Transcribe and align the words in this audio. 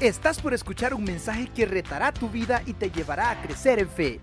Estás 0.00 0.40
por 0.40 0.54
escuchar 0.54 0.94
un 0.94 1.02
mensaje 1.02 1.48
que 1.48 1.66
retará 1.66 2.12
tu 2.12 2.28
vida 2.28 2.62
y 2.66 2.72
te 2.72 2.88
llevará 2.88 3.30
a 3.30 3.42
crecer 3.42 3.80
en 3.80 3.88
fe. 3.88 4.20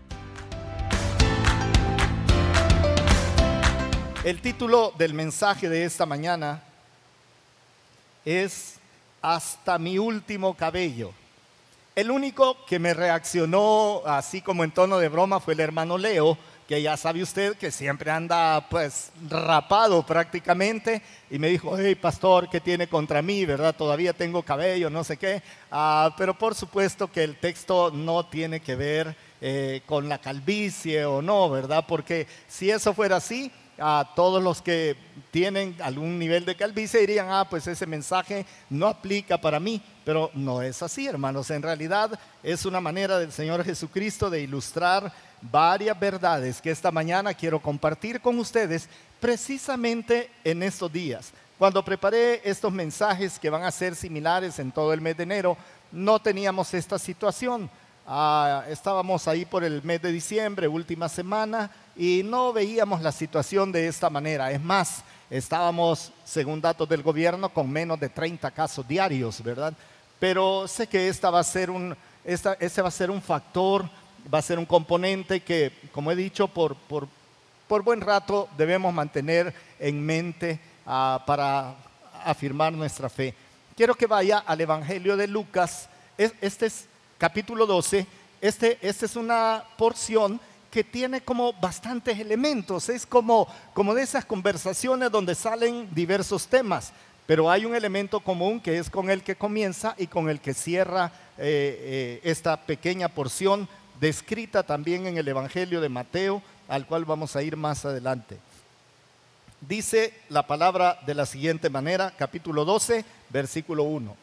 El 4.24 4.40
título 4.40 4.94
del 4.98 5.14
mensaje 5.14 5.68
de 5.68 5.84
esta 5.84 6.06
mañana 6.06 6.64
es 8.24 8.76
Hasta 9.22 9.78
mi 9.78 10.00
último 10.00 10.56
cabello. 10.56 11.12
El 11.94 12.10
único 12.10 12.66
que 12.66 12.80
me 12.80 12.94
reaccionó 12.94 14.02
así 14.06 14.40
como 14.42 14.64
en 14.64 14.72
tono 14.72 14.98
de 14.98 15.10
broma 15.10 15.42
fue 15.42 15.56
el 15.56 15.60
hermano 15.60 15.98
Leo, 15.98 16.38
que 16.68 16.82
ya 16.82 16.98
sabe 16.98 17.22
usted 17.22 17.56
que 17.58 17.72
siempre 17.72 18.10
anda 18.10 18.68
pues 18.70 19.12
rapado 19.30 20.04
prácticamente 20.04 21.02
y 21.30 21.38
me 21.38 21.50
dijo, 21.50 21.78
hey 21.78 21.96
pastor, 21.96 22.50
¿qué 22.50 22.60
tiene 22.60 22.88
contra 22.88 23.22
mí? 23.22 23.46
¿Verdad? 23.46 23.76
Todavía 23.76 24.14
tengo 24.14 24.44
cabello, 24.44 24.90
no 24.90 25.04
sé 25.04 25.18
qué. 25.18 25.44
Ah, 25.72 26.14
pero 26.18 26.38
por 26.38 26.56
supuesto 26.56 27.12
que 27.12 27.24
el 27.24 27.38
texto 27.38 27.92
no 27.92 28.26
tiene 28.26 28.62
que 28.62 28.76
ver 28.76 29.16
eh, 29.42 29.82
con 29.86 30.10
la 30.10 30.18
calvicie 30.18 31.06
o 31.06 31.22
no, 31.22 31.50
¿verdad? 31.50 31.86
Porque 31.88 32.26
si 32.48 32.72
eso 32.72 32.94
fuera 32.94 33.18
así, 33.18 33.52
todos 34.16 34.42
los 34.42 34.62
que 34.62 34.96
tienen 35.32 35.76
algún 35.82 36.18
nivel 36.18 36.46
de 36.46 36.56
calvicie 36.56 37.02
dirían, 37.02 37.28
ah, 37.30 37.46
pues 37.50 37.68
ese 37.68 37.86
mensaje 37.86 38.46
no 38.70 38.88
aplica 38.88 39.40
para 39.40 39.60
mí, 39.60 39.82
pero 40.06 40.32
no 40.34 40.62
es 40.62 40.82
así, 40.82 41.08
hermanos. 41.08 41.52
En 41.52 41.62
realidad 41.62 42.18
es 42.42 42.66
una 42.66 42.80
manera 42.80 43.20
del 43.20 43.32
Señor 43.32 43.64
Jesucristo 43.66 44.30
de 44.30 44.42
ilustrar 44.42 45.12
varias 45.52 46.00
verdades 46.00 46.62
que 46.62 46.72
esta 46.72 46.92
mañana 46.92 47.34
quiero 47.34 47.60
compartir 47.60 48.22
con 48.22 48.38
ustedes 48.40 48.90
precisamente 49.20 50.30
en 50.44 50.64
estos 50.64 50.92
días. 50.92 51.32
Cuando 51.58 51.84
preparé 51.86 52.42
estos 52.44 52.72
mensajes 52.72 53.40
que 53.40 53.50
van 53.50 53.64
a 53.64 53.72
ser 53.72 53.96
similares 53.96 54.60
en 54.60 54.72
todo 54.72 54.92
el 54.94 55.02
mes 55.02 55.16
de 55.16 55.24
enero, 55.24 55.58
no 55.92 56.20
teníamos 56.20 56.74
esta 56.74 57.00
situación. 57.00 57.70
Ah, 58.06 58.66
estábamos 58.70 59.28
ahí 59.28 59.46
por 59.46 59.64
el 59.64 59.82
mes 59.82 60.02
de 60.02 60.12
diciembre, 60.12 60.68
última 60.68 61.10
semana, 61.10 61.72
y 61.96 62.22
no 62.24 62.52
veíamos 62.52 63.02
la 63.02 63.12
situación 63.12 63.72
de 63.72 63.88
esta 63.88 64.10
manera. 64.10 64.52
Es 64.52 64.62
más, 64.62 65.04
estábamos, 65.30 66.12
según 66.24 66.62
datos 66.62 66.88
del 66.88 67.02
gobierno, 67.02 67.50
con 67.50 67.70
menos 67.70 68.00
de 68.00 68.10
30 68.10 68.52
casos 68.52 68.88
diarios, 68.88 69.42
¿verdad? 69.42 69.74
Pero 70.20 70.68
sé 70.68 70.88
que 70.88 71.08
esta 71.08 71.30
va 71.30 71.40
a 71.40 71.44
ser 71.44 71.70
un, 71.70 71.96
esta, 72.24 72.54
ese 72.60 72.82
va 72.82 72.90
a 72.90 72.92
ser 72.92 73.10
un 73.10 73.22
factor, 73.22 73.90
va 74.34 74.40
a 74.40 74.42
ser 74.42 74.60
un 74.60 74.66
componente 74.66 75.42
que, 75.42 75.72
como 75.92 76.12
he 76.12 76.16
dicho, 76.16 76.48
por, 76.48 76.76
por, 76.76 77.08
por 77.68 77.84
buen 77.84 78.02
rato 78.02 78.48
debemos 78.58 78.94
mantener 78.94 79.54
en 79.80 80.02
mente 80.04 80.60
ah, 80.86 81.24
para 81.26 81.76
afirmar 82.24 82.74
nuestra 82.74 83.10
fe. 83.10 83.34
Quiero 83.76 83.96
que 83.96 84.08
vaya 84.08 84.40
al 84.40 84.62
Evangelio 84.62 85.18
de 85.18 85.28
Lucas. 85.28 85.90
Este 86.18 86.66
es 86.66 86.86
capítulo 87.18 87.66
12. 87.66 88.08
Este, 88.42 88.78
esta 88.82 89.06
es 89.06 89.16
una 89.16 89.64
porción 89.78 90.40
que 90.72 90.84
tiene 90.84 91.22
como 91.22 91.54
bastantes 91.54 92.20
elementos, 92.20 92.90
es 92.90 93.06
como, 93.06 93.48
como 93.74 93.94
de 93.94 94.04
esas 94.04 94.26
conversaciones 94.26 95.10
donde 95.10 95.34
salen 95.34 95.88
diversos 95.96 96.48
temas, 96.48 96.92
pero 97.26 97.50
hay 97.50 97.64
un 97.64 97.74
elemento 97.74 98.20
común 98.20 98.60
que 98.60 98.78
es 98.78 98.90
con 98.90 99.10
el 99.10 99.24
que 99.24 99.38
comienza 99.38 99.96
y 99.98 100.08
con 100.08 100.30
el 100.30 100.42
que 100.42 100.54
cierra 100.54 101.14
eh, 101.38 102.20
eh, 102.22 102.30
esta 102.30 102.58
pequeña 102.58 103.08
porción 103.08 103.70
descrita 104.00 104.64
también 104.64 105.08
en 105.08 105.18
el 105.18 105.28
Evangelio 105.28 105.82
de 105.82 105.90
Mateo, 105.90 106.42
al 106.68 106.86
cual 106.86 107.06
vamos 107.06 107.36
a 107.36 107.44
ir 107.44 107.56
más 107.56 107.86
adelante. 107.86 108.38
Dice 109.62 110.14
la 110.30 110.46
palabra 110.46 111.00
de 111.06 111.16
la 111.16 111.26
siguiente 111.26 111.70
manera, 111.70 112.14
capítulo 112.18 112.66
12, 112.66 113.06
versículo 113.30 113.84
1. 113.84 114.16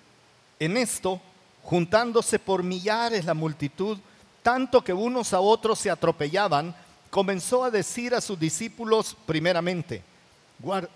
En 0.61 0.77
esto, 0.77 1.21
juntándose 1.63 2.39
por 2.39 2.63
millares 2.63 3.25
la 3.25 3.35
multitud, 3.35 3.99
tanto 4.43 4.83
que 4.83 4.93
unos 4.93 5.33
a 5.33 5.41
otros 5.41 5.79
se 5.79 5.91
atropellaban, 5.91 6.75
comenzó 7.11 7.65
a 7.65 7.71
decir 7.71 8.15
a 8.15 8.21
sus 8.21 8.39
discípulos 8.39 9.17
primeramente, 9.27 10.03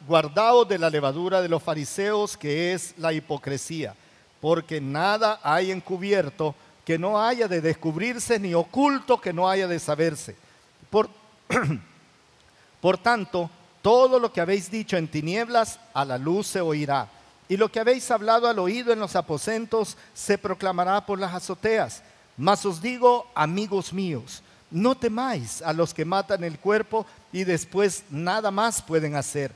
guardaos 0.07 0.69
de 0.69 0.79
la 0.79 0.91
levadura 0.91 1.43
de 1.43 1.49
los 1.49 1.63
fariseos 1.63 2.37
que 2.37 2.73
es 2.73 2.95
la 2.99 3.13
hipocresía, 3.13 3.95
porque 4.41 4.81
nada 4.81 5.41
hay 5.43 5.71
encubierto 5.71 6.55
que 6.87 7.01
no 7.01 7.21
haya 7.21 7.49
de 7.49 7.61
descubrirse, 7.61 8.39
ni 8.39 8.55
oculto 8.55 9.21
que 9.21 9.33
no 9.33 9.51
haya 9.51 9.67
de 9.67 9.81
saberse. 9.81 10.37
Por, 10.89 11.11
por 12.81 12.97
tanto, 12.97 13.51
todo 13.83 14.21
lo 14.21 14.33
que 14.33 14.41
habéis 14.41 14.71
dicho 14.71 14.97
en 14.97 15.09
tinieblas, 15.09 15.81
a 15.93 16.05
la 16.05 16.17
luz 16.17 16.47
se 16.47 16.61
oirá, 16.61 17.09
y 17.49 17.57
lo 17.57 17.73
que 17.73 17.81
habéis 17.81 18.09
hablado 18.13 18.47
al 18.47 18.61
oído 18.61 18.93
en 18.93 19.01
los 19.01 19.17
aposentos, 19.17 19.97
se 20.15 20.39
proclamará 20.39 21.05
por 21.05 21.19
las 21.19 21.35
azoteas. 21.35 22.05
Mas 22.37 22.65
os 22.65 22.81
digo, 22.81 23.27
amigos 23.35 23.93
míos, 23.93 24.41
no 24.71 24.95
temáis 24.95 25.63
a 25.63 25.73
los 25.73 25.93
que 25.93 26.05
matan 26.05 26.45
el 26.45 26.61
cuerpo 26.61 27.05
y 27.33 27.43
después 27.43 28.05
nada 28.11 28.53
más 28.53 28.81
pueden 28.81 29.17
hacer. 29.17 29.51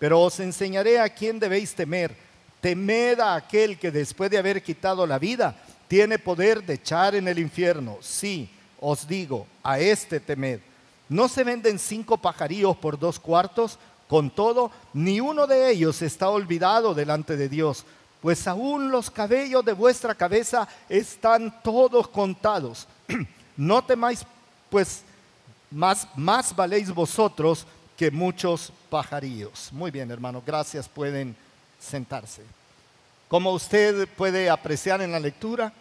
Pero 0.00 0.20
os 0.20 0.40
enseñaré 0.40 0.98
a 0.98 1.08
quién 1.08 1.38
debéis 1.38 1.76
temer. 1.76 2.16
Temed 2.60 3.20
a 3.20 3.36
aquel 3.36 3.78
que 3.78 3.92
después 3.92 4.30
de 4.30 4.38
haber 4.38 4.62
quitado 4.62 5.06
la 5.06 5.20
vida 5.20 5.56
tiene 5.92 6.18
poder 6.18 6.64
de 6.64 6.72
echar 6.72 7.14
en 7.14 7.28
el 7.28 7.38
infierno. 7.38 7.98
Sí, 8.00 8.48
os 8.80 9.06
digo, 9.06 9.46
a 9.62 9.78
este 9.78 10.20
temed. 10.20 10.60
¿No 11.06 11.28
se 11.28 11.44
venden 11.44 11.78
cinco 11.78 12.16
pajarillos 12.16 12.78
por 12.78 12.98
dos 12.98 13.20
cuartos? 13.20 13.78
Con 14.08 14.30
todo, 14.30 14.70
ni 14.94 15.20
uno 15.20 15.46
de 15.46 15.70
ellos 15.70 16.00
está 16.00 16.30
olvidado 16.30 16.94
delante 16.94 17.36
de 17.36 17.50
Dios 17.50 17.84
pues 18.22 18.46
aún 18.46 18.90
los 18.90 19.10
cabellos 19.10 19.64
de 19.64 19.72
vuestra 19.72 20.14
cabeza 20.14 20.66
están 20.88 21.60
todos 21.62 22.08
contados. 22.08 22.86
no 23.56 23.84
temáis, 23.84 24.24
pues 24.70 25.02
más, 25.70 26.08
más 26.16 26.56
valéis 26.56 26.90
vosotros 26.90 27.66
que 27.98 28.10
muchos 28.10 28.72
pajarillos. 28.88 29.70
Muy 29.72 29.90
bien, 29.90 30.10
hermano, 30.10 30.42
gracias, 30.46 30.88
pueden 30.88 31.36
sentarse. 31.78 32.42
Como 33.32 33.52
usted 33.52 34.06
puede 34.08 34.50
apreciar 34.50 35.00
en 35.00 35.10
la 35.10 35.18
lectura, 35.18 35.72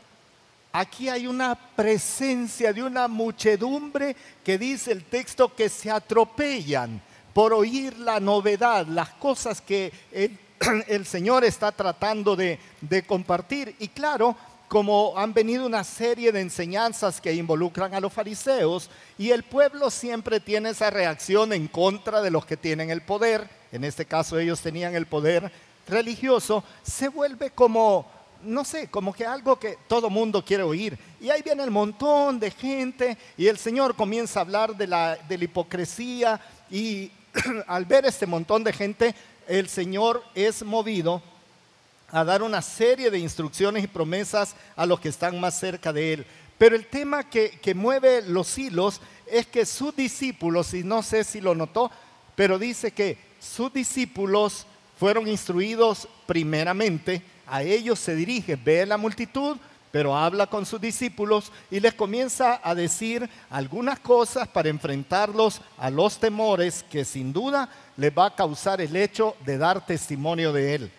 aquí 0.72 1.10
hay 1.10 1.28
una 1.28 1.54
presencia 1.54 2.72
de 2.72 2.82
una 2.82 3.10
muchedumbre 3.10 4.16
que 4.42 4.58
dice 4.58 4.94
el 4.94 5.04
texto 5.04 5.54
que 5.54 5.68
se 5.68 5.92
atropellan 5.92 7.02
por 7.34 7.52
oír 7.52 7.98
la 7.98 8.22
novedad, 8.22 8.88
las 8.88 9.10
cosas 9.10 9.60
que 9.60 9.92
el 10.14 11.06
Señor 11.06 11.44
está 11.44 11.74
tratando 11.74 12.38
de, 12.38 12.58
compartir. 13.06 13.76
Y 13.80 13.90
claro, 13.90 14.34
como 14.70 15.14
han 15.18 15.34
venido 15.34 15.66
una 15.66 15.84
serie 15.84 16.32
de 16.32 16.40
enseñanzas 16.40 17.20
que 17.20 17.34
involucran 17.34 17.94
a 17.94 18.00
los 18.00 18.14
fariseos 18.14 18.90
y 19.18 19.32
el 19.32 19.44
pueblo 19.44 19.90
siempre 19.90 20.40
tiene 20.40 20.70
esa 20.70 20.90
reacción 20.90 21.52
en 21.52 21.68
contra 21.68 22.22
de 22.22 22.32
los 22.32 22.46
que 22.46 22.56
tienen 22.56 22.90
el 22.92 23.02
poder, 23.02 23.46
en 23.74 23.84
este 23.84 24.06
caso 24.06 24.40
ellos 24.40 24.62
tenían 24.62 24.96
el 24.96 25.06
poder 25.06 25.52
religioso, 25.88 26.64
se 26.84 27.08
vuelve 27.08 27.52
como, 27.52 28.10
no 28.44 28.64
sé, 28.64 28.88
como 28.88 29.14
que 29.14 29.26
algo 29.26 29.60
que 29.60 29.78
todo 29.88 30.10
mundo 30.10 30.44
quiere 30.44 30.64
oír. 30.64 30.98
Y 31.20 31.30
ahí 31.30 31.42
viene 31.42 31.64
el 31.64 31.72
montón 31.72 32.40
de 32.40 32.52
gente 32.52 33.18
y 33.38 33.48
el 33.48 33.58
Señor 33.58 33.96
comienza 33.96 34.40
a 34.40 34.44
hablar 34.44 34.76
de 34.76 34.88
la, 34.88 35.16
de 35.16 35.38
la 35.38 35.44
hipocresía 35.44 36.40
y 36.70 37.12
al 37.68 37.86
ver 37.86 38.06
este 38.06 38.26
montón 38.26 38.64
de 38.64 38.74
gente 38.74 39.16
el 39.48 39.68
Señor 39.68 40.24
es 40.36 40.64
movido 40.64 41.22
a 42.10 42.24
dar 42.24 42.44
una 42.44 42.62
serie 42.62 43.10
de 43.10 43.20
instrucciones 43.20 43.84
y 43.84 43.88
promesas 43.88 44.56
a 44.76 44.86
los 44.86 45.00
que 45.00 45.10
están 45.10 45.40
más 45.40 45.60
cerca 45.60 45.94
de 45.94 46.14
Él. 46.14 46.26
Pero 46.58 46.76
el 46.76 46.86
tema 46.86 47.28
que, 47.28 47.74
mueve 47.74 48.22
los 48.22 48.58
hilos 48.58 49.02
es 49.26 49.48
que 49.48 49.66
sus 49.66 49.96
discípulos, 49.96 50.74
y 50.74 50.84
no 50.84 51.02
sé 51.02 51.24
si 51.24 51.42
lo 51.42 51.56
notó, 51.56 51.90
pero 52.36 52.60
dice 52.60 52.92
que 52.92 53.18
sus 53.40 53.74
discípulos 53.74 54.68
fueron 55.02 55.28
instruidos 55.28 56.08
primeramente, 56.28 57.24
a 57.48 57.64
ellos 57.64 57.98
se 57.98 58.14
dirige, 58.14 58.56
ve 58.56 58.86
la 58.86 58.98
multitud, 58.98 59.58
pero 59.92 60.16
habla 60.16 60.46
con 60.46 60.64
sus 60.64 60.80
discípulos 60.80 61.52
y 61.72 61.80
les 61.80 61.96
comienza 61.96 62.62
a 62.64 62.76
decir 62.76 63.28
algunas 63.50 64.00
cosas 64.00 64.48
para 64.48 64.70
enfrentarlos 64.70 65.60
a 65.80 65.90
los 65.90 66.20
temores 66.20 66.86
que 66.88 67.04
sin 67.04 67.34
duda 67.34 67.68
les 67.98 68.16
va 68.16 68.28
a 68.28 68.36
causar 68.36 68.80
el 68.80 68.96
hecho 68.96 69.36
de 69.44 69.58
dar 69.58 69.84
testimonio 69.84 70.54
de 70.54 70.76
Él. 70.76 70.92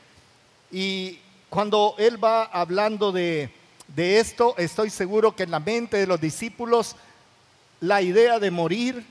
Y 0.73 1.21
cuando 1.49 1.95
Él 1.97 2.23
va 2.23 2.47
hablando 2.47 3.13
de, 3.13 3.53
esto, 3.95 4.57
estoy 4.59 4.91
seguro 4.91 5.37
que 5.37 5.45
en 5.45 5.53
la 5.53 5.61
mente 5.61 5.99
de 5.99 6.09
los 6.09 6.21
discípulos 6.21 6.97
la 7.81 8.03
idea 8.03 8.41
de 8.41 8.51
morir 8.51 9.07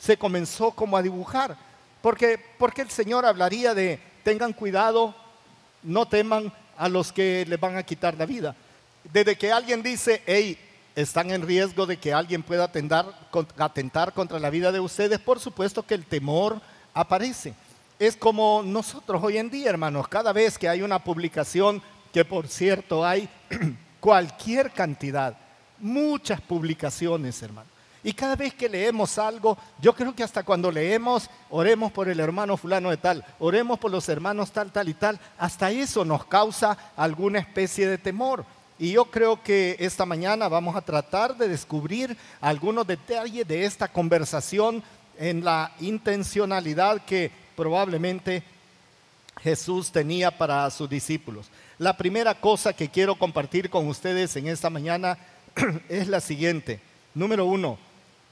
se 0.00 0.16
comenzó 0.16 0.70
como 0.70 0.96
a 0.96 1.02
dibujar. 1.02 1.71
Porque, 2.02 2.38
el 2.76 2.90
Señor 2.90 3.24
hablaría 3.24 3.74
de 3.74 3.98
tengan 4.22 4.52
cuidado, 4.52 5.14
no 5.82 6.06
teman 6.06 6.52
a 6.76 6.88
los 6.88 7.12
que 7.12 7.44
les 7.48 7.58
van 7.58 7.76
a 7.76 7.82
quitar 7.82 8.16
la 8.16 8.26
vida 8.26 8.54
desde 9.10 9.36
que 9.36 9.52
alguien 9.52 9.82
dice, 9.82 10.22
hey, 10.26 10.58
están 10.94 11.30
en 11.30 11.42
riesgo 11.42 11.86
de 11.86 11.96
que 11.96 12.12
alguien 12.12 12.42
pueda 12.42 12.64
atentar 12.64 14.12
contra 14.12 14.38
la 14.38 14.50
vida 14.50 14.70
de 14.70 14.80
ustedes, 14.80 15.18
por 15.18 15.40
supuesto 15.40 15.82
que 15.82 15.94
el 15.94 16.04
temor 16.04 16.60
aparece. 16.94 17.54
Es 17.98 18.16
como 18.16 18.62
nosotros 18.64 19.22
hoy 19.22 19.38
en 19.38 19.50
día, 19.50 19.70
hermanos, 19.70 20.08
cada 20.08 20.32
vez 20.32 20.58
que 20.58 20.68
hay 20.68 20.82
una 20.82 21.02
publicación 21.02 21.82
que 22.12 22.24
por 22.24 22.48
cierto 22.48 23.04
hay 23.04 23.28
cualquier 24.00 24.70
cantidad, 24.72 25.36
muchas 25.78 26.40
publicaciones, 26.40 27.40
hermano. 27.42 27.71
Y 28.04 28.12
cada 28.12 28.34
vez 28.34 28.52
que 28.54 28.68
leemos 28.68 29.16
algo, 29.16 29.56
yo 29.80 29.94
creo 29.94 30.14
que 30.14 30.24
hasta 30.24 30.42
cuando 30.42 30.72
leemos, 30.72 31.30
oremos 31.50 31.92
por 31.92 32.08
el 32.08 32.18
hermano 32.18 32.56
fulano 32.56 32.90
de 32.90 32.96
tal, 32.96 33.24
oremos 33.38 33.78
por 33.78 33.92
los 33.92 34.08
hermanos 34.08 34.50
tal, 34.50 34.72
tal 34.72 34.88
y 34.88 34.94
tal, 34.94 35.20
hasta 35.38 35.70
eso 35.70 36.04
nos 36.04 36.24
causa 36.24 36.76
alguna 36.96 37.38
especie 37.38 37.86
de 37.86 37.98
temor. 37.98 38.44
Y 38.78 38.92
yo 38.92 39.04
creo 39.04 39.40
que 39.40 39.76
esta 39.78 40.04
mañana 40.04 40.48
vamos 40.48 40.74
a 40.74 40.80
tratar 40.80 41.36
de 41.36 41.46
descubrir 41.46 42.16
algunos 42.40 42.84
detalles 42.84 43.46
de 43.46 43.64
esta 43.64 43.86
conversación 43.86 44.82
en 45.18 45.44
la 45.44 45.70
intencionalidad 45.78 47.04
que 47.04 47.30
probablemente 47.54 48.42
Jesús 49.40 49.92
tenía 49.92 50.36
para 50.36 50.68
sus 50.70 50.90
discípulos. 50.90 51.48
La 51.78 51.96
primera 51.96 52.34
cosa 52.34 52.72
que 52.72 52.88
quiero 52.88 53.14
compartir 53.14 53.70
con 53.70 53.86
ustedes 53.86 54.34
en 54.36 54.48
esta 54.48 54.70
mañana 54.70 55.18
es 55.88 56.08
la 56.08 56.20
siguiente. 56.20 56.80
Número 57.14 57.44
uno, 57.44 57.78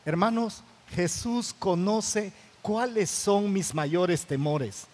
hermanos, 0.04 0.62
Jesús 0.94 1.54
conoce 1.58 2.32
cuáles 2.62 3.10
son 3.10 3.52
mis 3.52 3.74
mayores 3.74 4.24
temores. 4.24 4.86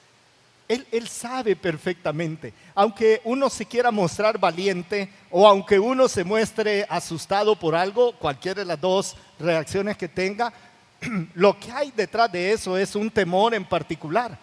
Él, 0.68 1.08
sabe 1.08 1.54
perfectamente. 1.54 2.52
Aunque 2.74 3.20
uno 3.24 3.48
se 3.48 3.64
quiera 3.66 3.92
mostrar 3.92 4.38
valiente 4.38 5.08
o 5.30 5.46
aunque 5.46 5.78
uno 5.78 6.08
se 6.08 6.24
muestre 6.24 6.84
asustado 6.88 7.56
por 7.56 7.76
algo, 7.76 8.12
cualquiera 8.18 8.60
de 8.60 8.66
las 8.66 8.80
dos 8.80 9.16
reacciones 9.38 9.96
que 9.96 10.08
tenga, 10.08 10.52
lo 11.34 11.58
que 11.58 11.70
hay 11.70 11.92
detrás 11.92 12.32
de 12.32 12.52
eso 12.52 12.76
es 12.76 12.96
un 12.96 13.10
temor 13.10 13.54
en 13.54 13.64
particular. 13.64 14.36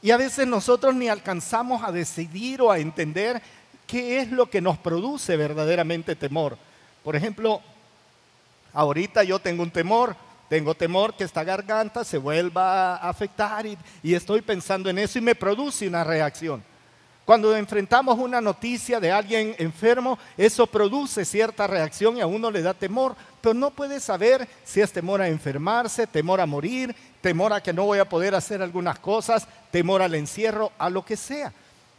Y 0.00 0.10
a 0.10 0.16
veces 0.16 0.46
nosotros 0.46 0.94
ni 0.94 1.08
alcanzamos 1.08 1.82
a 1.82 1.92
decidir 1.92 2.62
o 2.62 2.70
a 2.70 2.78
entender 2.78 3.42
qué 3.86 4.20
es 4.20 4.30
lo 4.30 4.48
que 4.48 4.62
nos 4.62 4.78
produce 4.78 5.36
verdaderamente 5.36 6.16
temor. 6.16 6.56
Por 7.04 7.16
ejemplo, 7.16 7.60
ahorita 8.76 9.24
yo 9.24 9.38
tengo 9.38 9.62
un 9.62 9.70
temor 9.70 10.14
tengo 10.48 10.74
temor 10.74 11.14
que 11.14 11.24
esta 11.24 11.42
garganta 11.42 12.04
se 12.04 12.18
vuelva 12.18 12.96
a 12.96 13.08
afectar 13.08 13.66
y, 13.66 14.14
estoy 14.14 14.42
pensando 14.42 14.88
en 14.88 14.98
eso 14.98 15.18
y 15.18 15.22
me 15.22 15.34
produce 15.34 15.88
una 15.88 16.04
reacción. 16.04 16.62
Cuando 17.24 17.56
enfrentamos 17.56 18.16
una 18.16 18.40
noticia 18.40 19.00
de 19.00 19.10
alguien 19.10 19.56
enfermo, 19.58 20.16
eso 20.36 20.64
produce 20.68 21.24
cierta 21.24 21.66
reacción 21.66 22.16
y 22.16 22.20
a 22.20 22.26
uno 22.28 22.52
le 22.52 22.62
da 22.62 22.72
temor, 22.72 23.16
pero 23.40 23.54
no 23.54 23.72
puede 23.72 23.98
saber 23.98 24.46
si 24.64 24.80
es 24.80 24.92
temor 24.92 25.20
a 25.20 25.26
enfermarse, 25.26 26.06
temor 26.06 26.40
a 26.40 26.46
morir, 26.46 26.94
temor 27.20 27.52
a 27.52 27.60
que 27.60 27.72
no 27.72 27.84
voy 27.84 27.98
a 27.98 28.08
poder 28.08 28.36
hacer 28.36 28.62
algunas 28.62 29.00
cosas, 29.00 29.48
temor 29.72 30.02
al 30.02 30.14
encierro, 30.14 30.70
a 30.78 30.88
lo 30.88 31.04
que 31.04 31.16
sea. 31.16 31.52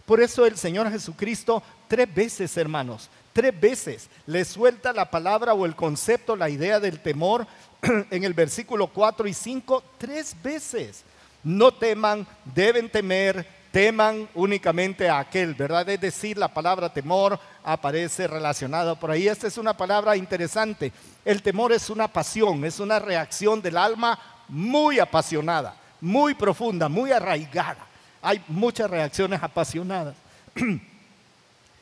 Por 0.06 0.22
eso 0.22 0.46
el 0.46 0.58
Señor 0.58 0.90
Jesucristo 0.90 1.62
tres 1.90 2.14
veces, 2.16 2.56
hermanos, 2.56 3.10
tres 3.38 3.60
veces 3.60 4.10
le 4.26 4.44
suelta 4.44 4.92
la 4.92 5.12
palabra 5.12 5.54
o 5.54 5.68
el 5.68 5.76
concepto, 5.76 6.36
la 6.36 6.50
idea 6.50 6.80
del 6.80 7.00
temor 7.00 7.46
en 8.10 8.24
el 8.24 8.34
versículo 8.34 8.88
4 8.88 9.28
y 9.28 9.34
5 9.36 9.84
tres 10.00 10.36
veces. 10.42 11.04
No 11.44 11.72
teman, 11.72 12.26
deben 12.56 12.90
temer, 12.90 13.46
teman 13.72 14.28
únicamente 14.34 15.08
a 15.08 15.20
aquel, 15.20 15.54
¿verdad? 15.54 15.88
Es 15.88 16.02
decir, 16.02 16.36
la 16.36 16.52
palabra 16.52 16.92
temor 16.92 17.40
aparece 17.64 18.26
relacionada 18.26 19.00
por 19.00 19.12
ahí. 19.12 19.28
Esta 19.28 19.46
es 19.46 19.60
una 19.60 19.78
palabra 19.78 20.18
interesante. 20.18 20.92
El 21.24 21.44
temor 21.44 21.72
es 21.74 21.92
una 21.92 22.08
pasión, 22.08 22.66
es 22.66 22.80
una 22.80 22.98
reacción 22.98 23.62
del 23.62 23.78
alma 23.78 24.20
muy 24.48 24.98
apasionada, 24.98 25.76
muy 26.02 26.34
profunda, 26.34 26.90
muy 26.90 27.12
arraigada. 27.12 27.86
Hay 28.20 28.44
muchas 28.48 28.90
reacciones 28.90 29.44
apasionadas. 29.44 30.16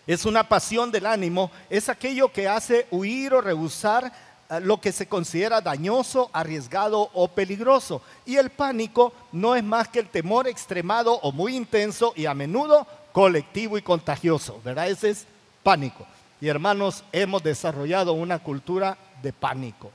es 0.08 0.26
una 0.26 0.48
pasión 0.48 0.92
del 0.92 1.06
ánimo, 1.06 1.52
es 1.70 1.90
aquello 1.90 2.32
que 2.32 2.48
hace 2.48 2.88
huir 2.92 3.34
o 3.34 3.42
rehusar 3.42 4.12
eh, 4.50 4.60
lo 4.60 4.80
que 4.80 4.92
se 4.92 5.08
considera 5.08 5.62
dañoso, 5.62 6.30
arriesgado 6.32 7.10
o 7.14 7.28
peligroso. 7.28 8.02
Y 8.26 8.36
el 8.36 8.52
pánico 8.52 9.14
no 9.32 9.56
es 9.56 9.64
más 9.64 9.88
que 9.88 10.00
el 10.00 10.10
temor 10.10 10.48
extremado 10.48 11.14
o 11.14 11.32
muy 11.32 11.56
intenso 11.56 12.14
y 12.16 12.28
a 12.28 12.34
menudo 12.34 12.86
colectivo 13.12 13.78
y 13.78 13.82
contagioso, 13.82 14.62
¿verdad? 14.64 14.90
Ese 14.90 15.10
es 15.10 15.26
pánico. 15.64 16.06
Y 16.40 16.48
hermanos, 16.48 17.04
hemos 17.12 17.42
desarrollado 17.42 18.14
una 18.14 18.40
cultura 18.40 18.98
de 19.24 19.34
pánico, 19.34 19.90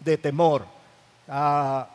de 0.00 0.16
temor, 0.16 0.64
ah, 1.28 1.86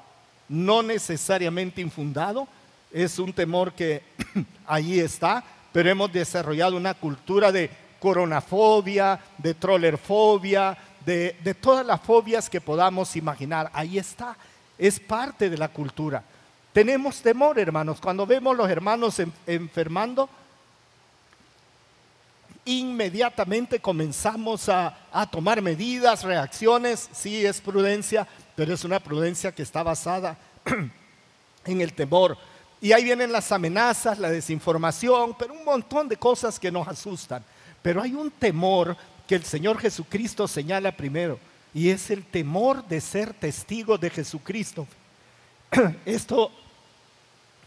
no 0.48 0.84
necesariamente 0.84 1.82
infundado, 1.82 2.48
es 2.92 3.20
un 3.20 3.34
temor 3.34 3.74
que 3.74 4.04
ahí 4.68 5.00
está, 5.00 5.44
pero 5.76 5.90
hemos 5.90 6.10
desarrollado 6.10 6.78
una 6.78 6.94
cultura 6.94 7.52
de 7.52 7.70
coronafobia, 8.00 9.20
de 9.38 9.54
trollerfobia, 9.56 10.78
de, 11.06 11.58
todas 11.60 11.86
las 11.86 12.00
fobias 12.00 12.50
que 12.50 12.62
podamos 12.62 13.14
imaginar. 13.18 13.70
Ahí 13.74 13.98
está, 13.98 14.38
es 14.78 15.02
parte 15.02 15.50
de 15.50 15.58
la 15.58 15.68
cultura. 15.68 16.24
Tenemos 16.72 17.22
temor, 17.22 17.60
hermanos. 17.60 18.00
Cuando 18.00 18.26
vemos 18.26 18.56
los 18.56 18.70
hermanos 18.70 19.22
enfermando, 19.46 20.30
inmediatamente 22.64 23.82
comenzamos 23.82 24.70
a, 24.70 24.98
a, 25.12 25.30
tomar 25.30 25.62
medidas, 25.62 26.24
reacciones. 26.24 27.10
Sí, 27.12 27.46
es 27.46 27.60
prudencia, 27.60 28.26
pero 28.56 28.74
es 28.74 28.86
una 28.86 29.02
prudencia 29.02 29.52
que 29.52 29.64
está 29.64 29.84
basada 29.84 30.38
en 31.66 31.82
el 31.82 31.92
temor. 31.92 32.38
Y 32.86 32.94
ahí 32.94 33.04
vienen 33.04 33.32
las 33.32 33.52
amenazas, 33.52 34.20
la 34.20 34.30
desinformación, 34.30 35.36
pero 35.40 35.56
un 35.56 35.66
montón 35.66 36.08
de 36.08 36.18
cosas 36.18 36.60
que 36.60 36.72
nos 36.72 36.88
asustan. 36.88 37.44
Pero 37.82 38.00
hay 38.00 38.14
un 38.14 38.30
temor 38.30 38.96
que 39.28 39.34
el 39.34 39.44
Señor 39.44 39.80
Jesucristo 39.80 40.48
señala 40.48 40.96
primero, 40.96 41.40
y 41.74 41.90
es 41.90 42.12
el 42.12 42.24
temor 42.24 42.88
de 42.88 43.02
ser 43.02 43.34
testigo 43.34 43.98
de 43.98 44.12
Jesucristo. 44.12 44.86
Esto 46.06 46.52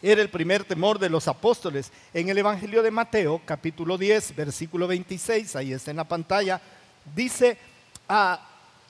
era 0.00 0.23
el 0.23 0.31
primer 0.31 0.62
temor 0.62 1.00
de 1.00 1.11
los 1.11 1.26
apóstoles. 1.26 1.91
En 2.15 2.29
el 2.29 2.38
Evangelio 2.38 2.81
de 2.81 2.93
Mateo, 2.93 3.43
capítulo 3.44 3.99
10, 3.99 4.37
versículo 4.37 4.87
26, 4.87 5.56
ahí 5.56 5.73
está 5.73 5.91
en 5.91 5.97
la 5.97 6.06
pantalla, 6.06 6.61
dice, 7.17 7.59
ah, 8.09 8.41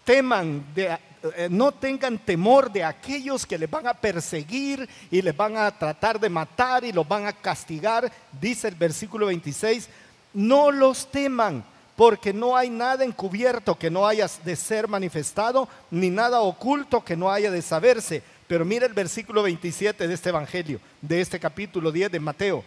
teman, 0.09 0.65
eh, 0.75 1.49
no 1.51 1.71
tengan 1.71 2.17
temor 2.17 2.73
de 2.73 2.83
aquellos 2.83 3.45
que 3.45 3.59
les 3.59 3.71
van 3.71 3.87
a 3.87 3.93
perseguir 3.93 4.89
y 5.11 5.21
les 5.21 5.37
van 5.37 5.59
a 5.59 5.71
tratar 5.71 6.19
de 6.19 6.31
matar 6.31 6.83
y 6.83 6.93
los 6.93 7.07
van 7.07 7.27
a 7.27 7.33
castigar, 7.35 8.11
dice 8.41 8.69
el 8.69 8.75
versículo 8.75 9.27
26, 9.27 9.87
no 10.33 10.71
los 10.71 11.11
teman 11.11 11.63
porque 11.95 12.33
no 12.33 12.57
hay 12.57 12.71
nada 12.71 13.05
encubierto 13.05 13.75
que 13.75 13.91
no 13.91 14.07
haya 14.07 14.27
de 14.45 14.57
ser 14.57 14.89
manifestado, 14.89 15.69
ni 15.91 16.09
nada 16.09 16.41
oculto 16.41 17.05
que 17.05 17.15
no 17.15 17.31
haya 17.31 17.51
de 17.51 17.61
saberse. 17.61 18.23
Pero 18.47 18.65
mira 18.65 18.87
el 18.87 18.95
versículo 18.95 19.43
27 19.43 20.09
de 20.09 20.15
este 20.15 20.31
Evangelio, 20.31 20.81
de 21.03 21.21
este 21.21 21.39
capítulo 21.39 21.93
10 21.93 22.13
de 22.13 22.21
Mateo. 22.21 22.65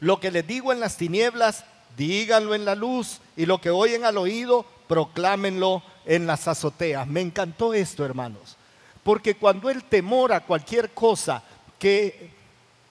Lo 0.00 0.20
que 0.20 0.30
les 0.30 0.46
digo 0.46 0.70
en 0.70 0.80
las 0.80 0.98
tinieblas, 0.98 1.64
díganlo 1.96 2.54
en 2.54 2.66
la 2.66 2.74
luz, 2.74 3.22
y 3.38 3.46
lo 3.46 3.58
que 3.58 3.70
oyen 3.70 4.04
al 4.04 4.18
oído, 4.18 4.66
proclámenlo 4.90 5.84
en 6.04 6.26
las 6.26 6.48
azoteas. 6.48 7.06
Me 7.06 7.20
encantó 7.20 7.72
esto, 7.74 8.04
hermanos, 8.04 8.56
porque 9.04 9.36
cuando 9.36 9.70
el 9.70 9.84
temor 9.84 10.32
a 10.32 10.40
cualquier 10.40 10.90
cosa 10.90 11.44
que 11.78 12.30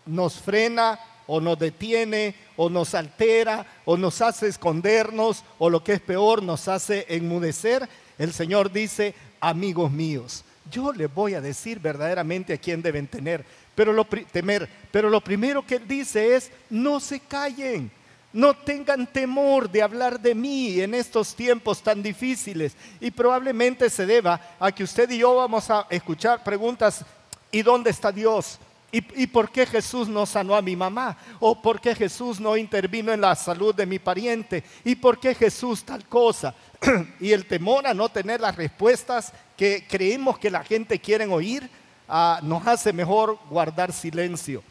nos 0.06 0.36
frena 0.36 0.98
o 1.28 1.42
nos 1.42 1.60
detiene 1.60 2.36
o 2.56 2.70
nos 2.70 2.96
altera 2.96 3.66
o 3.84 3.98
nos 3.98 4.22
hace 4.22 4.48
escondernos 4.48 5.44
o 5.58 5.70
lo 5.70 5.84
que 5.84 5.92
es 5.92 6.00
peor 6.00 6.42
nos 6.42 6.70
hace 6.70 7.06
enmudecer, 7.10 7.90
el 8.18 8.32
Señor 8.32 8.72
dice, 8.72 9.14
amigos 9.42 9.92
míos, 9.92 10.46
yo 10.72 10.94
les 10.94 11.14
voy 11.14 11.34
a 11.34 11.42
decir 11.42 11.82
verdaderamente 11.82 12.54
a 12.54 12.58
quién 12.58 12.82
deben 12.82 13.08
tener, 13.08 13.44
pero 13.76 13.92
lo, 13.92 14.06
temer, 14.06 14.70
pero 14.90 15.10
lo 15.10 15.20
primero 15.20 15.68
que 15.68 15.76
Él 15.76 15.84
dice 15.86 16.38
es, 16.38 16.50
no 16.70 17.02
se 17.02 17.20
callen. 17.20 17.92
No 18.32 18.54
tengan 18.54 19.08
temor 19.08 19.70
de 19.70 19.82
hablar 19.82 20.20
de 20.20 20.36
mí 20.36 20.80
en 20.80 20.94
estos 20.94 21.36
tiempos 21.36 21.82
tan 21.82 22.04
difíciles. 22.04 22.76
Y 23.00 23.10
probablemente 23.10 23.90
se 23.90 24.06
deba 24.06 24.40
a 24.60 24.72
que 24.72 24.84
usted 24.84 25.10
y 25.10 25.18
yo 25.18 25.36
vamos 25.36 25.70
a 25.72 25.88
escuchar 25.90 26.44
preguntas, 26.44 27.04
¿y 27.52 27.64
dónde 27.64 27.90
está 27.90 28.12
Dios? 28.12 28.60
¿Y, 28.92 29.28
por 29.28 29.52
qué 29.52 29.68
Jesús 29.68 30.08
no 30.08 30.26
sanó 30.26 30.56
a 30.56 30.64
mi 30.64 30.76
mamá? 30.76 31.16
¿O 31.40 31.62
por 31.62 31.80
qué 31.80 31.94
Jesús 31.94 32.40
no 32.40 32.58
intervino 32.58 33.14
en 33.14 33.22
la 33.22 33.36
salud 33.36 33.74
de 33.76 33.86
mi 33.86 34.00
pariente? 34.00 34.64
¿Y 34.84 34.96
por 34.96 35.20
qué 35.20 35.36
Jesús 35.36 35.84
tal 35.84 36.06
cosa? 36.08 36.56
y 37.20 37.32
el 37.32 37.46
temor 37.46 37.86
a 37.86 37.94
no 37.94 38.10
tener 38.10 38.42
las 38.42 38.56
respuestas 38.56 39.32
que 39.56 39.86
creemos 39.88 40.40
que 40.40 40.50
la 40.50 40.64
gente 40.64 41.00
quiere 41.00 41.28
oír 41.28 41.70
ah, 42.08 42.40
nos 42.42 42.66
hace 42.66 42.92
mejor 42.92 43.38
guardar 43.48 43.94
silencio. 43.94 44.64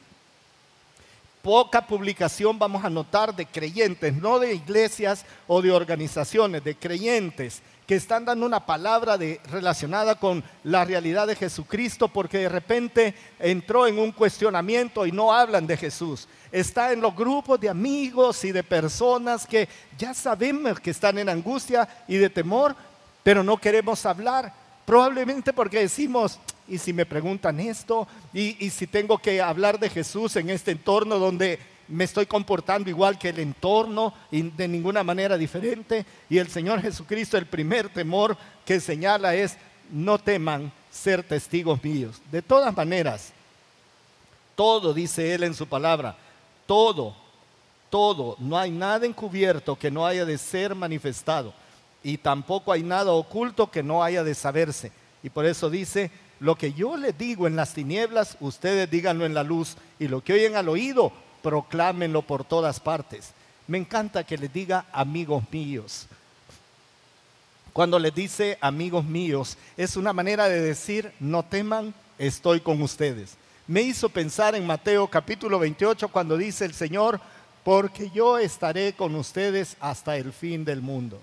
Poca 1.49 1.81
publicación 1.81 2.59
vamos 2.59 2.85
a 2.85 2.91
notar 2.91 3.35
de 3.35 3.47
creyentes, 3.47 4.13
no 4.13 4.39
de 4.39 4.53
iglesias 4.53 5.25
o 5.47 5.63
de 5.63 5.73
organizaciones, 5.73 6.63
de 6.63 6.77
creyentes 6.77 7.63
que 7.87 7.95
están 7.95 8.27
dando 8.27 8.45
una 8.45 8.67
palabra 8.67 9.17
de, 9.17 9.41
relacionada 9.51 10.17
con 10.17 10.45
la 10.63 10.85
realidad 10.85 11.27
de 11.27 11.37
Jesucristo 11.37 12.09
porque 12.09 12.37
de 12.37 12.51
repente 12.51 13.15
entró 13.39 13.87
en 13.87 13.99
un 13.99 14.13
cuestionamiento 14.13 15.07
y 15.07 15.13
no 15.13 15.33
hablan 15.33 15.67
de 15.67 15.79
Jesús. 15.79 16.29
Está 16.53 16.93
en 16.93 17.01
los 17.01 17.17
grupos 17.17 17.59
de 17.59 17.71
amigos 17.71 18.45
y 18.45 18.53
de 18.53 18.63
personas 18.63 19.47
que 19.47 19.71
ya 19.97 20.13
sabemos 20.13 20.79
que 20.79 20.91
están 20.91 21.17
en 21.17 21.31
angustia 21.31 21.89
y 22.07 22.19
de 22.19 22.29
temor, 22.29 22.77
pero 23.23 23.43
no 23.43 23.57
queremos 23.57 24.05
hablar. 24.05 24.53
Probablemente 24.89 25.53
porque 25.53 25.81
decimos, 25.81 26.39
y 26.67 26.79
si 26.79 26.95
me 26.95 27.05
preguntan 27.05 27.61
esto, 27.61 28.09
y, 28.33 28.57
y 28.65 28.71
si 28.71 28.87
tengo 28.87 29.19
que 29.19 29.43
hablar 29.43 29.79
de 29.79 29.91
Jesús 29.91 30.35
en 30.37 30.49
este 30.49 30.71
entorno 30.71 31.19
donde 31.19 31.59
me 31.89 32.05
estoy 32.05 32.25
comportando 32.25 32.89
igual 32.89 33.19
que 33.19 33.29
el 33.29 33.39
entorno 33.39 34.15
y 34.31 34.41
de 34.41 34.67
ninguna 34.67 35.05
manera 35.05 35.37
diferente. 35.37 36.07
Y 36.31 36.39
el 36.39 36.49
Señor 36.49 36.81
Jesucristo, 36.81 37.37
el 37.37 37.45
primer 37.45 37.91
temor 37.91 38.39
que 38.65 38.81
señala 38.81 39.35
es, 39.35 39.59
no 39.91 40.17
teman 40.17 40.73
ser 40.91 41.23
testigos 41.23 41.85
míos. 41.85 42.23
De 42.33 42.41
todas 42.41 42.75
maneras, 42.75 43.35
todo, 44.57 44.95
dice 44.95 45.35
Él 45.35 45.43
en 45.43 45.55
su 45.55 45.67
palabra, 45.67 46.17
todo, 46.65 47.15
todo, 47.91 48.37
no 48.39 48.57
hay 48.57 48.71
nada 48.71 49.05
encubierto 49.05 49.77
que 49.77 49.91
no 49.91 50.07
haya 50.07 50.25
de 50.25 50.39
ser 50.39 50.75
manifestado. 50.75 51.53
Y 52.03 52.19
tampoco 52.19 52.73
hay 52.73 52.83
nada 52.83 53.13
oculto 53.13 53.71
que 53.71 53.83
no 53.83 54.03
haya 54.03 54.25
de 54.25 54.35
saberse. 54.35 54.93
Y 55.23 55.31
por 55.31 55.47
eso 55.47 55.69
dice, 55.69 56.11
lo 56.41 56.57
que 56.57 56.73
yo 56.73 56.97
les 56.97 57.17
digo 57.19 57.47
en 57.47 57.57
las 57.57 57.75
tinieblas, 57.75 58.37
ustedes 58.41 58.91
díganlo 58.91 59.27
en 59.27 59.35
la 59.35 59.43
luz. 59.43 59.77
Y 59.99 60.09
lo 60.09 60.23
que 60.23 60.35
oyen 60.35 60.57
al 60.57 60.69
oído, 60.69 61.13
proclámenlo 61.43 62.23
por 62.23 62.45
todas 62.45 62.81
partes. 62.81 63.33
Me 63.67 63.79
encanta 63.79 64.25
que 64.25 64.39
les 64.39 64.53
diga 64.53 64.87
amigos 64.93 65.43
míos. 65.51 66.07
Cuando 67.73 67.99
les 67.99 68.15
dice 68.15 68.59
amigos 68.61 69.05
míos, 69.05 69.57
es 69.77 69.97
una 69.97 70.13
manera 70.13 70.49
de 70.49 70.61
decir, 70.61 71.13
no 71.21 71.45
teman, 71.45 71.95
estoy 72.19 72.61
con 72.61 72.81
ustedes. 72.83 73.37
Me 73.67 73.83
hizo 73.83 74.09
pensar 74.09 74.55
en 74.55 74.67
Mateo 74.67 75.07
capítulo 75.09 75.59
28 75.59 76.09
cuando 76.09 76.37
dice 76.37 76.65
el 76.65 76.75
Señor, 76.75 77.21
porque 77.63 78.11
yo 78.11 78.39
estaré 78.39 78.95
con 78.95 79.15
ustedes 79.15 79.77
hasta 79.79 80.17
el 80.17 80.33
fin 80.33 80.65
del 80.65 80.81
mundo. 80.81 81.21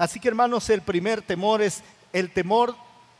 Así 0.00 0.18
que 0.18 0.28
hermanos, 0.28 0.70
el 0.70 0.80
primer 0.80 1.20
temor 1.20 1.60
es 1.60 1.82
el 2.10 2.30
temor 2.30 2.74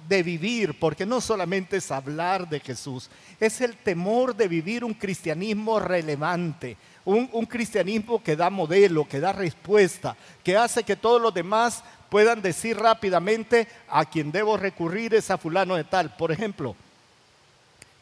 de 0.08 0.22
vivir, 0.22 0.78
porque 0.80 1.04
no 1.04 1.20
solamente 1.20 1.76
es 1.76 1.90
hablar 1.90 2.48
de 2.48 2.58
Jesús, 2.58 3.10
es 3.38 3.60
el 3.60 3.76
temor 3.76 4.34
de 4.34 4.48
vivir 4.48 4.82
un 4.82 4.94
cristianismo 4.94 5.78
relevante, 5.78 6.78
un, 7.04 7.44
cristianismo 7.44 8.22
que 8.22 8.34
da 8.34 8.48
modelo, 8.48 9.06
que 9.06 9.20
da 9.20 9.34
respuesta, 9.34 10.16
que 10.42 10.56
hace 10.56 10.82
que 10.82 10.96
todos 10.96 11.20
los 11.20 11.34
demás 11.34 11.84
puedan 12.08 12.40
decir 12.40 12.78
rápidamente 12.78 13.68
a 13.86 14.06
quien 14.06 14.32
debo 14.32 14.56
recurrir 14.56 15.12
es 15.12 15.30
a 15.30 15.36
fulano 15.36 15.76
de 15.76 15.84
tal. 15.84 16.16
Por 16.16 16.32
ejemplo, 16.32 16.74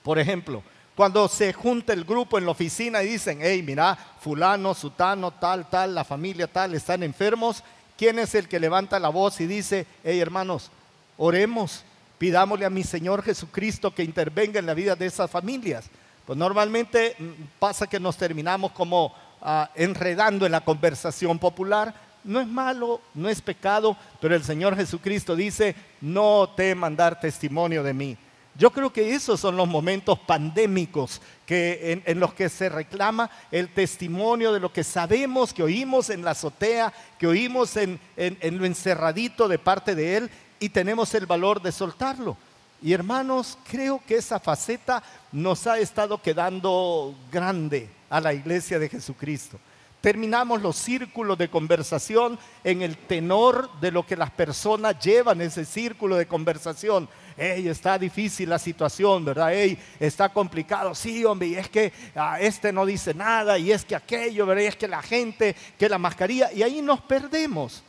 por 0.04 0.20
ejemplo, 0.20 0.62
cuando 0.94 1.26
se 1.26 1.52
junta 1.52 1.92
el 1.92 2.04
grupo 2.04 2.38
en 2.38 2.44
la 2.44 2.52
oficina 2.52 3.02
y 3.02 3.08
dicen, 3.08 3.40
hey, 3.42 3.60
mira, 3.60 3.98
fulano, 4.20 4.72
sutano, 4.72 5.32
tal, 5.32 5.68
tal, 5.68 5.96
la 5.96 6.04
familia 6.04 6.46
tal, 6.46 6.74
están 6.74 7.02
enfermos, 7.02 7.64
¿quién 7.98 8.18
es 8.20 8.34
el 8.34 8.48
que 8.48 8.60
levanta 8.60 8.98
la 9.00 9.10
voz 9.10 9.40
y 9.40 9.46
dice, 9.46 9.84
hey 10.04 10.20
hermanos, 10.20 10.70
oremos, 11.18 11.84
pidámosle 12.16 12.64
a 12.64 12.70
mi 12.70 12.84
Señor 12.84 13.22
Jesucristo 13.22 13.94
que 13.94 14.04
intervenga 14.04 14.60
en 14.60 14.66
la 14.66 14.74
vida 14.74 14.96
de 14.96 15.06
esas 15.06 15.30
familias. 15.30 15.90
Pues 16.24 16.38
normalmente 16.38 17.16
mm, 17.18 17.58
pasa 17.58 17.86
que 17.86 17.98
nos 17.98 18.16
terminamos 18.16 18.72
como 18.72 19.12
ah, 19.42 19.70
enredando 19.74 20.46
en 20.46 20.52
la 20.52 20.64
conversación 20.64 21.38
popular. 21.38 21.92
No 22.22 22.40
es 22.40 22.46
malo, 22.46 23.00
no 23.14 23.28
es 23.28 23.40
pecado, 23.40 23.96
pero 24.20 24.34
el 24.34 24.44
Señor 24.44 24.76
Jesucristo 24.76 25.34
dice, 25.34 25.74
no 26.00 26.48
te 26.56 26.74
mandar 26.74 27.18
testimonio 27.20 27.82
de 27.82 27.94
mí. 27.94 28.16
Yo 28.58 28.72
creo 28.72 28.92
que 28.92 29.14
esos 29.14 29.38
son 29.38 29.56
los 29.56 29.68
momentos 29.68 30.18
pandémicos 30.18 31.22
que, 31.46 32.02
en, 32.04 32.18
los 32.18 32.34
que 32.34 32.48
se 32.48 32.68
reclama 32.68 33.30
el 33.52 33.72
testimonio 33.72 34.52
de 34.52 34.58
lo 34.58 34.72
que 34.72 34.82
sabemos, 34.82 35.54
que 35.54 35.62
oímos 35.62 36.10
en 36.10 36.24
la 36.24 36.32
azotea, 36.32 36.92
que 37.20 37.28
oímos 37.28 37.76
en, 37.76 38.00
en 38.16 38.58
lo 38.58 38.64
encerradito 38.64 39.46
de 39.46 39.60
parte 39.60 39.94
de 39.94 40.16
Él 40.16 40.30
y 40.58 40.70
tenemos 40.70 41.14
el 41.14 41.26
valor 41.26 41.62
de 41.62 41.70
soltarlo. 41.70 42.36
Y 42.82 42.92
hermanos, 42.92 43.56
creo 43.70 44.02
que 44.04 44.16
esa 44.16 44.40
faceta 44.40 45.04
nos 45.30 45.68
ha 45.68 45.78
estado 45.78 46.20
quedando 46.20 47.14
grande 47.30 47.88
a 48.10 48.20
la 48.20 48.34
iglesia 48.34 48.80
de 48.80 48.88
Jesucristo. 48.88 49.60
Terminamos 50.00 50.62
los 50.62 50.76
círculos 50.76 51.36
de 51.38 51.50
conversación 51.50 52.38
en 52.62 52.82
el 52.82 52.96
tenor 52.96 53.68
de 53.80 53.90
lo 53.90 54.06
que 54.06 54.16
las 54.16 54.30
personas 54.30 54.96
llevan 55.00 55.40
ese 55.40 55.64
círculo 55.64 56.14
de 56.16 56.28
conversación. 56.28 57.08
Ey, 57.38 57.68
está 57.68 57.96
difícil 57.96 58.48
la 58.48 58.58
situación, 58.58 59.24
¿verdad? 59.24 59.54
Ey, 59.54 59.78
está 60.00 60.28
complicado. 60.28 60.92
Sí, 60.94 61.24
hombre, 61.24 61.48
y 61.48 61.54
es 61.54 61.68
que 61.68 61.92
ah, 62.16 62.38
este 62.40 62.72
no 62.72 62.84
dice 62.84 63.14
nada, 63.14 63.56
y 63.58 63.70
es 63.70 63.84
que 63.84 63.94
aquello, 63.94 64.44
¿verdad? 64.44 64.64
Y 64.64 64.66
es 64.66 64.76
que 64.76 64.88
la 64.88 65.00
gente, 65.00 65.54
que 65.78 65.88
la 65.88 65.98
mascarilla, 65.98 66.52
y 66.52 66.64
ahí 66.64 66.82
nos 66.82 67.00
perdemos. 67.00 67.84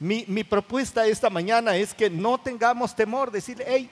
Mi, 0.00 0.44
propuesta 0.44 1.06
esta 1.06 1.30
mañana 1.30 1.76
es 1.76 1.94
que 1.94 2.10
no 2.10 2.36
tengamos 2.36 2.94
temor, 2.96 3.30
decir, 3.30 3.62
hey, 3.66 3.88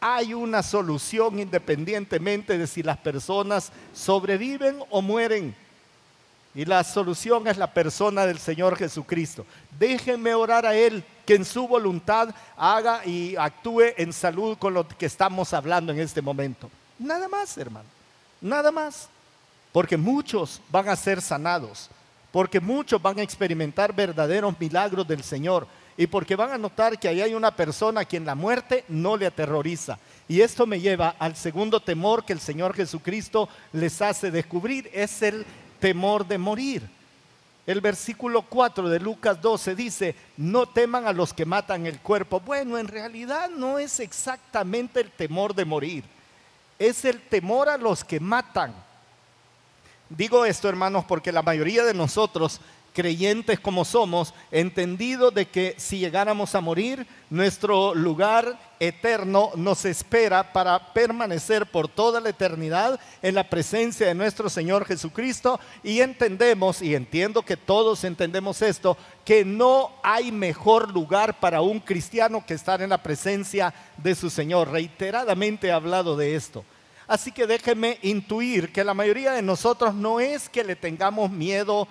hay 0.00 0.34
una 0.34 0.62
solución 0.62 1.38
independientemente 1.38 2.58
de 2.58 2.66
si 2.66 2.82
las 2.82 2.98
personas 2.98 3.72
sobreviven 3.94 4.80
o 4.90 5.00
mueren. 5.00 5.54
Y 6.56 6.64
la 6.64 6.82
solución 6.82 7.46
es 7.46 7.56
la 7.56 7.72
persona 7.72 8.26
del 8.26 8.40
Señor 8.40 8.76
Jesucristo. 8.76 9.46
Déjenme 9.78 10.34
orar 10.34 10.66
a 10.66 10.74
Él, 10.74 11.04
que 11.24 11.36
en 11.36 11.44
su 11.44 11.68
voluntad 11.68 12.34
haga 12.56 13.06
y 13.06 13.36
actúe 13.36 13.92
en 13.96 14.12
salud 14.12 14.58
con 14.58 14.74
lo 14.74 14.88
que 14.88 15.06
estamos 15.06 15.52
hablando 15.52 15.92
en 15.92 16.00
este 16.00 16.20
momento. 16.20 16.68
Nada 16.98 17.28
más, 17.28 17.56
hermano. 17.58 17.88
Nada 18.40 18.72
más. 18.72 19.08
Porque 19.70 19.96
muchos 19.96 20.60
van 20.70 20.88
a 20.88 20.96
ser 20.96 21.20
sanados 21.20 21.90
porque 22.36 22.60
muchos 22.60 23.00
van 23.00 23.18
a 23.18 23.22
experimentar 23.22 23.94
verdaderos 23.94 24.60
milagros 24.60 25.08
del 25.08 25.22
Señor 25.22 25.66
y 25.96 26.06
porque 26.06 26.36
van 26.36 26.50
a 26.50 26.58
notar 26.58 26.98
que 26.98 27.08
ahí 27.08 27.22
hay 27.22 27.32
una 27.32 27.50
persona 27.50 28.02
a 28.02 28.04
quien 28.04 28.26
la 28.26 28.34
muerte 28.34 28.84
no 28.88 29.16
le 29.16 29.24
aterroriza. 29.24 29.98
Y 30.28 30.42
esto 30.42 30.66
me 30.66 30.78
lleva 30.78 31.16
al 31.18 31.34
segundo 31.34 31.80
temor 31.80 32.26
que 32.26 32.34
el 32.34 32.40
Señor 32.40 32.74
Jesucristo 32.74 33.48
les 33.72 34.02
hace 34.02 34.30
descubrir, 34.30 34.90
es 34.92 35.22
el 35.22 35.46
temor 35.76 36.26
de 36.26 36.38
morir. 36.38 36.88
El 37.66 37.80
versículo 37.80 38.42
4 38.42 38.88
de 38.88 39.00
Lucas 39.00 39.40
12 39.40 39.74
dice, 39.74 40.14
no 40.36 40.66
teman 40.66 41.06
a 41.06 41.12
los 41.12 41.32
que 41.32 41.44
matan 41.44 41.86
el 41.86 41.98
cuerpo. 41.98 42.38
Bueno, 42.38 42.78
en 42.78 42.86
realidad 42.86 43.50
no 43.50 43.78
es 43.78 43.98
exactamente 43.98 45.00
el 45.00 45.10
temor 45.10 45.52
de 45.52 45.64
morir, 45.64 46.04
es 46.78 47.04
el 47.04 47.20
temor 47.20 47.68
a 47.68 47.76
los 47.76 48.04
que 48.04 48.20
matan. 48.20 48.72
Digo 50.08 50.44
esto, 50.44 50.68
hermanos, 50.68 51.04
porque 51.04 51.32
la 51.32 51.42
mayoría 51.42 51.82
de 51.82 51.94
nosotros, 51.94 52.60
creyentes 52.96 53.60
como 53.60 53.84
somos, 53.84 54.32
entendido 54.50 55.30
de 55.30 55.46
que 55.46 55.74
si 55.76 55.98
llegáramos 55.98 56.54
a 56.54 56.62
morir, 56.62 57.06
nuestro 57.28 57.94
lugar 57.94 58.58
eterno 58.80 59.50
nos 59.54 59.84
espera 59.84 60.54
para 60.54 60.94
permanecer 60.94 61.66
por 61.66 61.88
toda 61.88 62.22
la 62.22 62.30
eternidad 62.30 62.98
en 63.20 63.34
la 63.34 63.50
presencia 63.50 64.06
de 64.06 64.14
nuestro 64.14 64.48
Señor 64.48 64.86
Jesucristo 64.86 65.60
y 65.84 66.00
entendemos, 66.00 66.80
y 66.80 66.94
entiendo 66.94 67.42
que 67.42 67.58
todos 67.58 68.02
entendemos 68.04 68.62
esto, 68.62 68.96
que 69.26 69.44
no 69.44 69.90
hay 70.02 70.32
mejor 70.32 70.90
lugar 70.90 71.38
para 71.38 71.60
un 71.60 71.80
cristiano 71.80 72.44
que 72.46 72.54
estar 72.54 72.80
en 72.80 72.88
la 72.88 73.02
presencia 73.02 73.74
de 73.98 74.14
su 74.14 74.30
Señor. 74.30 74.70
Reiteradamente 74.70 75.66
he 75.66 75.72
hablado 75.72 76.16
de 76.16 76.34
esto. 76.34 76.64
Así 77.08 77.30
que 77.30 77.46
déjeme 77.46 77.98
intuir 78.02 78.72
que 78.72 78.82
la 78.82 78.92
mayoría 78.92 79.32
de 79.32 79.42
nosotros 79.42 79.94
no 79.94 80.18
es 80.18 80.48
que 80.48 80.64
le 80.64 80.74
tengamos 80.74 81.30
miedo 81.30 81.86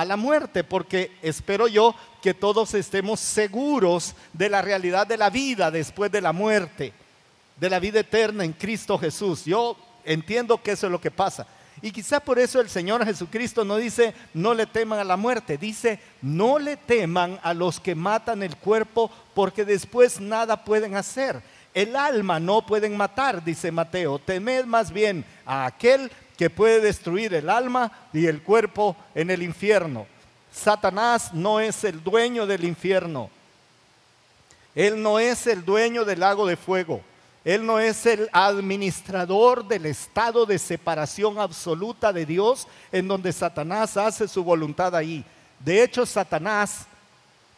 a 0.00 0.04
la 0.06 0.16
muerte, 0.16 0.64
porque 0.64 1.12
espero 1.20 1.68
yo 1.68 1.94
que 2.22 2.32
todos 2.32 2.72
estemos 2.72 3.20
seguros 3.20 4.14
de 4.32 4.48
la 4.48 4.62
realidad 4.62 5.06
de 5.06 5.18
la 5.18 5.28
vida 5.28 5.70
después 5.70 6.10
de 6.10 6.22
la 6.22 6.32
muerte, 6.32 6.94
de 7.58 7.68
la 7.68 7.78
vida 7.78 8.00
eterna 8.00 8.42
en 8.42 8.54
Cristo 8.54 8.96
Jesús. 8.96 9.44
Yo 9.44 9.76
entiendo 10.06 10.62
que 10.62 10.70
eso 10.70 10.86
es 10.86 10.90
lo 10.90 11.02
que 11.02 11.10
pasa. 11.10 11.46
Y 11.82 11.90
quizá 11.90 12.18
por 12.18 12.38
eso 12.38 12.62
el 12.62 12.70
Señor 12.70 13.04
Jesucristo 13.04 13.62
no 13.62 13.76
dice, 13.76 14.14
no 14.32 14.54
le 14.54 14.64
teman 14.64 15.00
a 15.00 15.04
la 15.04 15.18
muerte, 15.18 15.58
dice, 15.58 16.00
no 16.22 16.58
le 16.58 16.78
teman 16.78 17.38
a 17.42 17.52
los 17.52 17.78
que 17.78 17.94
matan 17.94 18.42
el 18.42 18.56
cuerpo 18.56 19.10
porque 19.34 19.66
después 19.66 20.18
nada 20.18 20.64
pueden 20.64 20.96
hacer. 20.96 21.42
El 21.74 21.94
alma 21.94 22.40
no 22.40 22.64
pueden 22.64 22.96
matar, 22.96 23.44
dice 23.44 23.70
Mateo. 23.70 24.18
Temed 24.18 24.64
más 24.64 24.90
bien 24.90 25.26
a 25.44 25.66
aquel 25.66 26.10
que 26.40 26.48
puede 26.48 26.80
destruir 26.80 27.34
el 27.34 27.50
alma 27.50 27.92
y 28.14 28.24
el 28.24 28.42
cuerpo 28.42 28.96
en 29.14 29.28
el 29.28 29.42
infierno. 29.42 30.06
Satanás 30.50 31.34
no 31.34 31.60
es 31.60 31.84
el 31.84 32.02
dueño 32.02 32.46
del 32.46 32.64
infierno. 32.64 33.28
Él 34.74 35.02
no 35.02 35.18
es 35.18 35.46
el 35.46 35.62
dueño 35.66 36.02
del 36.06 36.20
lago 36.20 36.46
de 36.46 36.56
fuego. 36.56 37.02
Él 37.44 37.66
no 37.66 37.78
es 37.78 38.06
el 38.06 38.30
administrador 38.32 39.68
del 39.68 39.84
estado 39.84 40.46
de 40.46 40.58
separación 40.58 41.38
absoluta 41.38 42.10
de 42.10 42.24
Dios 42.24 42.66
en 42.90 43.06
donde 43.06 43.34
Satanás 43.34 43.98
hace 43.98 44.26
su 44.26 44.42
voluntad 44.42 44.96
ahí. 44.96 45.22
De 45.58 45.82
hecho, 45.82 46.06
Satanás 46.06 46.86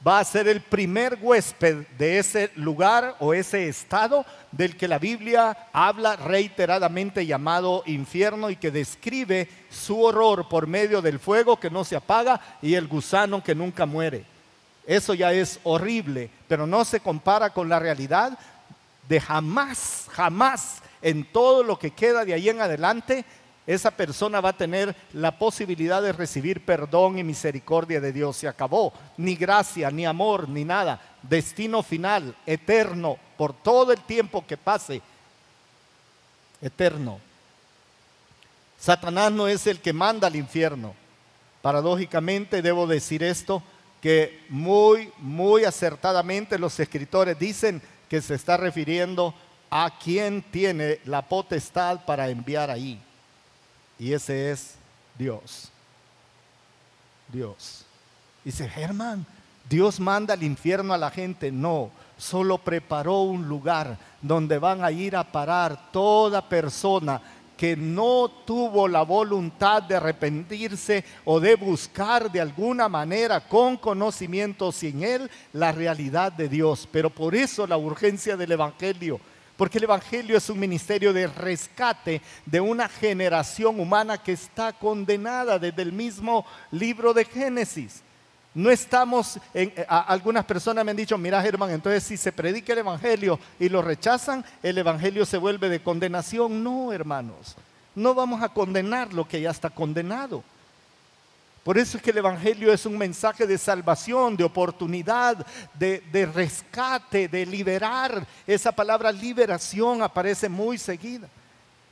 va 0.07 0.19
a 0.19 0.25
ser 0.25 0.49
el 0.49 0.61
primer 0.61 1.19
huésped 1.21 1.87
de 1.97 2.19
ese 2.19 2.51
lugar 2.57 3.17
o 3.21 3.35
ese 3.35 3.69
estado 3.69 4.27
del 4.51 4.77
que 4.77 4.89
la 4.89 4.99
Biblia 4.99 5.57
habla 5.73 6.17
reiteradamente 6.17 7.25
llamado 7.25 7.85
infierno 7.87 8.51
y 8.51 8.57
que 8.57 8.71
describe 8.71 9.49
su 9.71 10.03
horror 10.03 10.49
por 10.49 10.67
medio 10.67 11.01
del 11.01 11.21
fuego 11.21 11.59
que 11.59 11.71
no 11.71 11.85
se 11.85 11.97
apaga 11.97 12.41
y 12.61 12.75
el 12.75 12.89
gusano 12.89 13.45
que 13.45 13.55
nunca 13.55 13.87
muere. 13.87 14.25
Eso 14.87 15.15
ya 15.15 15.33
es 15.33 15.61
horrible, 15.63 16.31
pero 16.49 16.67
no 16.67 16.85
se 16.85 16.99
compara 16.99 17.51
con 17.51 17.69
la 17.69 17.79
realidad 17.79 18.37
de 19.09 19.21
jamás, 19.21 20.07
jamás 20.11 20.83
en 21.01 21.25
todo 21.25 21.63
lo 21.63 21.79
que 21.79 21.93
queda 21.93 22.25
de 22.25 22.35
ahí 22.35 22.49
en 22.49 22.61
adelante 22.61 23.25
esa 23.67 23.93
persona 23.93 24.41
va 24.41 24.51
a 24.51 24.57
tener 24.57 24.95
la 25.13 25.39
posibilidad 25.39 26.03
de 26.03 26.13
recibir 26.13 26.65
perdón 26.65 27.19
y 27.19 27.25
misericordia 27.25 28.01
de 28.01 28.13
Dios. 28.13 28.37
Se 28.37 28.49
acabó. 28.49 28.93
Ni 29.17 29.37
gracia, 29.37 29.91
ni 29.91 30.05
amor, 30.05 30.49
ni 30.49 30.65
nada. 30.65 31.01
Destino 31.23 31.83
final, 31.83 32.35
eterno, 32.45 33.19
por 33.37 33.53
todo 33.53 33.93
el 33.93 34.01
tiempo 34.01 34.45
que 34.47 34.57
pase. 34.57 35.01
Eterno. 36.61 37.21
Satanás 38.79 39.31
no 39.31 39.47
es 39.47 39.67
el 39.69 39.79
que 39.79 39.93
manda 39.93 40.27
al 40.27 40.35
infierno. 40.35 40.95
Paradójicamente 41.61 42.63
debo 42.63 42.89
decir 42.89 43.23
esto, 43.23 43.63
que 44.01 44.45
muy, 44.49 45.13
muy 45.19 45.65
acertadamente 45.65 46.59
los 46.59 46.81
escritores 46.81 47.39
dicen 47.39 47.81
que 48.09 48.21
se 48.21 48.35
está 48.35 48.57
refiriendo 48.57 49.33
a 49.71 49.97
quien 50.03 50.43
tiene 50.43 50.99
la 51.05 51.23
potestad 51.23 52.05
para 52.05 52.29
enviar 52.29 52.69
ahí. 52.69 53.01
Y 54.03 54.13
ese 54.15 54.51
es 54.51 54.75
Dios. 55.17 55.69
Dios. 57.33 57.85
Dice, 58.45 58.69
Germán, 58.69 59.25
Dios 59.71 60.01
manda 60.01 60.35
al 60.35 60.43
infierno 60.43 60.93
a 60.93 60.99
la 60.99 61.09
gente. 61.09 61.53
No, 61.53 61.93
solo 62.19 62.59
preparó 62.59 63.21
un 63.21 63.47
lugar 63.47 63.97
donde 64.21 64.59
van 64.59 64.83
a 64.83 64.91
ir 64.91 65.15
a 65.15 65.23
parar 65.23 65.93
toda 65.93 66.49
persona 66.49 67.23
que 67.57 67.77
no 67.77 68.29
tuvo 68.45 68.89
la 68.89 69.03
voluntad 69.03 69.85
de 69.85 69.95
arrepentirse 69.95 71.05
o 71.25 71.39
de 71.39 71.55
buscar 71.55 72.29
de 72.33 72.41
alguna 72.41 72.89
manera 72.89 73.39
con 73.39 73.77
conocimiento 73.77 74.73
sin 74.73 75.05
él 75.05 75.31
la 75.53 75.71
realidad 75.71 76.33
de 76.33 76.49
Dios. 76.49 76.89
Pero 76.91 77.09
por 77.09 77.37
eso 77.37 77.69
la 77.69 77.77
urgencia 77.77 78.37
del 78.37 78.51
Evangelio 78.51 79.21
porque 79.63 79.79
el 79.79 79.85
Evangelio 79.85 80.37
es 80.37 80.51
un 80.51 80.59
ministerio 80.59 81.13
de 81.13 81.29
rescate 81.29 82.21
de 82.45 82.61
una 82.61 82.89
generación 82.89 83.79
humana 83.79 84.19
que 84.21 84.33
está 84.33 84.73
condenada 84.73 85.57
desde 85.57 85.83
el 85.83 85.93
mismo 85.93 86.45
libro 86.73 87.15
de 87.15 87.25
Génesis. 87.25 88.03
No 88.55 88.73
estamos, 88.73 89.39
en, 89.55 89.73
algunas 89.87 90.45
personas 90.47 90.85
me 90.85 90.91
han 90.91 90.97
dicho, 90.97 91.17
mira 91.17 91.41
Germán, 91.41 91.71
entonces 91.71 92.03
si 92.03 92.17
se 92.17 92.33
predica 92.33 92.73
el 92.73 92.81
Evangelio 92.81 93.39
y 93.61 93.69
lo 93.69 93.83
rechazan, 93.83 94.45
el 94.65 94.79
Evangelio 94.79 95.25
se 95.25 95.39
vuelve 95.39 95.69
de 95.69 95.81
condenación. 95.81 96.65
No, 96.65 96.93
hermanos, 96.93 97.55
no 97.95 98.15
vamos 98.17 98.43
a 98.43 98.49
condenar 98.49 99.13
lo 99.13 99.29
que 99.29 99.43
ya 99.43 99.53
está 99.53 99.71
condenado. 99.71 100.43
Por 101.63 101.79
eso 101.79 101.97
es 101.97 102.03
que 102.03 102.11
el 102.11 102.19
Evangelio 102.19 102.73
es 102.73 102.87
un 102.87 102.99
mensaje 102.99 103.47
de 103.47 103.57
salvación, 103.57 104.37
de 104.37 104.43
oportunidad, 104.43 105.47
de, 105.75 106.31
rescate, 106.35 107.29
de 107.29 107.47
liberar. 107.47 108.27
Esa 108.47 108.73
palabra 108.73 109.13
liberación 109.13 110.03
aparece 110.03 110.49
muy 110.49 110.77
seguida. 110.77 111.29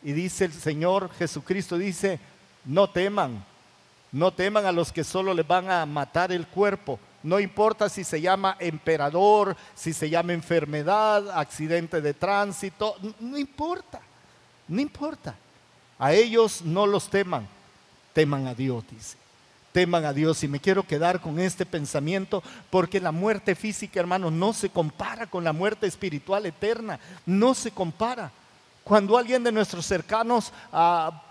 Y 0.02 0.12
dice 0.12 0.46
el 0.46 0.52
Señor 0.52 1.10
Jesucristo, 1.16 1.78
dice, 1.78 2.18
no 2.64 2.90
teman, 2.90 3.44
no 4.10 4.32
teman 4.32 4.66
a 4.66 4.72
los 4.72 4.90
que 4.90 5.04
solo 5.04 5.32
les 5.32 5.46
van 5.46 5.70
a 5.70 5.86
matar 5.86 6.32
el 6.32 6.48
cuerpo. 6.48 6.98
No 7.22 7.38
importa 7.38 7.88
si 7.88 8.02
se 8.02 8.20
llama 8.20 8.56
emperador, 8.58 9.56
si 9.76 9.92
se 9.92 10.10
llama 10.10 10.32
enfermedad, 10.32 11.30
accidente 11.38 12.00
de 12.00 12.14
tránsito, 12.14 12.96
no 13.20 13.38
importa, 13.38 14.00
no 14.66 14.80
importa. 14.80 15.36
A 15.96 16.12
ellos 16.12 16.62
no 16.62 16.86
los 16.86 17.08
teman, 17.08 17.46
teman 18.14 18.48
a 18.48 18.54
Dios, 18.54 18.82
dice 18.90 19.19
teman 19.72 20.04
a 20.04 20.12
Dios. 20.12 20.42
Y 20.42 20.48
me 20.48 20.60
quiero 20.60 20.82
quedar 20.82 21.20
con 21.20 21.38
este 21.38 21.66
pensamiento 21.66 22.42
porque 22.70 23.00
la 23.00 23.12
muerte 23.12 23.54
física, 23.54 24.00
hermanos, 24.00 24.32
no 24.32 24.52
se 24.52 24.70
compara 24.70 25.26
con 25.26 25.44
la 25.44 25.52
muerte 25.52 25.86
espiritual 25.86 26.46
eterna. 26.46 26.98
No 27.26 27.54
se 27.54 27.70
compara. 27.70 28.30
Cuando 28.84 29.16
alguien 29.16 29.44
de 29.44 29.52
nuestros 29.52 29.86
cercanos 29.86 30.52
ah, 30.72 31.22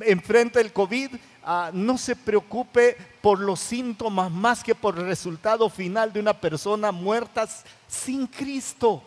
enfrenta 0.00 0.60
el 0.60 0.72
COVID, 0.72 1.16
ah, 1.44 1.70
no 1.72 1.98
se 1.98 2.14
preocupe 2.14 2.96
por 3.20 3.40
los 3.40 3.60
síntomas 3.60 4.30
más 4.30 4.62
que 4.62 4.74
por 4.74 4.98
el 4.98 5.06
resultado 5.06 5.68
final 5.68 6.12
de 6.12 6.20
una 6.20 6.34
persona 6.34 6.92
muerta 6.92 7.48
sin 7.88 8.26
Cristo. 8.26 9.02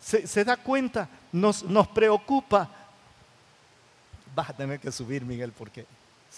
Se, 0.00 0.44
da 0.44 0.56
cuenta, 0.56 1.08
nos, 1.32 1.62
nos 1.62 1.86
preocupa. 1.88 2.70
Vas 4.34 4.50
a 4.50 4.52
tener 4.54 4.80
que 4.80 4.90
subir, 4.90 5.24
Miguel, 5.24 5.52
porque 5.52 5.84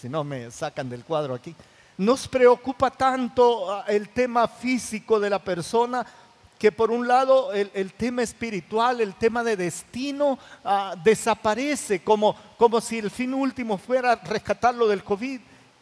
si 0.01 0.09
no 0.09 0.23
me 0.23 0.49
sacan 0.49 0.89
del 0.89 1.05
cuadro 1.05 1.35
aquí. 1.35 1.55
Nos 1.97 2.27
preocupa 2.27 2.89
tanto 2.89 3.71
ah, 3.71 3.85
el 3.87 4.09
tema 4.09 4.47
físico 4.47 5.19
de 5.19 5.29
la 5.29 5.37
persona 5.37 6.03
que 6.57 6.71
por 6.71 6.89
un 6.89 7.07
lado 7.07 7.53
el, 7.53 7.93
tema 7.93 8.23
espiritual, 8.23 8.99
el 8.99 9.13
tema 9.13 9.43
de 9.43 9.55
destino 9.55 10.39
ah, 10.65 10.95
desaparece 11.03 12.03
como, 12.03 12.35
como 12.57 12.81
si 12.81 12.97
el 12.97 13.11
fin 13.11 13.35
último 13.35 13.77
fuera 13.77 14.15
rescatarlo 14.15 14.87
del 14.87 15.03
COVID. 15.03 15.39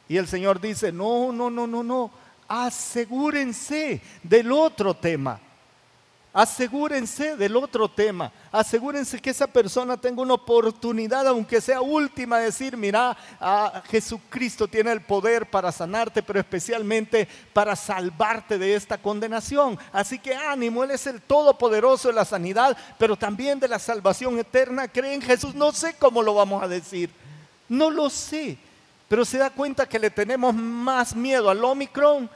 Y 0.10 0.18
el 0.18 0.28
Señor 0.28 0.60
dice, 0.60 0.92
no, 0.92 1.32
no, 1.32 1.50
no, 1.50 1.66
no, 1.66 1.82
no, 1.82 2.12
asegúrense 2.50 4.02
del 4.22 4.52
otro 4.52 4.94
tema. 4.96 5.40
Asegúrense 6.32 7.36
del 7.36 7.56
otro 7.56 7.90
tema. 7.90 8.32
Asegúrense 8.52 9.20
que 9.20 9.32
esa 9.32 9.48
persona 9.48 9.98
tenga 9.98 10.22
una 10.22 10.36
oportunidad, 10.36 11.28
aunque 11.28 11.60
sea 11.60 11.82
última, 11.82 12.38
de 12.38 12.46
decir, 12.46 12.78
mira, 12.78 13.18
a 13.40 13.82
Jesucristo 13.90 14.68
tiene 14.68 14.92
el 14.92 15.02
poder 15.02 15.50
para 15.50 15.72
sanarte, 15.72 16.22
pero 16.22 16.40
especialmente 16.40 17.28
para 17.52 17.76
salvarte 17.76 18.60
de 18.60 18.76
esta 18.76 19.00
condenación. 19.00 19.80
Así 19.92 20.20
que 20.20 20.36
ánimo, 20.36 20.84
Él 20.84 20.92
es 20.92 21.08
el 21.08 21.20
todopoderoso 21.20 22.10
de 22.10 22.14
la 22.14 22.26
sanidad, 22.26 22.78
pero 23.00 23.16
también 23.16 23.60
de 23.60 23.68
la 23.68 23.80
salvación 23.80 24.38
eterna. 24.38 24.88
Cree 24.88 25.16
en 25.16 25.24
Jesús. 25.24 25.56
No 25.56 25.72
sé 25.72 25.96
cómo 25.98 26.22
lo 26.22 26.36
vamos 26.36 26.62
a 26.62 26.68
decir. 26.68 27.10
No 27.68 27.90
lo 27.90 28.08
sé. 28.12 28.56
Pero 29.08 29.26
se 29.26 29.40
da 29.40 29.50
cuenta 29.50 29.90
que 29.90 29.98
le 29.98 30.12
tenemos 30.12 30.54
más 30.54 31.16
miedo 31.16 31.50
al 31.50 31.64
Omicron 31.64 32.30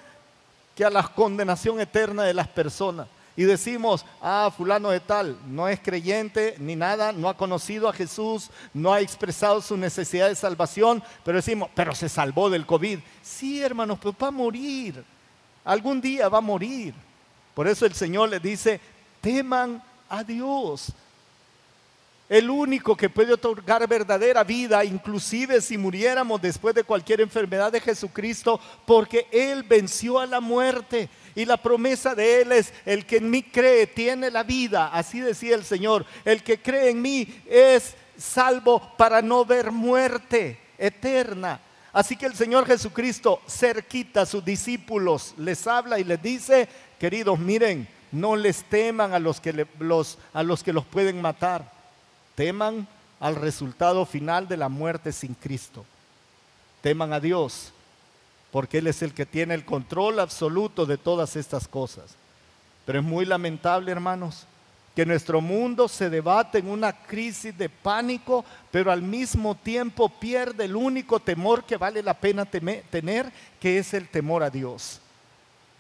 que 0.76 0.84
a 0.84 0.90
la 0.90 1.08
condenación 1.08 1.80
eterna 1.80 2.24
de 2.24 2.34
las 2.34 2.48
personas 2.48 3.06
y 3.36 3.44
decimos, 3.44 4.06
ah, 4.22 4.52
fulano 4.56 4.92
de 4.92 5.00
tal, 5.00 5.38
no 5.48 5.68
es 5.68 5.80
creyente 5.80 6.56
ni 6.60 6.76
nada, 6.76 7.12
no 7.12 7.30
ha 7.30 7.36
conocido 7.36 7.90
a 7.90 7.94
Jesús, 7.94 8.52
no 8.74 8.94
ha 8.94 9.02
expresado 9.02 9.60
su 9.62 9.76
necesidad 9.76 10.30
de 10.30 10.36
salvación, 10.36 11.04
pero 11.24 11.38
decimos, 11.38 11.70
pero 11.74 11.96
se 11.96 12.10
salvó 12.10 12.50
del 12.50 12.66
COVID. 12.66 13.00
Sí, 13.24 13.62
hermanos, 13.62 13.98
pero 14.00 14.16
va 14.22 14.28
a 14.28 14.32
morir. 14.32 15.04
Algún 15.66 16.00
día 16.00 16.30
va 16.30 16.38
a 16.38 16.42
morir. 16.42 16.94
Por 17.56 17.68
eso 17.68 17.86
el 17.86 17.94
Señor 17.94 18.30
le 18.30 18.40
dice, 18.40 18.80
teman 19.20 19.82
a 20.10 20.24
Dios. 20.24 20.94
El 22.30 22.50
único 22.50 22.96
que 22.96 23.10
puede 23.10 23.34
otorgar 23.34 23.88
verdadera 23.88 24.44
vida, 24.44 24.84
inclusive 24.84 25.62
si 25.62 25.78
muriéramos 25.78 26.42
después 26.42 26.74
de 26.74 26.84
cualquier 26.84 27.22
enfermedad 27.22 27.72
de 27.72 27.82
Jesucristo, 27.82 28.60
porque 28.86 29.28
Él 29.32 29.64
venció 29.64 30.20
a 30.20 30.26
la 30.26 30.40
muerte. 30.40 31.10
Y 31.36 31.46
la 31.46 31.58
promesa 31.58 32.14
de 32.14 32.42
Él 32.42 32.52
es, 32.52 32.74
el 32.86 33.06
que 33.06 33.18
en 33.18 33.30
mí 33.30 33.42
cree 33.42 33.88
tiene 33.88 34.30
la 34.30 34.44
vida. 34.44 34.90
Así 34.94 35.20
decía 35.20 35.56
el 35.56 35.64
Señor, 35.64 36.06
el 36.26 36.44
que 36.44 36.62
cree 36.62 36.90
en 36.90 37.02
mí 37.02 37.28
es 37.50 37.96
salvo 38.18 38.96
para 38.98 39.22
no 39.22 39.44
ver 39.44 39.72
muerte 39.72 40.60
eterna. 40.78 41.60
Así 41.92 42.16
que 42.16 42.26
el 42.26 42.36
Señor 42.36 42.66
Jesucristo 42.66 43.42
cerquita 43.48 44.22
a 44.22 44.26
sus 44.26 44.44
discípulos 44.44 45.34
les 45.38 45.68
habla 45.68 46.00
y 46.00 46.04
les 46.04 46.22
dice, 46.22 46.68
queridos, 47.00 47.40
miren, 47.40 47.88
no 48.12 48.36
les 48.36 48.64
teman 48.64 49.14
a 49.14 49.20
los 49.20 49.40
que, 49.40 49.68
los, 49.80 50.20
a 50.34 50.44
los, 50.44 50.64
que 50.64 50.74
los 50.74 50.86
pueden 50.86 51.22
matar, 51.22 51.72
teman 52.36 52.88
al 53.20 53.36
resultado 53.36 54.06
final 54.06 54.48
de 54.48 54.58
la 54.58 54.70
muerte 54.70 55.12
sin 55.12 55.34
Cristo. 55.34 55.84
Teman 56.82 57.14
a 57.14 57.20
Dios 57.20 57.73
porque 58.54 58.78
Él 58.78 58.86
es 58.86 59.02
el 59.02 59.16
que 59.16 59.26
tiene 59.26 59.56
el 59.56 59.66
control 59.66 60.20
absoluto 60.20 60.86
de 60.86 61.00
todas 61.00 61.36
estas 61.36 61.68
cosas. 61.68 62.16
Pero 62.86 63.00
es 63.00 63.04
muy 63.04 63.26
lamentable, 63.26 63.92
hermanos, 63.92 64.46
que 64.96 65.08
nuestro 65.08 65.42
mundo 65.42 65.88
se 65.88 66.08
debate 66.08 66.60
en 66.60 66.70
una 66.70 66.94
crisis 66.94 67.58
de 67.58 67.68
pánico, 67.68 68.46
pero 68.70 68.92
al 68.92 69.02
mismo 69.02 69.56
tiempo 69.56 70.08
pierde 70.08 70.66
el 70.66 70.76
único 70.76 71.20
temor 71.20 71.64
que 71.64 71.78
vale 71.78 72.04
la 72.04 72.14
pena 72.14 72.46
tener, 72.46 73.34
que 73.60 73.80
es 73.80 73.92
el 73.96 74.08
temor 74.08 74.44
a 74.44 74.52
Dios. 74.52 75.02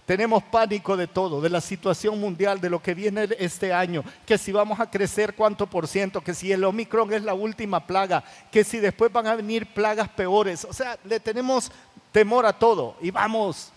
Tenemos 0.08 0.44
pánico 0.44 0.98
de 0.98 1.06
todo, 1.06 1.42
de 1.42 1.50
la 1.50 1.62
situación 1.62 2.20
mundial, 2.20 2.60
de 2.60 2.72
lo 2.72 2.82
que 2.82 2.96
viene 2.96 3.30
este 3.38 3.72
año, 3.72 4.04
que 4.26 4.40
si 4.40 4.52
vamos 4.52 4.80
a 4.80 4.90
crecer 4.90 5.36
cuánto 5.36 5.68
por 5.68 5.88
ciento, 5.88 6.22
que 6.22 6.34
si 6.34 6.52
el 6.52 6.64
Omicron 6.64 7.14
es 7.14 7.24
la 7.24 7.36
última 7.36 7.86
plaga, 7.86 8.24
que 8.52 8.64
si 8.64 8.80
después 8.80 9.14
van 9.14 9.28
a 9.28 9.36
venir 9.36 9.68
plagas 9.68 10.10
peores. 10.10 10.66
O 10.66 10.74
sea, 10.74 10.98
le 11.06 11.20
tenemos 11.22 11.72
temor 12.14 12.46
a 12.46 12.54
todo 12.54 12.96
y 13.02 13.12
vamos 13.12 13.74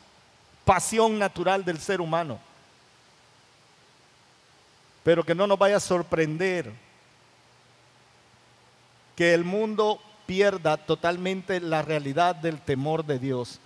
pasión 0.64 1.18
natural 1.18 1.64
del 1.64 1.80
ser 1.80 2.00
humano. 2.00 2.38
Pero 5.02 5.24
que 5.24 5.34
no 5.34 5.46
nos 5.46 5.58
vaya 5.58 5.78
a 5.78 5.80
sorprender 5.80 6.72
que 9.16 9.32
el 9.32 9.44
mundo 9.44 9.98
pierda 10.26 10.76
totalmente 10.76 11.60
la 11.60 11.82
realidad 11.82 12.36
del 12.36 12.60
temor 12.60 13.04
de 13.04 13.18
Dios 13.18 13.58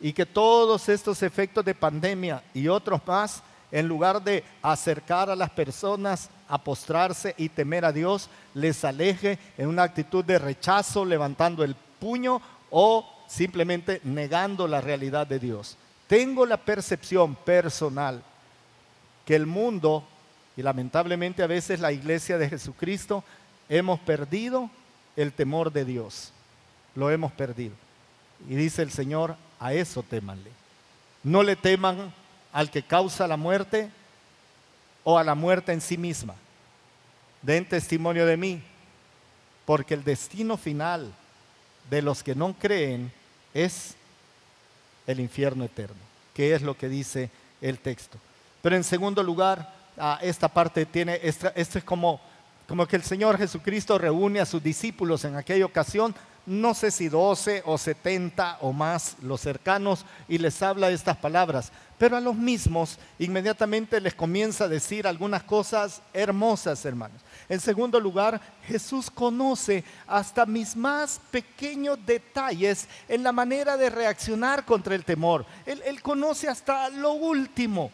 y 0.00 0.12
que 0.12 0.26
todos 0.26 0.88
estos 0.88 1.22
efectos 1.22 1.64
de 1.64 1.74
pandemia 1.74 2.42
y 2.52 2.68
otros 2.68 3.00
más, 3.06 3.42
en 3.70 3.88
lugar 3.88 4.22
de 4.22 4.44
acercar 4.60 5.30
a 5.30 5.36
las 5.36 5.50
personas 5.50 6.28
a 6.48 6.58
postrarse 6.58 7.34
y 7.38 7.48
temer 7.48 7.84
a 7.84 7.92
Dios, 7.92 8.28
les 8.54 8.84
aleje 8.84 9.38
en 9.56 9.68
una 9.68 9.84
actitud 9.84 10.24
de 10.24 10.38
rechazo, 10.38 11.04
levantando 11.04 11.64
el 11.64 11.74
puño 11.98 12.40
o 12.70 13.17
simplemente 13.28 14.00
negando 14.02 14.66
la 14.66 14.80
realidad 14.80 15.26
de 15.26 15.38
Dios. 15.38 15.76
Tengo 16.08 16.46
la 16.46 16.56
percepción 16.56 17.36
personal 17.36 18.22
que 19.24 19.36
el 19.36 19.46
mundo, 19.46 20.02
y 20.56 20.62
lamentablemente 20.62 21.42
a 21.42 21.46
veces 21.46 21.78
la 21.78 21.92
iglesia 21.92 22.38
de 22.38 22.48
Jesucristo, 22.48 23.22
hemos 23.68 24.00
perdido 24.00 24.70
el 25.14 25.32
temor 25.32 25.70
de 25.70 25.84
Dios. 25.84 26.32
Lo 26.94 27.10
hemos 27.10 27.30
perdido. 27.32 27.74
Y 28.48 28.54
dice 28.54 28.82
el 28.82 28.90
Señor, 28.90 29.36
a 29.60 29.74
eso 29.74 30.02
temanle. 30.02 30.50
No 31.22 31.42
le 31.42 31.54
teman 31.54 32.12
al 32.52 32.70
que 32.70 32.82
causa 32.82 33.28
la 33.28 33.36
muerte 33.36 33.90
o 35.04 35.18
a 35.18 35.24
la 35.24 35.34
muerte 35.34 35.72
en 35.72 35.82
sí 35.82 35.98
misma. 35.98 36.34
Den 37.42 37.68
testimonio 37.68 38.24
de 38.24 38.36
mí, 38.36 38.62
porque 39.66 39.94
el 39.94 40.04
destino 40.04 40.56
final 40.56 41.12
de 41.90 42.00
los 42.02 42.22
que 42.22 42.34
no 42.34 42.54
creen 42.58 43.12
es 43.64 43.94
el 45.06 45.20
infierno 45.20 45.64
eterno, 45.64 45.96
que 46.34 46.54
es 46.54 46.62
lo 46.62 46.76
que 46.76 46.88
dice 46.88 47.30
el 47.60 47.78
texto. 47.78 48.18
Pero 48.62 48.76
en 48.76 48.84
segundo 48.84 49.22
lugar, 49.22 49.74
ah, 49.96 50.18
esta 50.22 50.48
parte 50.48 50.86
tiene, 50.86 51.20
esto 51.22 51.50
es 51.54 51.84
como, 51.84 52.20
como 52.68 52.86
que 52.86 52.96
el 52.96 53.02
Señor 53.02 53.38
Jesucristo 53.38 53.98
reúne 53.98 54.40
a 54.40 54.46
sus 54.46 54.62
discípulos 54.62 55.24
en 55.24 55.36
aquella 55.36 55.64
ocasión 55.64 56.14
no 56.48 56.72
sé 56.72 56.90
si 56.90 57.08
12 57.08 57.62
o 57.66 57.76
70 57.76 58.58
o 58.62 58.72
más 58.72 59.16
los 59.20 59.42
cercanos, 59.42 60.04
y 60.28 60.38
les 60.38 60.62
habla 60.62 60.90
estas 60.90 61.16
palabras. 61.18 61.70
Pero 61.98 62.16
a 62.16 62.20
los 62.20 62.34
mismos 62.34 62.98
inmediatamente 63.18 64.00
les 64.00 64.14
comienza 64.14 64.64
a 64.64 64.68
decir 64.68 65.06
algunas 65.06 65.42
cosas 65.42 66.00
hermosas, 66.14 66.84
hermanos. 66.84 67.20
En 67.48 67.60
segundo 67.60 68.00
lugar, 68.00 68.40
Jesús 68.66 69.10
conoce 69.10 69.84
hasta 70.06 70.46
mis 70.46 70.74
más 70.74 71.20
pequeños 71.30 71.98
detalles 72.06 72.88
en 73.08 73.22
la 73.22 73.32
manera 73.32 73.76
de 73.76 73.90
reaccionar 73.90 74.64
contra 74.64 74.94
el 74.94 75.04
temor. 75.04 75.44
Él, 75.66 75.82
él 75.84 76.00
conoce 76.00 76.48
hasta 76.48 76.88
lo 76.88 77.12
último. 77.12 77.90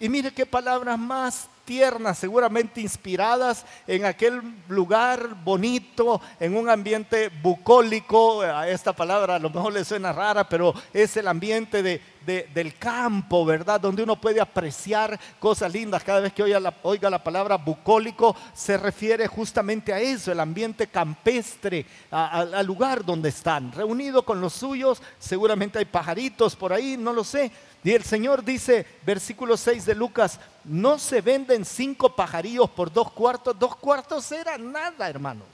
Y 0.00 0.08
mire 0.08 0.32
qué 0.32 0.46
palabras 0.46 0.98
más 0.98 1.48
tiernas, 1.68 2.16
seguramente 2.16 2.80
inspiradas 2.80 3.66
en 3.86 4.06
aquel 4.06 4.40
lugar 4.68 5.36
bonito, 5.44 6.18
en 6.40 6.56
un 6.56 6.70
ambiente 6.70 7.28
bucólico. 7.42 8.40
A 8.40 8.66
esta 8.66 8.94
palabra 8.94 9.34
a 9.34 9.38
lo 9.38 9.50
mejor 9.50 9.74
le 9.74 9.84
suena 9.84 10.10
rara, 10.10 10.48
pero 10.48 10.72
es 10.94 11.14
el 11.18 11.28
ambiente 11.28 11.82
de, 11.82 12.00
del 12.28 12.76
campo, 12.78 13.44
¿verdad? 13.44 13.80
Donde 13.80 14.02
uno 14.02 14.20
puede 14.20 14.40
apreciar 14.40 15.18
cosas 15.38 15.72
lindas. 15.72 16.04
Cada 16.04 16.20
vez 16.20 16.32
que 16.32 16.42
oiga 16.42 17.10
la, 17.10 17.24
palabra 17.24 17.56
bucólico, 17.56 18.36
se 18.54 18.76
refiere 18.76 19.26
justamente 19.26 19.92
a 19.92 20.00
eso, 20.00 20.30
el 20.30 20.40
ambiente 20.40 20.86
campestre, 20.86 21.84
al 22.10 22.66
lugar 22.66 23.04
donde 23.04 23.30
están. 23.30 23.72
Reunido 23.72 24.22
con 24.24 24.40
los 24.40 24.52
suyos, 24.52 25.02
seguramente 25.18 25.78
hay 25.78 25.84
pajaritos 25.84 26.54
por 26.54 26.72
ahí, 26.72 26.96
no 26.96 27.12
lo 27.12 27.24
sé 27.24 27.50
y 27.84 27.92
el 27.92 28.02
Señor 28.02 28.44
dice, 28.44 28.84
versículo 29.06 29.56
6 29.56 29.86
de 29.86 29.94
Lucas, 29.94 30.40
no 30.64 30.98
se 30.98 31.20
venden 31.20 31.64
cinco 31.64 32.14
pajarillos 32.14 32.68
por 32.70 32.92
dos 32.92 33.10
cuartos. 33.12 33.58
Dos 33.58 33.76
cuartos 33.76 34.30
era 34.32 34.58
nada, 34.58 35.08
hermanos. 35.08 35.46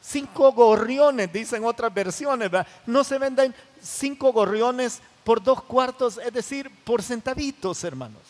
Cinco 0.00 0.50
gorriones, 0.52 1.32
dicen 1.32 1.64
otras 1.64 1.92
versiones. 1.92 2.50
No 2.86 3.04
se 3.04 3.18
venden 3.18 3.54
cinco 3.80 4.32
gorriones 4.32 5.00
por 5.24 5.42
dos 5.42 5.62
cuartos, 5.62 6.18
es 6.18 6.32
decir, 6.32 6.70
por 6.84 7.02
centavitos, 7.02 7.82
hermanos. 7.84 8.22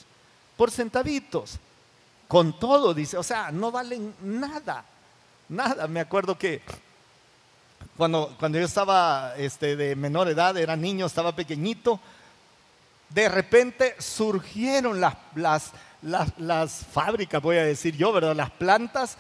Por 0.57 0.71
centavitos. 0.71 1.59
Con 2.29 2.59
todo, 2.59 2.95
dice, 2.95 3.17
o 3.17 3.23
sea, 3.23 3.51
no 3.51 3.71
valen 3.71 4.15
nada. 4.23 4.85
Nada. 5.49 5.87
Me 5.87 6.01
acuerdo 6.01 6.39
que 6.39 6.63
cuando, 7.97 8.35
cuando 8.39 8.59
yo 8.59 8.65
estaba 8.65 9.35
este, 9.37 9.77
de 9.77 9.97
menor 9.97 10.29
edad, 10.29 10.57
era 10.57 10.77
niño, 10.77 11.07
estaba 11.07 11.35
pequeñito 11.35 12.01
de 13.15 13.29
repente 13.29 13.95
surgieron 13.99 15.01
las, 15.01 15.15
las, 15.35 15.73
las, 16.39 16.87
fábricas, 16.93 17.43
voy 17.43 17.57
a 17.57 17.65
decir 17.65 17.97
yo, 17.97 18.13
¿verdad? 18.13 18.35
Las 18.35 18.51
plantas 18.51 19.17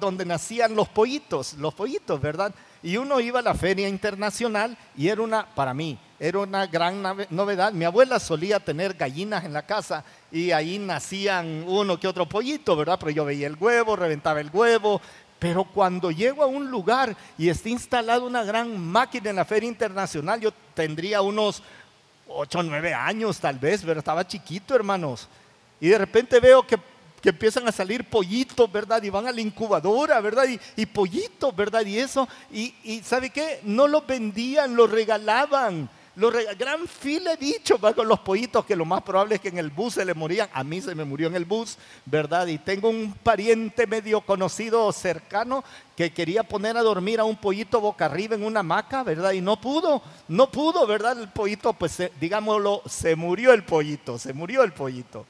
donde 0.00 0.24
nacían 0.24 0.74
los 0.74 0.88
pollitos, 0.88 1.54
los 1.54 1.74
pollitos, 1.74 2.20
¿verdad? 2.20 2.54
Y 2.82 2.96
uno 2.96 3.20
iba 3.20 3.38
a 3.38 3.42
la 3.42 3.54
feria 3.54 3.88
internacional 3.88 4.76
y 4.96 5.08
era 5.08 5.22
una, 5.22 5.46
para 5.54 5.74
mí, 5.74 5.98
era 6.24 6.38
una 6.38 6.66
gran 6.66 7.02
novedad. 7.28 7.72
Mi 7.74 7.84
abuela 7.84 8.18
solía 8.18 8.58
tener 8.58 8.94
gallinas 8.94 9.44
en 9.44 9.52
la 9.52 9.66
casa 9.66 10.02
y 10.32 10.52
ahí 10.52 10.78
nacían 10.78 11.64
uno 11.66 12.00
que 12.00 12.08
otro 12.08 12.26
pollito, 12.26 12.74
¿verdad? 12.74 12.96
Pero 12.98 13.10
yo 13.10 13.24
veía 13.26 13.46
el 13.46 13.58
huevo, 13.60 13.94
reventaba 13.94 14.40
el 14.40 14.48
huevo. 14.50 15.02
Pero 15.38 15.64
cuando 15.64 16.10
llego 16.10 16.42
a 16.42 16.46
un 16.46 16.70
lugar 16.70 17.14
y 17.36 17.50
está 17.50 17.68
instalada 17.68 18.20
una 18.20 18.42
gran 18.42 18.80
máquina 18.80 19.28
en 19.28 19.36
la 19.36 19.44
feria 19.44 19.68
internacional, 19.68 20.40
yo 20.40 20.50
tendría 20.72 21.20
unos 21.20 21.62
8 22.26 22.58
o 22.58 22.62
9 22.62 22.94
años 22.94 23.38
tal 23.38 23.58
vez, 23.58 23.82
pero 23.84 23.98
estaba 23.98 24.26
chiquito, 24.26 24.74
hermanos. 24.74 25.28
Y 25.78 25.88
de 25.88 25.98
repente 25.98 26.40
veo 26.40 26.66
que, 26.66 26.78
empiezan 27.22 27.68
a 27.68 27.72
salir 27.72 28.08
pollitos, 28.08 28.70
¿verdad? 28.72 29.02
Y 29.02 29.10
van 29.10 29.26
a 29.26 29.32
la 29.32 29.42
incubadora, 29.42 30.20
¿verdad? 30.22 30.46
Y, 30.74 30.86
pollitos, 30.86 31.54
¿verdad? 31.54 31.84
Y 31.84 31.98
eso. 31.98 32.26
Y, 32.50 32.74
y 32.82 33.02
¿sabe 33.02 33.28
qué? 33.28 33.60
No 33.64 33.86
los 33.86 34.06
vendían, 34.06 34.74
los 34.74 34.90
regalaban. 34.90 35.90
Los 36.16 36.32
gran 36.56 36.86
fila 36.86 37.32
he 37.32 37.36
dicho 37.36 37.76
va 37.76 37.92
con 37.92 38.06
los 38.06 38.20
pollitos 38.20 38.64
que 38.64 38.76
lo 38.76 38.84
más 38.84 39.02
probable 39.02 39.34
es 39.34 39.40
que 39.40 39.48
en 39.48 39.58
el 39.58 39.70
bus 39.70 39.94
se 39.94 40.04
le 40.04 40.14
morían. 40.14 40.48
A 40.52 40.62
mí 40.62 40.80
se 40.80 40.94
me 40.94 41.04
murió 41.04 41.26
en 41.26 41.34
el 41.34 41.44
bus, 41.44 41.76
¿verdad? 42.04 42.46
Y 42.46 42.58
tengo 42.58 42.88
un 42.88 43.12
pariente 43.12 43.84
medio 43.88 44.20
conocido 44.20 44.92
cercano 44.92 45.64
que 45.96 46.12
quería 46.12 46.44
poner 46.44 46.76
a 46.76 46.82
dormir 46.82 47.18
a 47.18 47.24
un 47.24 47.36
pollito 47.36 47.80
boca 47.80 48.04
arriba 48.04 48.36
en 48.36 48.44
una 48.44 48.60
hamaca, 48.60 49.02
¿verdad? 49.02 49.32
Y 49.32 49.40
no 49.40 49.60
pudo, 49.60 50.02
no 50.28 50.48
pudo, 50.52 50.86
¿verdad? 50.86 51.18
El 51.20 51.30
pollito, 51.30 51.72
pues 51.72 52.00
digámoslo, 52.20 52.82
se 52.86 53.16
murió 53.16 53.52
el 53.52 53.64
pollito, 53.64 54.16
se 54.16 54.32
murió 54.32 54.62
el 54.62 54.72
pollito. 54.72 55.26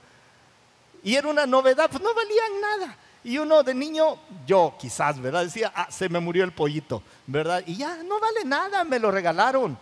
Y 1.02 1.14
era 1.14 1.28
una 1.28 1.46
novedad, 1.46 1.88
pues 1.90 2.02
no 2.02 2.12
valían 2.12 2.60
nada. 2.60 2.98
Y 3.24 3.38
uno 3.38 3.62
de 3.62 3.72
niño, 3.72 4.18
yo 4.46 4.74
quizás, 4.78 5.18
¿verdad? 5.18 5.44
Decía, 5.44 5.72
ah, 5.74 5.86
se 5.90 6.10
me 6.10 6.20
murió 6.20 6.44
el 6.44 6.52
pollito, 6.52 7.02
¿verdad? 7.26 7.62
Y 7.66 7.76
ya, 7.76 8.02
no 8.02 8.20
vale 8.20 8.44
nada, 8.44 8.84
me 8.84 8.98
lo 8.98 9.10
regalaron. 9.10 9.78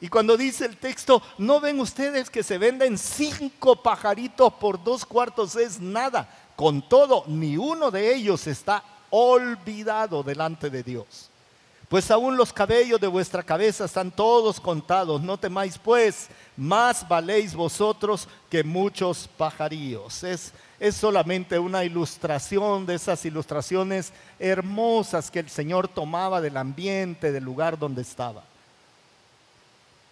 Y 0.00 0.08
cuando 0.08 0.36
dice 0.36 0.64
el 0.64 0.78
texto, 0.78 1.22
no 1.36 1.60
ven 1.60 1.78
ustedes 1.78 2.30
que 2.30 2.42
se 2.42 2.56
venden 2.56 2.96
cinco 2.96 3.76
pajaritos 3.76 4.54
por 4.54 4.82
dos 4.82 5.04
cuartos, 5.04 5.56
es 5.56 5.78
nada. 5.78 6.28
Con 6.56 6.88
todo, 6.88 7.24
ni 7.26 7.58
uno 7.58 7.90
de 7.90 8.14
ellos 8.14 8.46
está 8.46 8.82
olvidado 9.10 10.22
delante 10.22 10.70
de 10.70 10.82
Dios. 10.82 11.28
Pues 11.90 12.10
aún 12.10 12.36
los 12.36 12.52
cabellos 12.52 13.00
de 13.00 13.08
vuestra 13.08 13.42
cabeza 13.42 13.84
están 13.84 14.10
todos 14.10 14.60
contados. 14.60 15.20
No 15.20 15.36
temáis 15.36 15.76
pues, 15.76 16.28
más 16.56 17.06
valéis 17.06 17.54
vosotros 17.54 18.26
que 18.48 18.64
muchos 18.64 19.28
pajarillos. 19.36 20.22
Es, 20.22 20.52
es 20.78 20.96
solamente 20.96 21.58
una 21.58 21.84
ilustración 21.84 22.86
de 22.86 22.94
esas 22.94 23.22
ilustraciones 23.26 24.12
hermosas 24.38 25.30
que 25.30 25.40
el 25.40 25.50
Señor 25.50 25.88
tomaba 25.88 26.40
del 26.40 26.56
ambiente, 26.56 27.32
del 27.32 27.44
lugar 27.44 27.78
donde 27.78 28.02
estaba 28.02 28.44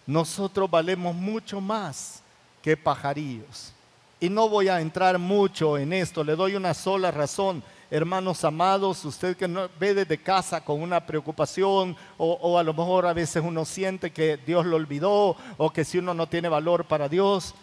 nosotros 0.09 0.67
valemos 0.71 1.13
mucho 1.13 1.61
más 1.61 2.23
que 2.63 2.75
pajarillos. 2.75 3.71
Y 4.19 4.27
no 4.27 4.49
voy 4.49 4.67
a 4.67 4.81
entrar 4.81 5.19
mucho 5.19 5.77
en 5.77 5.93
esto, 5.93 6.23
le 6.23 6.35
doy 6.35 6.55
una 6.55 6.73
sola 6.73 7.11
razón. 7.11 7.61
Hermanos 7.91 8.43
amados, 8.43 9.05
usted 9.05 9.37
que 9.37 9.47
ve 9.79 9.93
desde 9.93 10.17
casa 10.17 10.61
con 10.61 10.81
una 10.81 11.05
preocupación 11.05 11.95
o, 12.17 12.31
o, 12.41 12.57
a 12.57 12.63
lo 12.63 12.73
mejor 12.73 13.05
a 13.05 13.13
veces 13.13 13.43
uno 13.45 13.65
siente 13.65 14.09
que 14.09 14.37
Dios 14.37 14.65
lo 14.65 14.77
olvidó 14.77 15.37
o 15.57 15.69
que 15.69 15.85
si 15.85 15.99
uno 15.99 16.15
no 16.15 16.27
tiene 16.27 16.49
valor 16.49 16.85
para 16.85 17.07
Dios, 17.07 17.53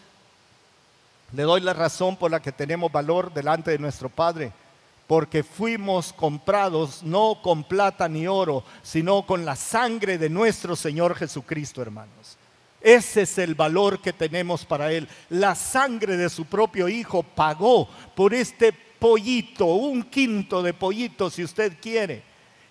le 1.33 1.43
doy 1.43 1.61
la 1.63 1.75
razón 1.75 2.15
por 2.15 2.31
la 2.31 2.41
que 2.41 2.53
tenemos 2.53 2.93
valor 2.93 3.35
delante 3.35 3.73
de 3.73 3.79
nuestro 3.81 4.09
Padre, 4.09 4.53
porque 5.07 5.43
fuimos 5.43 6.13
comprados 6.13 7.03
no 7.03 7.41
con 7.43 7.65
plata 7.65 8.09
ni 8.09 8.27
oro, 8.27 8.65
sino 8.83 9.25
con 9.25 9.45
la 9.45 9.57
sangre 9.57 10.19
de 10.19 10.29
nuestro 10.29 10.75
Señor 10.75 11.15
Jesucristo, 11.15 11.81
hermanos. 11.81 12.37
Ese 12.81 13.23
es 13.23 13.39
el 13.39 13.55
valor 13.55 14.01
que 14.01 14.13
tenemos 14.13 14.65
para 14.65 14.93
Él. 14.93 15.09
La 15.31 15.55
sangre 15.55 16.17
de 16.17 16.29
su 16.29 16.45
propio 16.45 16.89
Hijo 16.89 17.23
pagó 17.23 17.89
por 18.15 18.35
este 18.35 18.73
pollito, 18.73 19.67
un 19.67 20.03
quinto 20.05 20.63
de 20.63 20.75
pollito 20.75 21.31
si 21.31 21.45
usted 21.45 21.75
quiere. 21.81 22.23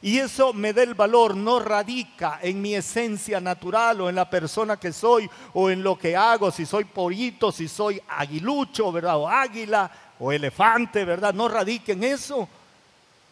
Y 0.01 0.19
eso 0.19 0.53
me 0.53 0.71
da 0.71 0.83
el 0.83 0.93
valor, 0.93 1.35
no 1.35 1.59
radica 1.59 2.39
en 2.43 2.61
mi 2.61 2.75
esencia 2.75 3.41
natural 3.41 4.01
o 4.01 4.09
en 4.09 4.15
la 4.15 4.29
persona 4.29 4.77
que 4.77 4.93
soy 4.93 5.27
o 5.53 5.69
en 5.69 5.81
lo 5.81 5.97
que 5.97 6.15
hago, 6.15 6.51
si 6.51 6.65
soy 6.65 6.83
pollito, 6.83 7.51
si 7.51 7.67
soy 7.67 7.99
aguilucho, 8.07 8.91
¿verdad? 8.91 9.17
O 9.17 9.27
águila 9.27 9.89
o 10.19 10.31
elefante, 10.31 11.05
¿verdad? 11.05 11.33
No 11.33 11.47
radica 11.47 11.93
en 11.93 12.03
eso. 12.03 12.47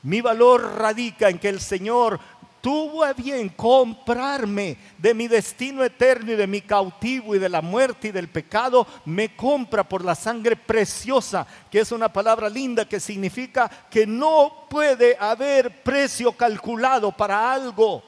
Mi 0.03 0.21
valor 0.21 0.75
radica 0.77 1.29
en 1.29 1.39
que 1.39 1.49
el 1.49 1.61
Señor 1.61 2.19
tuvo 2.61 3.03
a 3.03 3.11
bien 3.11 3.49
comprarme 3.49 4.77
de 4.97 5.13
mi 5.13 5.27
destino 5.27 5.83
eterno 5.83 6.31
y 6.31 6.35
de 6.35 6.47
mi 6.47 6.61
cautivo 6.61 7.35
y 7.35 7.39
de 7.39 7.49
la 7.49 7.61
muerte 7.61 8.07
y 8.07 8.11
del 8.11 8.29
pecado, 8.29 8.87
me 9.03 9.35
compra 9.35 9.83
por 9.83 10.03
la 10.03 10.15
sangre 10.15 10.55
preciosa, 10.55 11.45
que 11.69 11.81
es 11.81 11.91
una 11.91 12.11
palabra 12.11 12.49
linda 12.49 12.87
que 12.87 13.01
significa 13.01 13.69
que 13.89 14.07
no 14.07 14.65
puede 14.69 15.17
haber 15.19 15.83
precio 15.83 16.31
calculado 16.31 17.11
para 17.11 17.51
algo. 17.51 18.01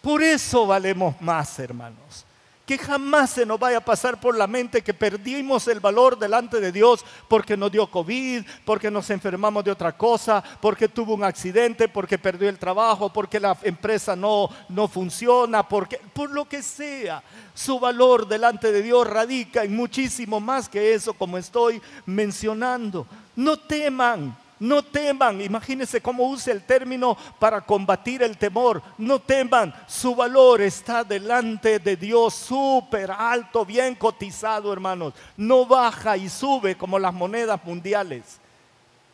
Por 0.00 0.22
eso 0.22 0.66
valemos 0.66 1.20
más, 1.20 1.58
hermanos 1.58 2.24
que 2.66 2.78
jamás 2.78 3.30
se 3.30 3.44
nos 3.44 3.58
vaya 3.58 3.78
a 3.78 3.84
pasar 3.84 4.18
por 4.18 4.36
la 4.36 4.46
mente 4.46 4.82
que 4.82 4.94
perdimos 4.94 5.68
el 5.68 5.80
valor 5.80 6.18
delante 6.18 6.60
de 6.60 6.72
Dios 6.72 7.04
porque 7.28 7.56
nos 7.56 7.70
dio 7.70 7.86
COVID, 7.90 8.44
porque 8.64 8.90
nos 8.90 9.10
enfermamos 9.10 9.64
de 9.64 9.70
otra 9.70 9.96
cosa, 9.96 10.42
porque 10.60 10.88
tuvo 10.88 11.14
un 11.14 11.24
accidente, 11.24 11.88
porque 11.88 12.18
perdió 12.18 12.48
el 12.48 12.58
trabajo, 12.58 13.12
porque 13.12 13.38
la 13.38 13.56
empresa 13.62 14.16
no, 14.16 14.48
no 14.68 14.88
funciona, 14.88 15.68
porque, 15.68 16.00
por 16.12 16.30
lo 16.30 16.46
que 16.46 16.62
sea. 16.62 17.22
Su 17.52 17.78
valor 17.78 18.26
delante 18.26 18.72
de 18.72 18.82
Dios 18.82 19.06
radica 19.06 19.62
en 19.62 19.76
muchísimo 19.76 20.40
más 20.40 20.68
que 20.68 20.94
eso, 20.94 21.12
como 21.14 21.38
estoy 21.38 21.80
mencionando. 22.06 23.06
No 23.36 23.58
teman, 23.58 24.36
no 24.60 24.82
teman, 24.82 25.40
imagínense 25.40 26.00
cómo 26.00 26.28
usa 26.28 26.52
el 26.52 26.62
término 26.62 27.16
para 27.38 27.60
combatir 27.60 28.22
el 28.22 28.38
temor. 28.38 28.82
No 28.96 29.18
teman, 29.18 29.74
su 29.88 30.14
valor 30.14 30.62
está 30.62 31.02
delante 31.02 31.78
de 31.78 31.96
Dios 31.96 32.34
súper 32.34 33.10
alto, 33.10 33.64
bien 33.66 33.94
cotizado, 33.94 34.72
hermanos. 34.72 35.12
No 35.36 35.66
baja 35.66 36.16
y 36.16 36.28
sube 36.28 36.76
como 36.76 36.98
las 36.98 37.12
monedas 37.12 37.62
mundiales. 37.64 38.38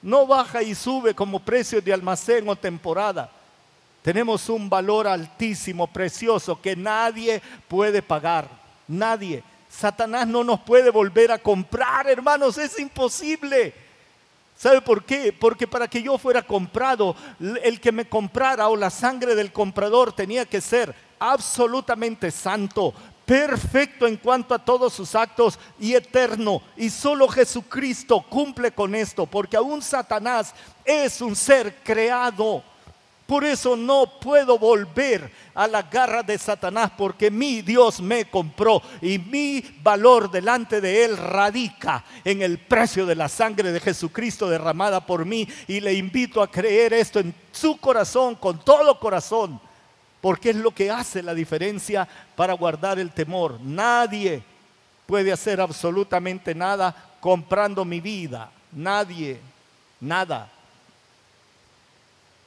No 0.02 0.26
baja 0.26 0.62
y 0.62 0.74
sube 0.74 1.14
como 1.14 1.40
precio 1.40 1.80
de 1.80 1.92
almacén 1.92 2.46
o 2.48 2.54
temporada. 2.54 3.30
Tenemos 4.02 4.48
un 4.48 4.68
valor 4.68 5.06
altísimo, 5.06 5.86
precioso, 5.86 6.60
que 6.60 6.76
nadie 6.76 7.42
puede 7.66 8.02
pagar. 8.02 8.48
Nadie. 8.86 9.42
Satanás 9.68 10.26
no 10.26 10.42
nos 10.42 10.60
puede 10.60 10.90
volver 10.90 11.32
a 11.32 11.38
comprar, 11.38 12.08
hermanos, 12.08 12.58
es 12.58 12.78
imposible. 12.78 13.74
¿Sabe 14.60 14.82
por 14.82 15.06
qué? 15.06 15.32
Porque 15.32 15.66
para 15.66 15.88
que 15.88 16.02
yo 16.02 16.18
fuera 16.18 16.42
comprado, 16.42 17.16
el 17.62 17.80
que 17.80 17.92
me 17.92 18.06
comprara 18.06 18.68
o 18.68 18.76
la 18.76 18.90
sangre 18.90 19.34
del 19.34 19.52
comprador 19.52 20.12
tenía 20.12 20.44
que 20.44 20.60
ser 20.60 20.94
absolutamente 21.18 22.30
santo, 22.30 22.92
perfecto 23.24 24.06
en 24.06 24.18
cuanto 24.18 24.54
a 24.54 24.62
todos 24.62 24.92
sus 24.92 25.14
actos 25.14 25.58
y 25.78 25.94
eterno. 25.94 26.60
Y 26.76 26.90
solo 26.90 27.26
Jesucristo 27.26 28.20
cumple 28.28 28.70
con 28.70 28.94
esto, 28.94 29.24
porque 29.24 29.56
aún 29.56 29.80
Satanás 29.80 30.54
es 30.84 31.22
un 31.22 31.34
ser 31.34 31.76
creado. 31.82 32.62
Por 33.30 33.44
eso 33.44 33.76
no 33.76 34.18
puedo 34.18 34.58
volver 34.58 35.30
a 35.54 35.68
la 35.68 35.82
garra 35.82 36.20
de 36.20 36.36
Satanás 36.36 36.90
porque 36.98 37.30
mi 37.30 37.62
Dios 37.62 38.00
me 38.00 38.24
compró 38.24 38.82
y 39.00 39.20
mi 39.20 39.60
valor 39.84 40.28
delante 40.28 40.80
de 40.80 41.04
Él 41.04 41.16
radica 41.16 42.04
en 42.24 42.42
el 42.42 42.58
precio 42.58 43.06
de 43.06 43.14
la 43.14 43.28
sangre 43.28 43.70
de 43.70 43.78
Jesucristo 43.78 44.50
derramada 44.50 45.06
por 45.06 45.24
mí. 45.24 45.46
Y 45.68 45.78
le 45.78 45.94
invito 45.94 46.42
a 46.42 46.50
creer 46.50 46.92
esto 46.92 47.20
en 47.20 47.32
su 47.52 47.76
corazón, 47.76 48.34
con 48.34 48.64
todo 48.64 48.98
corazón, 48.98 49.60
porque 50.20 50.50
es 50.50 50.56
lo 50.56 50.72
que 50.72 50.90
hace 50.90 51.22
la 51.22 51.32
diferencia 51.32 52.08
para 52.34 52.54
guardar 52.54 52.98
el 52.98 53.12
temor. 53.12 53.60
Nadie 53.62 54.42
puede 55.06 55.30
hacer 55.30 55.60
absolutamente 55.60 56.52
nada 56.52 57.12
comprando 57.20 57.84
mi 57.84 58.00
vida. 58.00 58.50
Nadie, 58.72 59.38
nada 60.00 60.50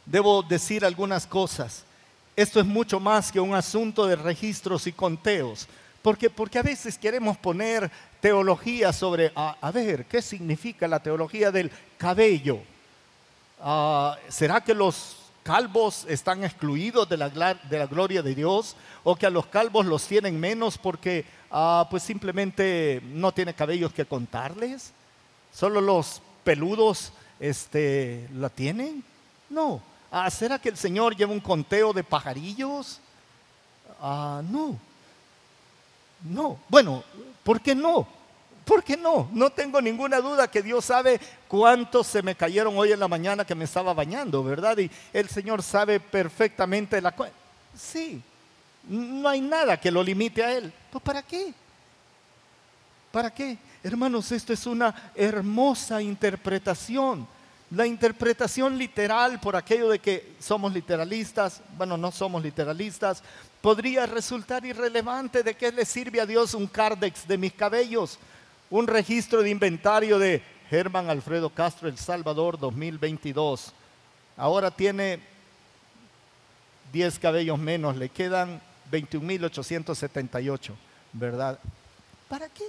debo 0.06 0.44
decir 0.44 0.86
algunas 0.86 1.26
cosas. 1.26 1.84
Esto 2.36 2.60
es 2.60 2.66
mucho 2.66 3.00
más 3.00 3.32
que 3.32 3.40
un 3.40 3.54
asunto 3.54 4.08
de 4.08 4.16
registros 4.16 4.88
y 4.88 4.92
conteos. 4.92 5.68
Porque, 6.02 6.30
porque 6.30 6.60
a 6.60 6.64
veces 6.64 6.98
queremos 6.98 7.38
poner 7.38 7.90
teología 8.20 8.92
sobre, 8.92 9.32
a, 9.36 9.72
ver, 9.72 10.06
¿qué 10.06 10.22
significa 10.22 10.88
la 10.88 11.00
teología 11.00 11.50
del 11.52 11.72
cabello? 11.98 12.60
Ah, 13.62 14.18
¿Será 14.28 14.62
que 14.62 14.74
los 14.74 15.16
calvos 15.44 16.06
están 16.10 16.44
excluidos 16.44 17.08
de 17.08 17.18
la, 17.18 17.30
de 17.30 17.80
la, 17.80 17.86
gloria 17.86 18.22
de 18.22 18.36
Dios? 18.36 18.76
¿O 19.04 19.16
que 19.16 19.28
a 19.28 19.30
los 19.30 19.46
calvos 19.46 19.86
los 19.86 20.06
tienen 20.06 20.38
menos 20.38 20.78
porque 20.78 21.24
ah, 21.50 21.88
pues 21.90 22.04
simplemente 22.04 23.02
no 23.06 23.32
tiene 23.32 23.54
cabellos 23.54 23.94
que 23.94 24.06
contarles? 24.06 24.92
¿Solo 25.54 25.80
los 25.80 26.22
peludos 26.44 27.14
este, 27.40 28.28
la 28.34 28.50
tienen? 28.50 29.04
No, 29.50 29.82
Ah, 30.16 30.30
¿Será 30.30 30.60
que 30.60 30.70
el 30.70 30.78
Señor 30.78 31.16
lleva 31.16 31.32
un 31.32 31.40
conteo 31.40 31.92
de 31.92 32.04
pajarillos? 32.04 33.00
Ah, 34.00 34.44
no. 34.48 34.78
No. 36.24 36.60
Bueno, 36.70 37.04
¿por 37.44 37.60
qué 37.60 37.74
no? 37.74 38.08
¿Por 38.64 38.84
qué 38.84 38.96
no? 38.96 39.28
No 39.34 39.50
tengo 39.50 39.82
ninguna 39.82 40.22
duda 40.22 40.52
que 40.52 40.62
Dios 40.62 40.86
sabe 40.86 41.20
cuántos 41.48 42.06
se 42.06 42.22
me 42.22 42.36
cayeron 42.36 42.78
hoy 42.78 42.92
en 42.92 43.00
la 43.00 43.08
mañana 43.08 43.44
que 43.44 43.56
me 43.56 43.66
estaba 43.66 43.92
bañando, 43.92 44.44
¿verdad? 44.44 44.78
Y 44.78 44.92
el 45.14 45.30
Señor 45.30 45.64
sabe 45.64 46.00
perfectamente 46.00 47.02
la 47.02 47.16
Sí, 47.76 48.22
no 48.88 49.28
hay 49.28 49.42
nada 49.42 49.82
que 49.82 49.90
lo 49.90 50.04
limite 50.04 50.44
a 50.44 50.56
Él. 50.56 50.72
¿Pues 50.92 51.04
para 51.04 51.24
qué? 51.24 51.56
¿Para 53.12 53.34
qué? 53.34 53.58
Hermanos, 53.82 54.32
esto 54.32 54.54
es 54.54 54.68
una 54.68 55.12
hermosa 55.16 56.04
interpretación 56.04 57.28
la 57.74 57.88
interpretación 57.88 58.78
literal 58.78 59.40
por 59.40 59.56
aquello 59.56 59.90
de 59.90 59.98
que 59.98 60.36
somos 60.40 60.72
literalistas, 60.72 61.62
bueno, 61.76 61.98
no 61.98 62.12
somos 62.12 62.44
literalistas, 62.44 63.24
podría 63.62 64.06
resultar 64.06 64.64
irrelevante 64.64 65.42
de 65.42 65.56
qué 65.56 65.72
le 65.72 65.84
sirve 65.84 66.22
a 66.22 66.26
Dios 66.28 66.54
un 66.54 66.68
cardex 66.68 67.28
de 67.28 67.38
mis 67.38 67.54
cabellos, 67.54 68.20
un 68.70 68.86
registro 68.86 69.42
de 69.42 69.50
inventario 69.50 70.20
de 70.20 70.44
Germán 70.70 71.10
Alfredo 71.10 71.50
Castro 71.50 71.88
El 71.88 71.98
Salvador 71.98 72.60
2022. 72.60 73.74
Ahora 74.38 74.70
tiene 74.70 75.20
10 76.92 77.18
cabellos 77.18 77.58
menos, 77.58 77.96
le 77.98 78.10
quedan 78.10 78.62
21.878, 78.92 80.74
¿verdad? 81.12 81.58
¿Para 82.30 82.50
qué? 82.50 82.66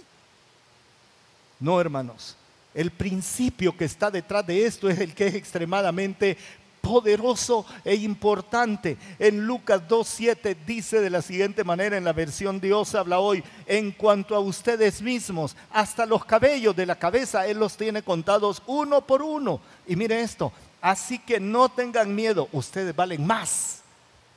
No, 1.60 1.78
hermanos. 1.78 2.36
El 2.74 2.90
principio 2.90 3.76
que 3.76 3.84
está 3.84 4.10
detrás 4.10 4.46
de 4.46 4.66
esto 4.66 4.90
es 4.90 4.98
el 4.98 5.14
que 5.14 5.28
es 5.28 5.34
extremadamente 5.34 6.36
poderoso 6.84 7.64
e 7.84 7.94
importante. 7.94 8.98
En 9.18 9.46
Lucas 9.46 9.82
2.7 9.88 10.56
dice 10.66 11.00
de 11.00 11.10
la 11.10 11.22
siguiente 11.22 11.64
manera, 11.64 11.96
en 11.96 12.04
la 12.04 12.12
versión 12.12 12.60
Dios 12.60 12.94
habla 12.94 13.18
hoy, 13.18 13.42
en 13.66 13.90
cuanto 13.92 14.36
a 14.36 14.40
ustedes 14.40 15.00
mismos, 15.00 15.56
hasta 15.72 16.04
los 16.04 16.24
cabellos 16.24 16.76
de 16.76 16.86
la 16.86 16.96
cabeza, 16.96 17.46
Él 17.46 17.58
los 17.58 17.76
tiene 17.76 18.02
contados 18.02 18.62
uno 18.66 19.00
por 19.00 19.22
uno. 19.22 19.60
Y 19.86 19.96
mire 19.96 20.20
esto, 20.20 20.52
así 20.80 21.18
que 21.18 21.40
no 21.40 21.70
tengan 21.70 22.14
miedo, 22.14 22.48
ustedes 22.52 22.94
valen 22.94 23.26
más. 23.26 23.80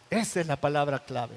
Esa 0.10 0.40
es 0.40 0.48
la 0.48 0.56
palabra 0.56 1.00
clave. 1.00 1.36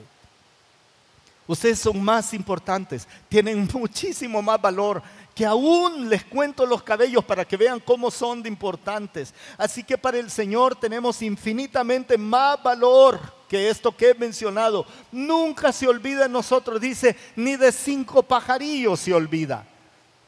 Ustedes 1.51 1.81
son 1.81 2.01
más 2.01 2.33
importantes, 2.33 3.09
tienen 3.29 3.69
muchísimo 3.75 4.41
más 4.41 4.63
valor 4.63 5.03
que 5.35 5.45
aún 5.45 6.09
les 6.09 6.25
cuento 6.25 6.65
los 6.65 6.81
cabellos 6.85 7.25
para 7.25 7.45
que 7.45 7.57
vean 7.57 7.81
cómo 7.81 8.09
son 8.13 8.41
de 8.41 8.49
importantes. 8.49 9.35
Así 9.59 9.83
que 9.83 9.99
para 9.99 10.19
el 10.19 10.31
Señor 10.31 10.77
tenemos 10.77 11.21
infinitamente 11.23 12.17
más 12.17 12.63
valor 12.63 13.19
que 13.49 13.69
esto 13.69 13.91
que 13.91 14.11
he 14.11 14.15
mencionado. 14.15 14.87
Nunca 15.11 15.73
se 15.73 15.89
olvida 15.89 16.27
en 16.27 16.33
nosotros, 16.33 16.81
dice, 16.81 17.17
ni 17.35 17.57
de 17.57 17.73
cinco 17.73 18.23
pajarillos 18.23 19.01
se 19.01 19.13
olvida. 19.13 19.67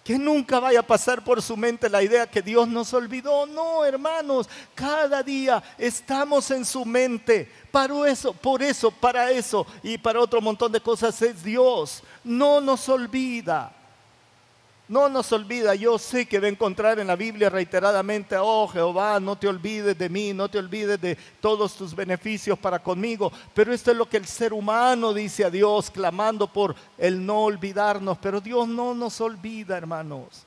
Que 0.04 0.18
nunca 0.18 0.58
vaya 0.58 0.80
a 0.80 0.86
pasar 0.86 1.22
por 1.22 1.40
su 1.40 1.56
mente 1.56 1.88
la 1.88 2.02
idea 2.02 2.26
que 2.26 2.42
Dios 2.42 2.66
nos 2.66 2.92
olvidó. 2.92 3.46
No, 3.46 3.84
hermanos, 3.84 4.48
cada 4.74 5.22
día 5.22 5.62
estamos 5.78 6.50
en 6.50 6.64
su 6.64 6.84
mente. 6.84 7.50
Para 7.70 8.08
eso, 8.08 8.32
por 8.32 8.62
eso, 8.62 8.90
para 8.90 9.30
eso 9.30 9.66
y 9.82 9.96
para 9.98 10.20
otro 10.20 10.40
montón 10.40 10.72
de 10.72 10.80
cosas 10.80 11.20
es 11.22 11.42
Dios. 11.42 12.02
No 12.24 12.60
nos 12.60 12.88
olvida. 12.88 13.72
No 14.92 15.09
nos 15.09 15.33
olvida, 15.33 15.74
yo 15.74 15.98
sé 15.98 16.26
que 16.26 16.38
va 16.38 16.48
a 16.48 16.50
encontrar 16.50 16.98
en 16.98 17.07
la 17.07 17.16
Biblia 17.16 17.48
reiteradamente, 17.48 18.37
oh 18.38 18.68
Jehová, 18.68 19.18
no 19.20 19.37
te 19.37 19.48
olvides 19.48 19.96
de 19.96 20.11
mí, 20.11 20.35
no 20.35 20.50
te 20.50 20.59
olvides 20.59 21.00
de 21.00 21.16
todos 21.40 21.74
tus 21.74 21.94
beneficios 21.94 22.59
para 22.59 22.78
conmigo. 22.78 23.33
Pero 23.55 23.72
esto 23.72 23.90
es 23.90 23.96
lo 23.96 24.07
que 24.07 24.18
el 24.18 24.26
ser 24.26 24.52
humano 24.52 25.14
dice 25.14 25.46
a 25.46 25.50
Dios, 25.50 25.90
clamando 25.90 26.46
por 26.46 26.76
el 26.98 27.24
no 27.24 27.44
olvidarnos. 27.44 28.18
Pero 28.18 28.38
Dios 28.38 28.68
no 28.68 28.92
nos 28.92 29.18
olvida, 29.22 29.78
hermanos. 29.78 30.44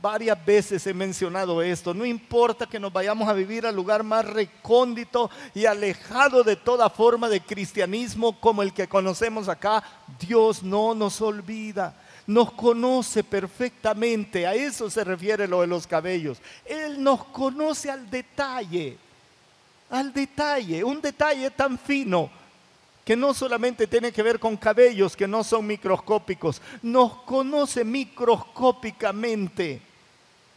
varias 0.00 0.42
veces 0.46 0.86
he 0.86 0.94
mencionado 0.94 1.60
esto. 1.60 1.92
No 1.92 2.06
importa 2.06 2.64
que 2.64 2.80
nos 2.80 2.90
vayamos 2.90 3.28
a 3.28 3.34
vivir 3.34 3.66
al 3.66 3.76
lugar 3.76 4.02
más 4.02 4.24
recóndito 4.24 5.30
y 5.54 5.66
alejado 5.66 6.42
de 6.42 6.56
toda 6.56 6.88
forma 6.88 7.28
de 7.28 7.42
cristianismo 7.42 8.40
como 8.40 8.62
el 8.62 8.72
que 8.72 8.88
conocemos 8.88 9.46
acá, 9.46 9.84
Dios 10.18 10.62
no 10.62 10.94
nos 10.94 11.20
olvida 11.20 11.94
nos 12.26 12.52
conoce 12.52 13.22
perfectamente. 13.24 14.46
A 14.46 14.54
eso 14.54 14.88
se 14.90 15.04
refiere 15.04 15.46
lo 15.46 15.60
de 15.60 15.66
los 15.66 15.86
cabellos. 15.86 16.38
Él 16.64 17.02
nos 17.02 17.24
conoce 17.24 17.90
al 17.90 18.08
detalle, 18.08 18.96
al 19.90 20.12
detalle, 20.12 20.82
un 20.84 21.00
detalle 21.00 21.50
tan 21.50 21.78
fino 21.78 22.30
que 23.04 23.16
no 23.16 23.34
solamente 23.34 23.86
tiene 23.86 24.12
que 24.12 24.22
ver 24.22 24.38
con 24.40 24.56
cabellos 24.56 25.14
que 25.14 25.28
no 25.28 25.44
son 25.44 25.66
microscópicos, 25.66 26.62
nos 26.82 27.16
conoce 27.22 27.84
microscópicamente. 27.84 29.82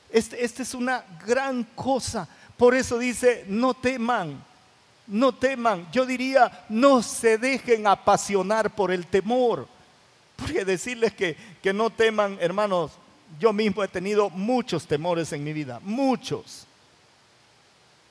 Esta 0.09 0.37
este 0.37 0.63
es 0.63 0.73
una 0.73 1.03
gran 1.25 1.65
cosa. 1.75 2.27
Por 2.55 2.73
eso 2.73 2.97
dice, 2.97 3.43
no 3.47 3.73
teman, 3.73 4.41
no 5.05 5.35
teman. 5.35 5.87
Yo 5.91 6.05
diría, 6.05 6.65
no 6.69 7.03
se 7.03 7.37
dejen 7.37 7.85
apasionar 7.85 8.73
por 8.73 8.91
el 8.91 9.05
temor. 9.07 9.67
Porque 10.37 10.63
decirles 10.63 11.13
que, 11.13 11.35
que 11.61 11.73
no 11.73 11.89
teman, 11.89 12.37
hermanos, 12.39 12.91
yo 13.39 13.51
mismo 13.51 13.83
he 13.83 13.87
tenido 13.89 14.29
muchos 14.29 14.87
temores 14.87 15.33
en 15.33 15.43
mi 15.43 15.51
vida, 15.51 15.81
muchos. 15.83 16.65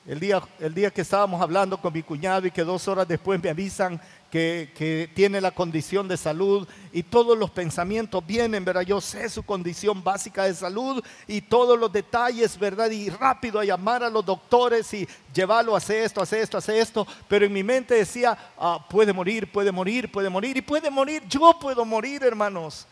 El 0.05 0.19
día, 0.19 0.41
el 0.59 0.73
día 0.73 0.91
que 0.91 1.01
estábamos 1.01 1.41
hablando 1.41 1.81
con 1.81 1.91
mi 1.91 2.03
cuñado 2.03 2.47
y 2.47 2.51
que 2.51 2.63
dos 2.63 2.87
horas 2.87 3.07
después 3.07 3.41
me 3.41 3.49
avisan 3.49 3.99
que, 4.31 5.09
tiene 5.13 5.39
la 5.39 5.51
condición 5.51 6.07
de 6.07 6.17
salud 6.17 6.67
y 6.91 7.03
todos 7.03 7.37
los 7.37 7.49
pensamientos 7.49 8.25
vienen, 8.25 8.65
¿verdad? 8.65 8.81
Yo 8.81 8.99
sé 8.99 9.29
su 9.29 9.43
condición 9.43 10.03
básica 10.03 10.43
de 10.43 10.53
salud 10.53 11.03
y 11.27 11.41
todos 11.41 11.79
los 11.79 11.91
detalles, 11.91 12.57
¿verdad? 12.57 12.89
Y 12.91 13.09
rápido 13.09 13.59
a 13.59 13.65
llamar 13.65 14.03
a 14.03 14.09
los 14.09 14.25
doctores 14.25 14.93
y 14.93 15.07
llevarlo, 15.33 15.75
hace 15.75 16.03
esto, 16.03 16.21
hace 16.21 16.41
esto, 16.41 16.57
hace 16.57 16.79
esto. 16.79 17.07
Pero 17.27 17.45
en 17.45 17.53
mi 17.53 17.63
mente 17.63 17.95
decía, 17.95 18.37
ah, 18.57 18.85
puede 18.89 19.13
morir, 19.13 19.51
puede 19.51 19.71
morir, 19.71 20.11
puede 20.11 20.29
morir 20.29 20.57
y 20.57 20.61
puede 20.61 20.89
morir. 20.89 21.23
Yo 21.27 21.57
puedo 21.59 21.85
morir, 21.85 22.23
hermanos. 22.23 22.85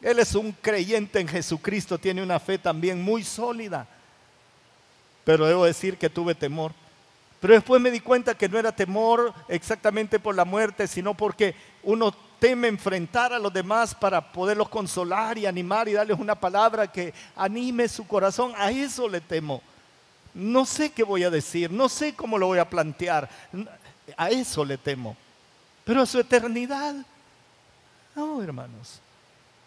Él 0.00 0.18
es 0.18 0.34
un 0.34 0.52
creyente 0.52 1.20
en 1.20 1.28
Jesucristo, 1.28 1.98
tiene 1.98 2.22
una 2.22 2.40
fe 2.40 2.58
también 2.58 3.02
muy 3.02 3.22
sólida. 3.22 3.86
Pero 5.24 5.46
debo 5.46 5.66
decir 5.66 5.98
que 5.98 6.08
tuve 6.08 6.34
temor. 6.34 6.72
Pero 7.40 7.54
después 7.54 7.80
me 7.80 7.90
di 7.90 8.00
cuenta 8.00 8.36
que 8.36 8.48
no 8.48 8.58
era 8.58 8.70
temor 8.70 9.32
exactamente 9.48 10.20
por 10.20 10.34
la 10.34 10.44
muerte, 10.44 10.86
sino 10.86 11.14
porque 11.14 11.54
uno 11.82 12.12
teme 12.38 12.68
enfrentar 12.68 13.32
a 13.32 13.38
los 13.38 13.52
demás 13.52 13.94
para 13.94 14.32
poderlos 14.32 14.68
consolar 14.68 15.38
y 15.38 15.46
animar 15.46 15.88
y 15.88 15.94
darles 15.94 16.18
una 16.18 16.34
palabra 16.34 16.92
que 16.92 17.14
anime 17.34 17.88
su 17.88 18.06
corazón. 18.06 18.52
A 18.56 18.70
eso 18.70 19.08
le 19.08 19.22
temo. 19.22 19.62
No 20.34 20.66
sé 20.66 20.92
qué 20.92 21.02
voy 21.02 21.24
a 21.24 21.30
decir, 21.30 21.70
no 21.70 21.88
sé 21.88 22.14
cómo 22.14 22.36
lo 22.36 22.46
voy 22.46 22.58
a 22.58 22.68
plantear. 22.68 23.28
A 24.16 24.28
eso 24.28 24.64
le 24.64 24.76
temo. 24.76 25.16
Pero 25.84 26.02
a 26.02 26.06
su 26.06 26.18
eternidad, 26.18 26.94
no, 28.14 28.42
hermanos. 28.42 29.00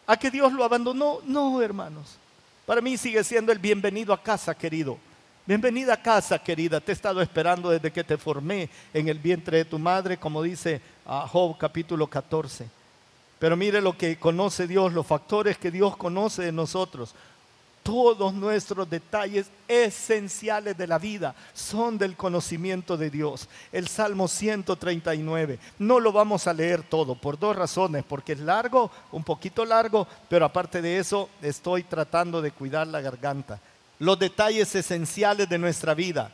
¿A 0.06 0.16
que 0.16 0.30
Dios 0.30 0.54
lo 0.54 0.64
abandonó? 0.64 1.20
No, 1.26 1.62
hermanos. 1.62 2.18
Para 2.66 2.82
mí 2.82 2.98
sigue 2.98 3.24
siendo 3.24 3.52
el 3.52 3.60
bienvenido 3.60 4.14
a 4.14 4.22
casa, 4.22 4.54
querido. 4.54 4.98
Bienvenida 5.46 5.96
a 5.96 6.02
casa, 6.02 6.40
querida. 6.40 6.80
Te 6.80 6.94
he 6.94 6.96
estado 6.96 7.22
esperando 7.22 7.70
desde 7.70 7.92
que 7.92 8.06
te 8.06 8.18
formé 8.18 8.70
en 8.94 9.10
el 9.10 9.20
vientre 9.20 9.58
de 9.58 9.66
tu 9.66 9.78
madre, 9.78 10.16
como 10.16 10.42
dice 10.42 10.80
ah, 11.06 11.28
Job 11.30 11.58
capítulo 11.58 12.08
14. 12.08 12.66
Pero 13.40 13.58
mire 13.58 13.82
lo 13.82 13.98
que 13.98 14.18
conoce 14.18 14.68
Dios, 14.68 14.94
los 14.94 15.06
factores 15.06 15.58
que 15.58 15.70
Dios 15.70 15.98
conoce 15.98 16.44
de 16.44 16.54
nosotros. 16.54 17.14
Todos 17.84 18.34
nuestros 18.34 18.90
detalles 18.90 19.48
esenciales 19.68 20.78
de 20.78 20.88
la 20.88 20.98
vida 20.98 21.36
son 21.54 21.98
del 21.98 22.16
conocimiento 22.16 22.96
de 22.96 23.10
Dios. 23.10 23.50
El 23.74 23.90
Salmo 23.90 24.30
139. 24.30 25.60
No 25.78 26.00
lo 26.00 26.14
vamos 26.14 26.48
a 26.48 26.54
leer 26.54 26.84
todo 26.84 27.16
por 27.16 27.38
dos 27.38 27.54
razones, 27.54 28.06
porque 28.08 28.32
es 28.32 28.40
largo, 28.40 28.90
un 29.12 29.26
poquito 29.26 29.66
largo, 29.66 30.08
pero 30.30 30.46
aparte 30.46 30.82
de 30.82 31.00
eso 31.00 31.30
estoy 31.42 31.84
tratando 31.84 32.42
de 32.42 32.52
cuidar 32.52 32.88
la 32.88 33.02
garganta 33.02 33.60
los 34.04 34.20
detalles 34.20 34.76
esenciales 34.76 35.48
de 35.48 35.58
nuestra 35.58 35.94
vida. 35.94 36.30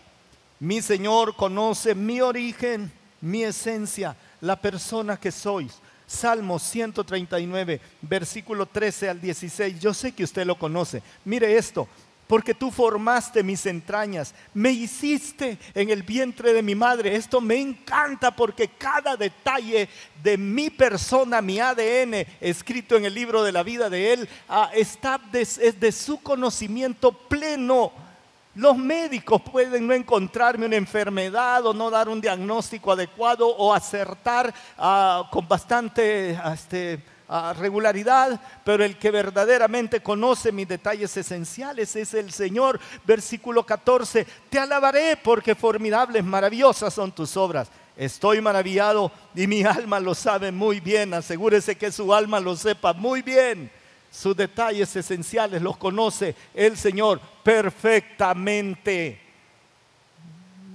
Mi 0.59 0.81
Señor 0.81 1.35
conoce 1.35 1.93
mi 1.93 2.19
origen, 2.19 2.91
mi 3.21 3.43
esencia, 3.43 4.15
la 4.41 4.59
persona 4.59 5.17
que 5.17 5.31
sois. 5.31 5.79
Salmo 6.07 6.57
139, 6.57 7.79
versículo 8.01 8.65
13 8.65 9.09
al 9.09 9.21
16. 9.21 9.79
Yo 9.79 9.93
sé 9.93 10.11
que 10.13 10.23
usted 10.23 10.47
lo 10.47 10.57
conoce. 10.57 11.03
Mire 11.23 11.55
esto 11.55 11.87
porque 12.29 12.53
tú 12.53 12.69
formaste 12.69 13.41
mis 13.41 13.65
entrañas, 13.65 14.35
me 14.53 14.69
hiciste 14.69 15.57
en 15.73 15.89
el 15.89 16.03
vientre 16.03 16.53
de 16.53 16.61
mi 16.61 16.75
madre. 16.75 17.15
Esto 17.15 17.41
me 17.41 17.59
encanta 17.59 18.29
porque 18.29 18.67
cada 18.67 19.17
detalle 19.17 19.89
de 20.21 20.37
mi 20.37 20.69
persona, 20.69 21.41
mi 21.41 21.59
ADN, 21.59 22.27
escrito 22.39 22.95
en 22.97 23.05
el 23.05 23.15
libro 23.15 23.41
de 23.41 23.51
la 23.51 23.63
vida 23.63 23.89
de 23.89 24.13
él, 24.13 24.29
ah, 24.47 24.69
está 24.75 25.19
es 25.33 25.79
de 25.79 25.91
su 25.91 26.21
conocimiento 26.21 27.11
pleno. 27.11 27.91
Los 28.53 28.77
médicos 28.77 29.41
pueden 29.41 29.87
no 29.87 29.95
encontrarme 29.95 30.67
una 30.67 30.75
enfermedad 30.75 31.65
o 31.65 31.73
no 31.73 31.89
dar 31.89 32.09
un 32.09 32.21
diagnóstico 32.21 32.91
adecuado 32.91 33.47
o 33.47 33.73
acertar 33.73 34.53
ah, 34.77 35.27
con 35.31 35.47
bastante... 35.47 36.39
Este, 36.53 36.99
regularidad, 37.57 38.39
pero 38.63 38.83
el 38.83 38.97
que 38.97 39.11
verdaderamente 39.11 40.01
conoce 40.01 40.51
mis 40.51 40.67
detalles 40.67 41.15
esenciales 41.15 41.95
es 41.95 42.13
el 42.15 42.31
Señor. 42.31 42.79
Versículo 43.05 43.63
14, 43.63 44.25
te 44.49 44.57
alabaré 44.57 45.15
porque 45.15 45.53
formidables, 45.53 46.23
maravillosas 46.23 46.93
son 46.93 47.11
tus 47.11 47.37
obras. 47.37 47.69
Estoy 47.95 48.41
maravillado 48.41 49.11
y 49.35 49.45
mi 49.45 49.63
alma 49.63 49.99
lo 49.99 50.15
sabe 50.15 50.51
muy 50.51 50.79
bien. 50.79 51.13
Asegúrese 51.13 51.75
que 51.75 51.91
su 51.91 52.13
alma 52.13 52.39
lo 52.39 52.55
sepa 52.55 52.93
muy 52.93 53.21
bien. 53.21 53.69
Sus 54.11 54.35
detalles 54.35 54.95
esenciales 54.95 55.61
los 55.61 55.77
conoce 55.77 56.35
el 56.55 56.77
Señor 56.77 57.21
perfectamente. 57.43 59.21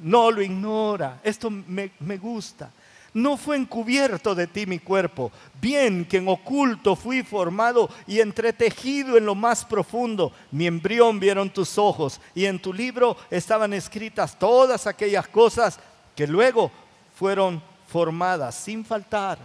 No 0.03 0.31
lo 0.31 0.41
ignora. 0.41 1.19
Esto 1.25 1.51
me, 1.51 1.91
me 1.99 2.17
gusta 2.19 2.71
no 3.15 3.37
fue 3.37 3.57
encubierto 3.57 4.35
de 4.35 4.49
ti 4.49 4.67
mi 4.67 4.81
cuerpo, 4.81 5.31
bien 5.61 6.05
que 6.05 6.17
en 6.17 6.29
oculto 6.29 6.97
fui 6.97 7.23
formado 7.23 7.89
y 8.09 8.19
entretejido 8.19 9.17
en 9.17 9.25
lo 9.25 9.37
más 9.37 9.65
profundo. 9.65 10.33
Mi 10.51 10.67
embrión 10.67 11.21
vieron 11.21 11.49
tus 11.49 11.79
ojos 11.79 12.21
y 12.35 12.45
en 12.45 12.61
tu 12.61 12.73
libro 12.73 13.17
estaban 13.31 13.73
escritas 13.73 14.37
todas 14.37 14.89
aquellas 14.89 15.29
cosas 15.29 15.79
que 16.17 16.27
luego 16.27 16.73
fueron 17.17 17.63
formadas, 17.87 18.57
sin 18.57 18.85
faltar 18.85 19.39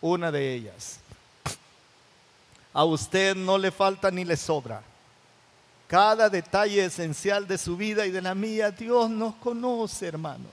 una 0.00 0.32
de 0.32 0.54
ellas. 0.54 0.98
A 2.72 2.84
usted 2.84 3.36
no 3.36 3.58
le 3.58 3.70
falta 3.70 4.10
ni 4.10 4.24
le 4.24 4.36
sobra. 4.36 4.82
Cada 5.86 6.28
detalle 6.28 6.84
esencial 6.84 7.46
de 7.46 7.56
su 7.58 7.76
vida 7.76 8.04
y 8.06 8.10
de 8.10 8.20
la 8.20 8.34
mía, 8.34 8.72
Dios 8.72 9.08
nos 9.08 9.36
conoce, 9.36 10.06
hermanos 10.06 10.50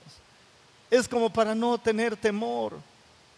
es 0.90 1.08
como 1.08 1.30
para 1.30 1.54
no 1.54 1.78
tener 1.78 2.16
temor. 2.16 2.78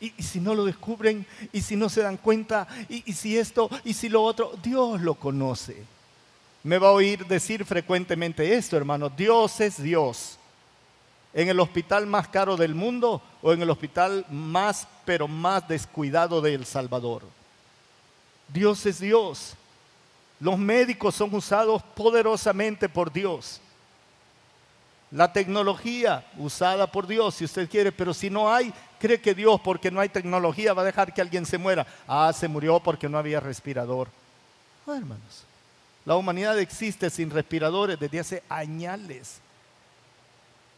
Y, 0.01 0.11
si 0.23 0.39
no 0.39 0.55
lo 0.55 0.65
descubren, 0.65 1.27
y 1.53 1.61
si 1.61 1.75
no 1.75 1.89
se 1.89 2.03
dan 2.03 2.17
cuenta, 2.17 2.69
y, 2.89 3.13
si 3.13 3.37
esto, 3.37 3.69
y 3.85 3.95
si 3.95 4.09
lo 4.09 4.23
otro, 4.23 4.53
Dios 4.63 5.01
lo 5.01 5.15
conoce. 5.15 5.83
Me 6.63 6.79
va 6.79 6.89
a 6.89 6.93
oír 6.93 7.27
decir 7.27 7.65
frecuentemente 7.65 8.55
esto, 8.55 8.77
hermano, 8.77 9.09
Dios 9.09 9.61
es 9.61 9.83
Dios. 9.83 10.39
En 11.35 11.49
el 11.49 11.59
hospital 11.59 12.07
más 12.07 12.29
caro 12.29 12.57
del 12.57 12.75
mundo 12.75 13.21
o 13.43 13.53
en 13.53 13.61
el 13.61 13.71
hospital 13.71 14.25
más, 14.31 14.87
pero 15.05 15.27
más 15.27 15.67
descuidado 15.67 16.41
de 16.41 16.55
El 16.55 16.65
Salvador. 16.65 17.23
Dios 18.49 18.87
es 18.87 19.01
Dios. 19.01 19.55
Los 20.41 20.59
médicos 20.59 21.15
son 21.15 21.35
usados 21.35 21.83
poderosamente 21.95 22.89
por 22.89 23.13
Dios. 23.13 23.61
La 25.11 25.33
tecnología 25.33 26.27
usada 26.37 26.87
por 26.87 27.07
Dios, 27.07 27.37
si 27.37 27.45
usted 27.45 27.69
quiere, 27.69 27.93
pero 27.93 28.13
si 28.13 28.29
no 28.29 28.53
hay, 28.53 28.73
cree 29.01 29.21
que 29.21 29.35
Dios, 29.35 29.61
porque 29.63 29.91
no 29.91 30.01
hay 30.01 30.11
tecnología, 30.11 30.75
va 30.75 30.83
a 30.83 30.87
dejar 30.87 31.15
que 31.15 31.23
alguien 31.23 31.47
se 31.47 31.57
muera. 31.57 31.87
Ah, 32.07 32.33
se 32.35 32.47
murió 32.47 32.79
porque 32.81 33.09
no 33.09 33.17
había 33.17 33.41
respirador. 33.41 34.09
No, 34.87 34.95
hermanos. 34.95 35.45
La 36.05 36.17
humanidad 36.17 36.59
existe 36.59 37.11
sin 37.11 37.31
respiradores 37.31 37.99
desde 37.99 38.21
hace 38.21 38.43
años. 38.49 39.41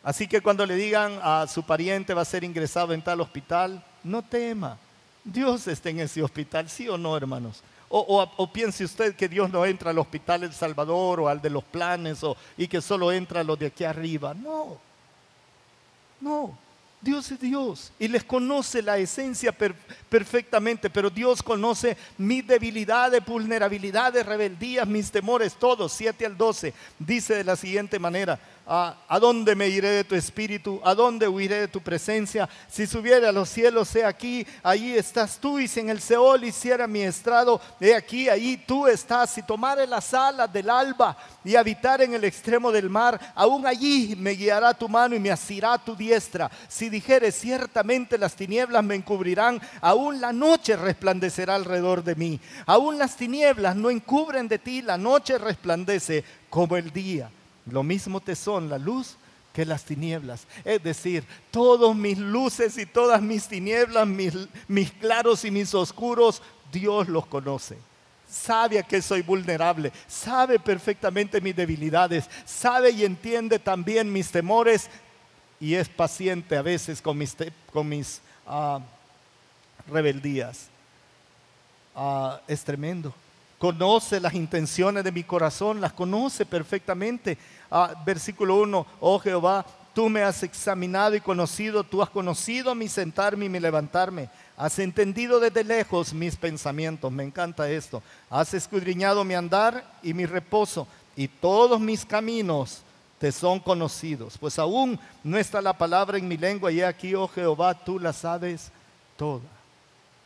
Así 0.02 0.26
que 0.26 0.40
cuando 0.40 0.64
le 0.64 0.74
digan 0.74 1.18
a 1.22 1.46
su 1.46 1.62
pariente 1.62 2.14
va 2.14 2.22
a 2.22 2.24
ser 2.24 2.42
ingresado 2.42 2.92
en 2.92 3.02
tal 3.02 3.20
hospital, 3.20 3.84
no 4.02 4.22
tema. 4.22 4.78
Dios 5.24 5.68
está 5.68 5.90
en 5.90 6.00
ese 6.00 6.22
hospital, 6.22 6.68
¿sí 6.68 6.88
o 6.88 6.96
no, 6.96 7.16
hermanos? 7.16 7.62
O, 7.93 8.51
piense 8.53 8.84
usted 8.84 9.16
que 9.16 9.28
Dios 9.28 9.51
no 9.51 9.66
entra 9.66 9.91
al 9.91 9.99
hospital 9.99 10.45
El 10.45 10.53
Salvador 10.53 11.20
o 11.20 11.28
al 11.28 11.43
de 11.43 11.51
los 11.51 11.64
planes 11.64 12.22
o, 12.22 12.36
y 12.57 12.68
que 12.68 12.80
solo 12.80 13.11
entra 13.11 13.41
a 13.41 13.45
los 13.45 13.59
de 13.59 13.66
aquí 13.66 13.82
arriba. 13.82 14.32
No, 14.32 14.78
no. 16.20 16.57
Dios 17.01 17.30
es 17.32 17.41
Dios 17.41 17.93
y 17.99 18.09
les 18.09 18.22
conoce 18.22 18.82
la 18.82 18.99
esencia 18.99 19.57
perfectamente, 20.09 20.91
pero 20.91 21.09
Dios 21.09 21.43
conoce 21.43 21.97
mis 22.18 22.47
debilidades, 22.47 23.24
vulnerabilidades, 23.24 24.26
rebeldías, 24.26 24.86
mis 24.86 25.11
temores, 25.11 25.55
todos, 25.55 25.93
7 25.93 26.26
al 26.26 26.36
12. 26.36 26.74
Dice 26.99 27.36
de 27.36 27.45
la 27.45 27.57
siguiente 27.57 27.99
manera, 27.99 28.38
¿A, 28.66 29.18
dónde 29.20 29.56
me 29.56 29.68
iré 29.68 29.90
de 29.90 30.04
tu 30.04 30.14
espíritu? 30.14 30.80
¿A 30.84 30.94
dónde 30.94 31.26
huiré 31.26 31.62
de 31.62 31.68
tu 31.68 31.80
presencia? 31.80 32.48
Si 32.68 32.86
subiera 32.86 33.30
a 33.30 33.32
los 33.32 33.48
cielos, 33.48 33.94
he 33.96 34.04
aquí, 34.04 34.46
allí 34.62 34.96
estás 34.96 35.38
tú. 35.38 35.58
Y 35.58 35.66
si 35.66 35.80
en 35.80 35.90
el 35.90 36.00
Seol 36.00 36.44
hiciera 36.44 36.86
mi 36.86 37.02
estrado, 37.02 37.61
he 37.80 37.96
aquí, 37.96 38.28
allí 38.28 38.56
tú 38.56 38.86
estás. 38.86 39.30
Si 39.30 39.42
tomare 39.42 39.88
las 39.88 40.14
alas 40.14 40.52
del 40.52 40.70
alba 40.70 41.16
y 41.44 41.56
habitar 41.56 42.00
en 42.00 42.14
el 42.14 42.22
extremo 42.22 42.70
del 42.70 42.88
mar, 42.88 43.20
aún 43.34 43.66
allí 43.66 44.14
me 44.16 44.32
guiará 44.32 44.72
tu 44.72 44.88
mano 44.88 45.16
y 45.16 45.20
me 45.20 45.32
asirá 45.32 45.76
tu 45.76 45.96
diestra. 45.96 46.48
Si 46.68 46.88
dijere, 46.88 47.32
ciertamente 47.32 48.18
las 48.18 48.36
tinieblas 48.36 48.84
me 48.84 48.94
encubrirán, 48.94 49.61
aún 49.80 50.20
la 50.20 50.32
noche 50.32 50.76
resplandecerá 50.76 51.56
alrededor 51.56 52.04
de 52.04 52.14
mí. 52.14 52.40
Aún 52.66 52.98
las 52.98 53.16
tinieblas 53.16 53.74
no 53.74 53.90
encubren 53.90 54.46
de 54.46 54.61
ti, 54.61 54.80
la 54.80 54.96
noche 54.96 55.38
resplandece 55.38 56.22
como 56.48 56.76
el 56.76 56.92
día. 56.92 57.30
Lo 57.66 57.82
mismo 57.82 58.20
te 58.20 58.34
son 58.34 58.68
la 58.68 58.78
luz 58.78 59.16
que 59.52 59.64
las 59.64 59.84
tinieblas. 59.84 60.46
Es 60.64 60.82
decir, 60.82 61.24
todos 61.50 61.94
mis 61.94 62.18
luces 62.18 62.78
y 62.78 62.86
todas 62.86 63.20
mis 63.20 63.48
tinieblas, 63.48 64.06
mis, 64.06 64.90
claros 64.92 65.44
y 65.44 65.50
mis 65.50 65.74
oscuros, 65.74 66.42
Dios 66.72 67.08
los 67.08 67.26
conoce. 67.26 67.76
Sabe 68.28 68.78
a 68.78 68.84
que 68.84 69.02
soy 69.02 69.22
vulnerable, 69.22 69.92
sabe 70.06 70.61
perfectamente 70.61 71.40
mis 71.40 71.56
debilidades, 71.56 72.30
sabe 72.44 72.90
y 72.90 73.04
entiende 73.04 73.58
también 73.58 74.12
mis 74.12 74.30
temores 74.30 74.88
y 75.58 75.74
es 75.74 75.88
paciente 75.88 76.56
a 76.56 76.62
veces 76.62 77.02
con 77.02 77.18
mis, 77.18 77.36
con 77.72 77.88
mis 77.88 78.20
ah, 78.46 78.80
rebeldías. 79.88 80.68
Ah, 81.96 82.40
es 82.46 82.62
tremendo 82.62 83.12
conoce 83.61 84.18
las 84.20 84.32
intenciones 84.32 85.04
de 85.04 85.12
mi 85.12 85.22
corazón, 85.22 85.82
las 85.82 85.92
conoce 85.92 86.46
perfectamente. 86.46 87.36
Ah, 87.70 87.94
versículo 88.06 88.56
1, 88.56 88.86
oh 89.00 89.18
Jehová, 89.18 89.66
tú 89.94 90.08
me 90.08 90.22
has 90.22 90.42
examinado 90.42 91.14
y 91.14 91.20
conocido, 91.20 91.84
tú 91.84 92.02
has 92.02 92.08
conocido 92.08 92.74
mi 92.74 92.88
sentarme 92.88 93.44
y 93.44 93.48
mi 93.50 93.61
levantarme. 93.61 94.30
Has 94.56 94.78
entendido 94.78 95.38
desde 95.38 95.62
lejos 95.62 96.14
mis 96.14 96.36
pensamientos, 96.36 97.12
me 97.12 97.22
encanta 97.22 97.70
esto. 97.70 98.02
Has 98.30 98.54
escudriñado 98.54 99.24
mi 99.24 99.34
andar 99.34 99.84
y 100.02 100.14
mi 100.14 100.24
reposo 100.24 100.88
y 101.14 101.28
todos 101.28 101.78
mis 101.78 102.06
caminos 102.06 102.80
te 103.18 103.30
son 103.30 103.61
conocidos. 103.61 104.38
Pues 104.38 104.58
aún 104.58 104.98
no 105.22 105.36
está 105.36 105.61
la 105.61 105.76
palabra 105.76 106.16
en 106.16 106.26
mi 106.26 106.38
lengua 106.38 106.72
y 106.72 106.80
aquí, 106.80 107.14
oh 107.14 107.28
Jehová, 107.28 107.74
tú 107.74 107.98
la 107.98 108.14
sabes 108.14 108.72
toda. 109.18 109.44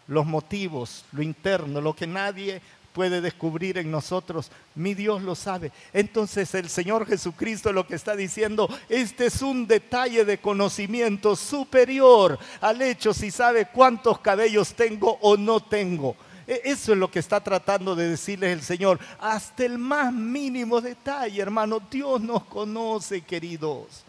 Los 0.07 0.25
motivos, 0.25 1.05
lo 1.11 1.21
interno, 1.21 1.81
lo 1.81 1.97
que 1.97 2.07
nadie 2.07 2.63
puede 2.95 3.21
descubrir 3.21 3.77
en 3.77 3.91
nosotros. 3.91 4.51
Mi 4.77 4.95
Dios 4.95 5.21
lo 5.21 5.35
sabe. 5.35 5.73
Entonces 5.93 6.55
el 6.55 6.71
Señor 6.71 7.07
Jesucristo 7.07 7.73
lo 7.73 7.87
que 7.87 7.97
está 7.97 8.15
diciendo, 8.15 8.69
este 8.89 9.27
es 9.27 9.43
un 9.43 9.67
detalle 9.67 10.25
de 10.25 10.39
conocimiento 10.39 11.35
superior 11.35 12.39
al 12.61 12.81
hecho 12.81 13.13
si 13.13 13.33
sabe 13.33 13.67
cuántos 13.67 14.21
cabellos 14.21 14.75
tengo 14.75 15.19
o 15.21 15.37
no 15.37 15.61
tengo. 15.61 16.15
E, 16.47 16.63
eso 16.65 16.93
es 16.93 16.99
lo 16.99 17.11
que 17.11 17.19
está 17.19 17.43
tratando 17.43 17.97
de 17.97 18.11
decirles 18.11 18.53
el 18.53 18.63
Señor. 18.63 19.01
Hasta 19.19 19.65
el 19.65 19.77
más 19.77 20.13
mínimo 20.13 20.81
detalle, 20.81 21.43
hermano. 21.43 21.81
Dios 21.91 22.21
nos 22.21 22.45
conoce, 22.45 23.23
queridos. 23.23 24.05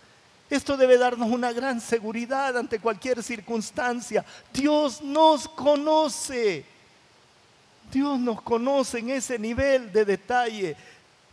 Esto 0.47 0.77
debe 0.77 0.99
darnos 0.99 1.31
una 1.31 1.51
gran 1.51 1.81
seguridad 1.81 2.55
ante 2.55 2.79
cualquier 2.79 3.23
circunstancia. 3.23 4.23
Dios 4.53 5.01
nos 5.01 5.47
conoce. 5.47 6.74
Dios 7.91 8.19
nos 8.19 8.41
conoce 8.41 8.99
en 8.99 9.11
ese 9.11 9.39
nivel 9.39 9.91
de 9.91 10.05
detalle. 10.05 10.75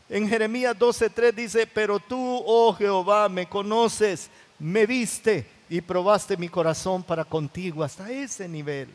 En 0.09 0.29
Jeremías 0.29 0.77
12:3 0.77 1.35
dice, 1.35 1.67
pero 1.67 1.99
tú, 1.99 2.43
oh 2.47 2.75
Jehová, 2.75 3.29
me 3.29 3.47
conoces, 3.47 4.29
me 4.59 4.87
viste 4.87 5.47
y 5.69 5.81
probaste 5.81 6.37
mi 6.37 6.49
corazón 6.49 7.03
para 7.03 7.25
contigo, 7.25 7.83
hasta 7.83 8.11
ese 8.11 8.47
nivel. 8.47 8.89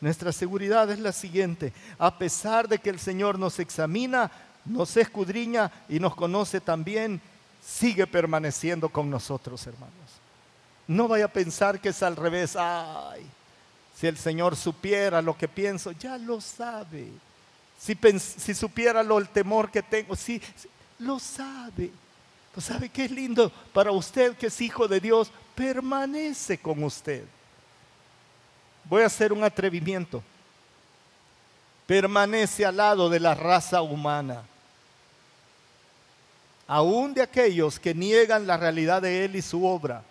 Nuestra 0.00 0.32
seguridad 0.32 0.90
es 0.90 0.98
la 0.98 1.12
siguiente, 1.12 1.72
a 1.98 2.18
pesar 2.18 2.68
de 2.68 2.78
que 2.78 2.90
el 2.90 2.98
Señor 2.98 3.38
nos 3.38 3.58
examina, 3.58 4.30
nos 4.64 4.96
escudriña 4.96 5.70
y 5.88 6.00
nos 6.00 6.14
conoce 6.14 6.60
también, 6.60 7.20
sigue 7.64 8.06
permaneciendo 8.06 8.88
con 8.88 9.08
nosotros, 9.08 9.66
hermanos. 9.66 9.94
No 10.86 11.08
vaya 11.08 11.26
a 11.26 11.32
pensar 11.32 11.80
que 11.80 11.88
es 11.88 12.02
al 12.02 12.16
revés, 12.16 12.56
ay, 12.56 13.26
si 13.98 14.06
el 14.06 14.18
Señor 14.18 14.56
supiera 14.56 15.22
lo 15.22 15.36
que 15.36 15.48
pienso, 15.48 15.90
ya 15.92 16.18
lo 16.18 16.40
sabe. 16.40 17.08
Si, 17.78 18.54
supiera 18.54 19.02
lo, 19.02 19.18
el 19.18 19.28
temor 19.28 19.70
que 19.70 19.82
tengo, 19.82 20.14
sí, 20.14 20.40
lo 20.98 21.18
sabe. 21.18 21.90
Pues 22.52 22.66
sabe 22.66 22.90
qué 22.90 23.06
es 23.06 23.10
lindo 23.10 23.50
para 23.72 23.92
usted 23.92 24.36
que 24.36 24.48
es 24.48 24.60
hijo 24.60 24.86
de 24.86 25.00
Dios, 25.00 25.30
permanece 25.54 26.58
con 26.58 26.82
usted. 26.84 27.24
Voy 28.84 29.02
a 29.02 29.06
hacer 29.06 29.32
un 29.32 29.42
atrevimiento. 29.42 30.22
Permanece 31.86 32.66
al 32.66 32.76
lado 32.76 33.08
de 33.08 33.20
la 33.20 33.34
raza 33.34 33.80
humana. 33.80 34.42
Aún 36.66 37.14
de 37.14 37.22
aquellos 37.22 37.78
que 37.78 37.94
niegan 37.94 38.46
la 38.46 38.56
realidad 38.58 39.00
de 39.00 39.24
Él 39.24 39.36
y 39.36 39.42
su 39.42 39.64
obra. 39.64 40.02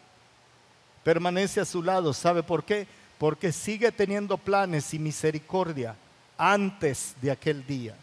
Permanece 1.04 1.62
a 1.62 1.66
su 1.66 1.84
lado. 1.84 2.14
¿Sabe 2.14 2.42
por 2.42 2.64
qué? 2.64 2.88
Porque 3.18 3.51
sigue 3.51 3.91
teniendo 3.91 4.38
planes 4.38 4.93
y 4.93 4.99
misericordia 4.99 5.95
antes 6.38 7.16
de 7.22 7.32
aquel 7.32 7.66
día. 7.66 7.95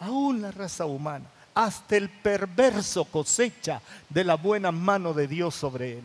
Aún 0.00 0.42
la 0.42 0.50
raza 0.50 0.84
humana, 0.84 1.26
hasta 1.54 1.96
el 1.96 2.08
perverso 2.08 3.04
cosecha 3.04 3.80
de 4.08 4.24
la 4.24 4.34
buena 4.34 4.72
mano 4.72 5.12
de 5.12 5.26
Dios 5.26 5.54
sobre 5.54 5.98
él. 5.98 6.04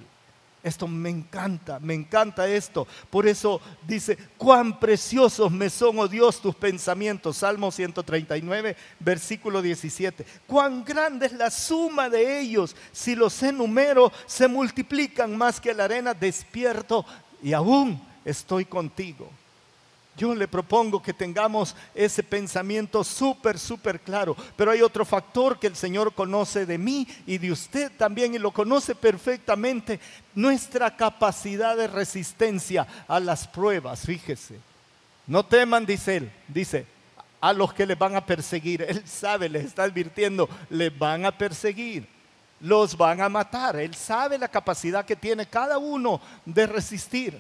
Esto 0.62 0.90
me 0.90 1.10
encanta, 1.10 1.80
me 1.80 1.94
encanta 1.94 2.46
esto. 2.46 2.86
Por 3.10 3.26
eso 3.26 3.62
dice, 3.88 4.18
cuán 4.38 4.78
preciosos 4.78 5.50
me 5.52 5.70
son, 5.70 6.00
oh 6.00 6.08
Dios, 6.08 6.42
tus 6.42 6.54
pensamientos. 6.54 7.38
Salmo 7.38 7.72
139, 7.72 8.76
versículo 9.00 9.62
17. 9.62 10.26
Cuán 10.46 10.84
grande 10.84 11.28
es 11.28 11.34
la 11.34 11.50
suma 11.50 12.10
de 12.10 12.42
ellos. 12.42 12.76
Si 12.92 13.16
los 13.16 13.42
enumero, 13.42 14.12
se 14.26 14.50
multiplican 14.50 15.38
más 15.38 15.62
que 15.62 15.74
la 15.74 15.86
arena. 15.86 16.14
Despierto 16.14 17.06
y 17.42 17.54
aún 17.54 18.02
estoy 18.26 18.66
contigo. 18.66 19.30
Yo 20.20 20.36
le 20.36 20.50
propongo 20.50 21.02
que 21.02 21.14
tengamos 21.14 21.74
ese 21.96 22.22
pensamiento 22.24 23.06
súper, 23.06 23.58
súper 23.58 24.02
claro. 24.02 24.36
Pero 24.58 24.72
hay 24.72 24.82
otro 24.82 25.06
factor 25.06 25.58
que 25.58 25.68
el 25.68 25.78
Señor 25.78 26.14
conoce 26.14 26.66
de 26.66 26.78
mí 26.78 27.08
y 27.26 27.38
de 27.38 27.54
usted 27.54 27.90
también 27.98 28.36
y 28.36 28.38
lo 28.38 28.52
conoce 28.52 28.96
perfectamente. 28.96 29.98
Nuestra 30.36 30.94
capacidad 30.98 31.78
de 31.78 31.88
resistencia 31.88 32.86
a 33.08 33.22
las 33.22 33.48
pruebas, 33.48 34.02
fíjese. 34.02 34.60
No 35.26 35.46
teman, 35.46 35.86
dice 35.86 36.18
él, 36.18 36.32
dice, 36.50 36.86
a 37.40 37.54
los 37.54 37.74
que 37.74 37.86
les 37.86 37.98
van 37.98 38.18
a 38.18 38.26
perseguir. 38.26 38.82
Él 38.82 39.02
sabe, 39.06 39.48
les 39.48 39.64
está 39.64 39.84
advirtiendo, 39.84 40.50
les 40.70 40.98
van 41.00 41.26
a 41.26 41.32
perseguir. 41.32 42.06
Los 42.62 42.96
van 42.98 43.22
a 43.22 43.30
matar. 43.30 43.78
Él 43.78 43.96
sabe 43.96 44.38
la 44.38 44.48
capacidad 44.48 45.06
que 45.06 45.16
tiene 45.16 45.46
cada 45.46 45.78
uno 45.78 46.20
de 46.46 46.68
resistir. 46.68 47.40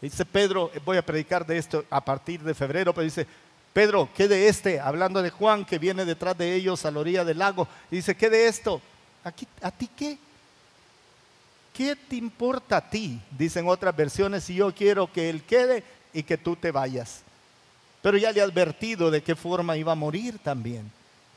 Dice 0.00 0.24
Pedro, 0.24 0.70
voy 0.84 0.96
a 0.96 1.04
predicar 1.04 1.46
de 1.46 1.58
esto 1.58 1.84
a 1.90 2.02
partir 2.02 2.40
de 2.40 2.54
febrero, 2.54 2.94
pero 2.94 3.04
dice, 3.04 3.26
Pedro, 3.72 4.08
¿qué 4.14 4.26
de 4.26 4.48
este? 4.48 4.80
Hablando 4.80 5.22
de 5.22 5.30
Juan 5.30 5.64
que 5.64 5.78
viene 5.78 6.04
detrás 6.04 6.36
de 6.36 6.54
ellos 6.54 6.84
a 6.84 6.90
la 6.90 7.00
orilla 7.00 7.24
del 7.24 7.38
lago. 7.38 7.68
dice, 7.90 8.16
¿qué 8.16 8.30
de 8.30 8.48
esto? 8.48 8.80
Aquí, 9.22 9.46
¿A 9.62 9.70
ti 9.70 9.88
qué? 9.94 10.18
¿Qué 11.72 11.94
te 11.96 12.16
importa 12.16 12.78
a 12.78 12.90
ti? 12.90 13.20
Dicen 13.30 13.68
otras 13.68 13.94
versiones, 13.94 14.44
si 14.44 14.54
yo 14.54 14.74
quiero 14.74 15.10
que 15.12 15.30
él 15.30 15.42
quede 15.44 15.84
y 16.12 16.22
que 16.22 16.36
tú 16.36 16.56
te 16.56 16.70
vayas. 16.72 17.22
Pero 18.02 18.16
ya 18.16 18.32
le 18.32 18.40
he 18.40 18.42
advertido 18.42 19.10
de 19.10 19.22
qué 19.22 19.36
forma 19.36 19.76
iba 19.76 19.92
a 19.92 19.96
morir 19.96 20.38
también. 20.42 20.90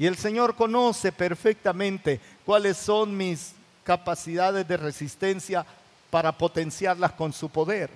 Y 0.03 0.07
el 0.07 0.17
Señor 0.17 0.57
conoce 0.57 1.13
perfectamente 1.13 2.19
cuáles 2.45 2.75
son 2.75 3.15
mis 3.15 3.53
capacidades 3.85 4.67
de 4.67 4.75
resistencia 4.75 5.65
para 6.09 6.37
potenciarlas 6.37 7.13
con 7.13 7.31
su 7.31 7.47
poder 7.47 7.89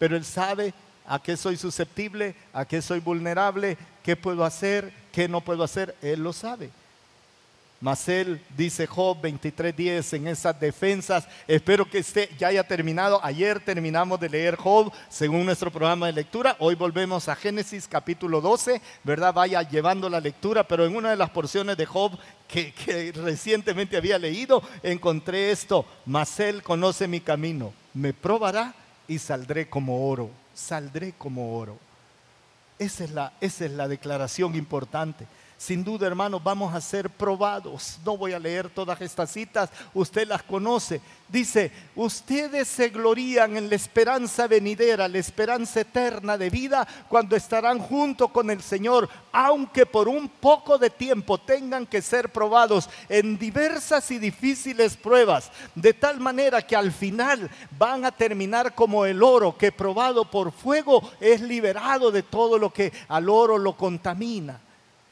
pero 0.00 0.16
Él 0.16 0.24
sabe 0.24 0.72
a 1.06 1.22
qué 1.22 1.36
soy 1.36 1.58
susceptible, 1.58 2.34
a 2.54 2.64
qué 2.64 2.80
soy 2.80 3.00
vulnerable, 3.00 3.76
qué 4.02 4.16
puedo 4.16 4.46
hacer, 4.46 4.90
qué 5.12 5.28
no 5.28 5.42
puedo 5.42 5.62
hacer. 5.62 5.94
Él 6.00 6.22
lo 6.22 6.32
sabe. 6.32 6.70
Mas 7.82 8.06
él, 8.10 8.42
dice 8.58 8.86
Job 8.86 9.22
23:10 9.22 10.12
en 10.12 10.28
esas 10.28 10.60
defensas, 10.60 11.26
espero 11.48 11.88
que 11.88 11.98
esté, 11.98 12.28
ya 12.38 12.48
haya 12.48 12.62
terminado. 12.62 13.18
Ayer 13.24 13.58
terminamos 13.58 14.20
de 14.20 14.28
leer 14.28 14.56
Job 14.56 14.92
según 15.08 15.46
nuestro 15.46 15.70
programa 15.70 16.04
de 16.04 16.12
lectura. 16.12 16.56
Hoy 16.58 16.74
volvemos 16.74 17.26
a 17.30 17.34
Génesis 17.34 17.88
capítulo 17.88 18.42
12, 18.42 18.82
¿verdad? 19.02 19.32
Vaya 19.32 19.62
llevando 19.62 20.10
la 20.10 20.20
lectura, 20.20 20.68
pero 20.68 20.84
en 20.84 20.94
una 20.94 21.08
de 21.08 21.16
las 21.16 21.30
porciones 21.30 21.78
de 21.78 21.86
Job 21.86 22.18
que, 22.46 23.12
recientemente 23.16 23.96
había 23.96 24.18
leído, 24.18 24.62
encontré 24.82 25.50
esto. 25.50 25.86
Mas 26.04 26.38
él 26.38 26.62
conoce 26.62 27.08
mi 27.08 27.20
camino, 27.22 27.72
me 27.94 28.12
probará 28.12 28.74
y 29.08 29.18
saldré 29.18 29.70
como 29.70 30.06
oro. 30.06 30.28
Saldré 30.52 31.14
como 31.16 31.56
oro. 31.56 31.78
Esa 32.78 33.04
es 33.04 33.10
la, 33.12 33.32
esa 33.40 33.64
es 33.64 33.70
la 33.70 33.88
declaración 33.88 34.54
importante. 34.54 35.26
Sin 35.60 35.84
duda, 35.84 36.06
hermanos, 36.06 36.42
vamos 36.42 36.74
a 36.74 36.80
ser 36.80 37.10
probados. 37.10 37.98
No 38.02 38.16
voy 38.16 38.32
a 38.32 38.38
leer 38.38 38.70
todas 38.70 38.98
estas 39.02 39.30
citas, 39.30 39.68
usted 39.92 40.26
las 40.26 40.42
conoce. 40.42 41.02
Dice, 41.28 41.70
ustedes 41.94 42.66
se 42.66 42.88
glorían 42.88 43.58
en 43.58 43.68
la 43.68 43.74
esperanza 43.74 44.46
venidera, 44.46 45.06
la 45.06 45.18
esperanza 45.18 45.80
eterna 45.80 46.38
de 46.38 46.48
vida, 46.48 46.88
cuando 47.10 47.36
estarán 47.36 47.78
junto 47.78 48.28
con 48.28 48.48
el 48.48 48.62
Señor, 48.62 49.06
aunque 49.32 49.84
por 49.84 50.08
un 50.08 50.30
poco 50.30 50.78
de 50.78 50.88
tiempo 50.88 51.36
tengan 51.36 51.84
que 51.84 52.00
ser 52.00 52.32
probados 52.32 52.88
en 53.10 53.38
diversas 53.38 54.10
y 54.12 54.18
difíciles 54.18 54.96
pruebas, 54.96 55.52
de 55.74 55.92
tal 55.92 56.20
manera 56.20 56.62
que 56.62 56.74
al 56.74 56.90
final 56.90 57.50
van 57.78 58.06
a 58.06 58.12
terminar 58.12 58.74
como 58.74 59.04
el 59.04 59.22
oro 59.22 59.58
que 59.58 59.72
probado 59.72 60.24
por 60.24 60.52
fuego 60.52 61.02
es 61.20 61.42
liberado 61.42 62.10
de 62.10 62.22
todo 62.22 62.56
lo 62.56 62.72
que 62.72 62.94
al 63.08 63.28
oro 63.28 63.58
lo 63.58 63.76
contamina. 63.76 64.58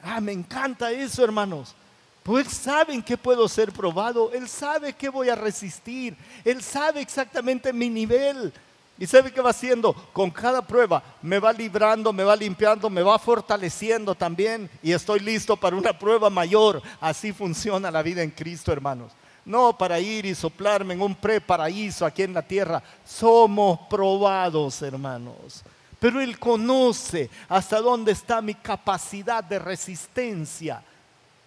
Ah, 0.02 0.20
me 0.20 0.32
encanta 0.32 0.90
eso, 0.90 1.24
hermanos. 1.24 1.74
Pues 2.22 2.46
Él 2.46 2.52
sabe 2.52 2.94
en 2.94 3.02
qué 3.02 3.16
puedo 3.16 3.48
ser 3.48 3.72
probado. 3.72 4.32
Él 4.32 4.48
sabe 4.48 4.92
qué 4.92 5.08
voy 5.08 5.28
a 5.28 5.34
resistir. 5.34 6.16
Él 6.44 6.62
sabe 6.62 7.00
exactamente 7.00 7.72
mi 7.72 7.88
nivel. 7.88 8.52
¿Y 8.98 9.06
sabe 9.06 9.32
qué 9.32 9.40
va 9.40 9.50
haciendo? 9.50 9.94
Con 10.12 10.30
cada 10.30 10.60
prueba 10.60 11.02
me 11.22 11.38
va 11.38 11.52
librando, 11.52 12.12
me 12.12 12.24
va 12.24 12.34
limpiando, 12.34 12.90
me 12.90 13.02
va 13.02 13.18
fortaleciendo 13.18 14.14
también. 14.14 14.68
Y 14.82 14.92
estoy 14.92 15.20
listo 15.20 15.56
para 15.56 15.76
una 15.76 15.96
prueba 15.96 16.28
mayor. 16.28 16.82
Así 17.00 17.32
funciona 17.32 17.90
la 17.90 18.02
vida 18.02 18.22
en 18.22 18.30
Cristo, 18.30 18.72
hermanos. 18.72 19.12
No 19.44 19.78
para 19.78 19.98
ir 20.00 20.26
y 20.26 20.34
soplarme 20.34 20.94
en 20.94 21.00
un 21.00 21.14
preparaíso 21.14 22.04
aquí 22.04 22.24
en 22.24 22.34
la 22.34 22.42
tierra. 22.42 22.82
Somos 23.06 23.80
probados, 23.88 24.82
hermanos. 24.82 25.62
Pero 26.00 26.20
Él 26.20 26.38
conoce 26.38 27.28
hasta 27.48 27.80
dónde 27.80 28.12
está 28.12 28.40
mi 28.40 28.54
capacidad 28.54 29.42
de 29.42 29.58
resistencia 29.58 30.82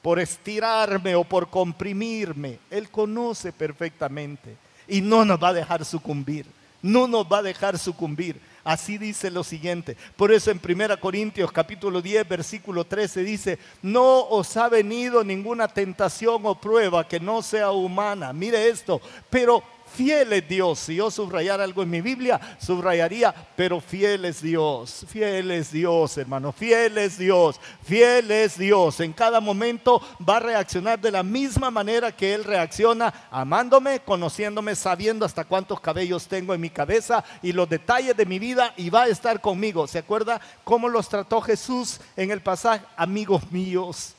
por 0.01 0.19
estirarme 0.19 1.15
o 1.15 1.23
por 1.23 1.49
comprimirme. 1.49 2.59
Él 2.69 2.89
conoce 2.89 3.53
perfectamente 3.53 4.57
y 4.87 5.01
no 5.01 5.23
nos 5.23 5.41
va 5.41 5.49
a 5.49 5.53
dejar 5.53 5.85
sucumbir. 5.85 6.45
No 6.81 7.07
nos 7.07 7.25
va 7.25 7.37
a 7.37 7.43
dejar 7.43 7.77
sucumbir. 7.77 8.41
Así 8.63 8.97
dice 8.97 9.31
lo 9.31 9.43
siguiente. 9.43 9.95
Por 10.15 10.31
eso 10.31 10.51
en 10.51 10.59
1 10.63 10.99
Corintios 10.99 11.51
capítulo 11.51 12.01
10 12.01 12.27
versículo 12.27 12.85
13 12.85 13.23
dice, 13.23 13.59
no 13.81 14.21
os 14.27 14.55
ha 14.57 14.69
venido 14.69 15.23
ninguna 15.23 15.67
tentación 15.67 16.41
o 16.45 16.59
prueba 16.59 17.07
que 17.07 17.19
no 17.19 17.41
sea 17.41 17.71
humana. 17.71 18.33
Mire 18.33 18.67
esto, 18.69 19.01
pero 19.29 19.63
Fiel 19.93 20.31
es 20.33 20.47
Dios. 20.47 20.79
Si 20.79 20.95
yo 20.95 21.11
subrayara 21.11 21.63
algo 21.63 21.83
en 21.83 21.89
mi 21.89 22.01
Biblia, 22.01 22.39
subrayaría, 22.59 23.33
pero 23.55 23.81
fiel 23.81 24.25
es 24.25 24.41
Dios. 24.41 25.05
Fiel 25.07 25.51
es 25.51 25.71
Dios, 25.71 26.17
hermano. 26.17 26.51
Fiel 26.51 26.97
es 26.97 27.17
Dios. 27.17 27.59
Fiel 27.83 28.31
es 28.31 28.57
Dios. 28.57 28.99
En 29.01 29.11
cada 29.11 29.41
momento 29.41 30.01
va 30.27 30.37
a 30.37 30.41
reaccionar 30.41 30.99
de 30.99 31.11
la 31.11 31.23
misma 31.23 31.69
manera 31.71 32.15
que 32.15 32.33
Él 32.33 32.43
reacciona, 32.43 33.13
amándome, 33.31 33.99
conociéndome, 33.99 34.75
sabiendo 34.75 35.25
hasta 35.25 35.43
cuántos 35.43 35.81
cabellos 35.81 36.27
tengo 36.27 36.53
en 36.53 36.61
mi 36.61 36.69
cabeza 36.69 37.23
y 37.41 37.51
los 37.51 37.67
detalles 37.67 38.15
de 38.15 38.25
mi 38.25 38.39
vida 38.39 38.73
y 38.77 38.89
va 38.89 39.03
a 39.03 39.09
estar 39.09 39.41
conmigo. 39.41 39.87
¿Se 39.87 39.99
acuerda 39.99 40.39
cómo 40.63 40.87
los 40.87 41.09
trató 41.09 41.41
Jesús 41.41 41.99
en 42.15 42.31
el 42.31 42.41
pasaje? 42.41 42.85
Amigos 42.95 43.51
míos. 43.51 44.15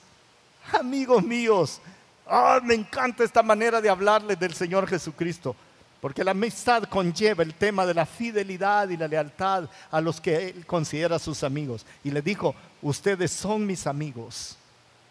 Amigos 0.73 1.23
míos 1.23 1.81
Ah, 2.27 2.61
me 2.63 2.75
encanta 2.75 3.25
esta 3.25 3.43
manera 3.43 3.81
de 3.81 3.91
hablarles 3.91 4.39
del 4.39 4.55
Señor 4.55 4.87
Jesucristo, 4.87 5.57
porque 6.01 6.25
la 6.25 6.31
amistad 6.31 6.85
conlleva 6.85 7.43
el 7.43 7.55
tema 7.55 7.85
de 7.85 7.95
la 7.95 8.07
fidelidad 8.07 8.89
y 8.89 8.97
la 8.97 9.09
lealtad 9.09 9.69
a 9.91 10.01
los 10.01 10.21
que 10.21 10.49
Él 10.49 10.67
considera 10.67 11.19
sus 11.19 11.43
amigos. 11.43 11.85
Y 12.05 12.11
le 12.11 12.23
dijo, 12.23 12.55
ustedes 12.81 13.33
son 13.33 13.67
mis 13.67 13.87
amigos, 13.87 14.57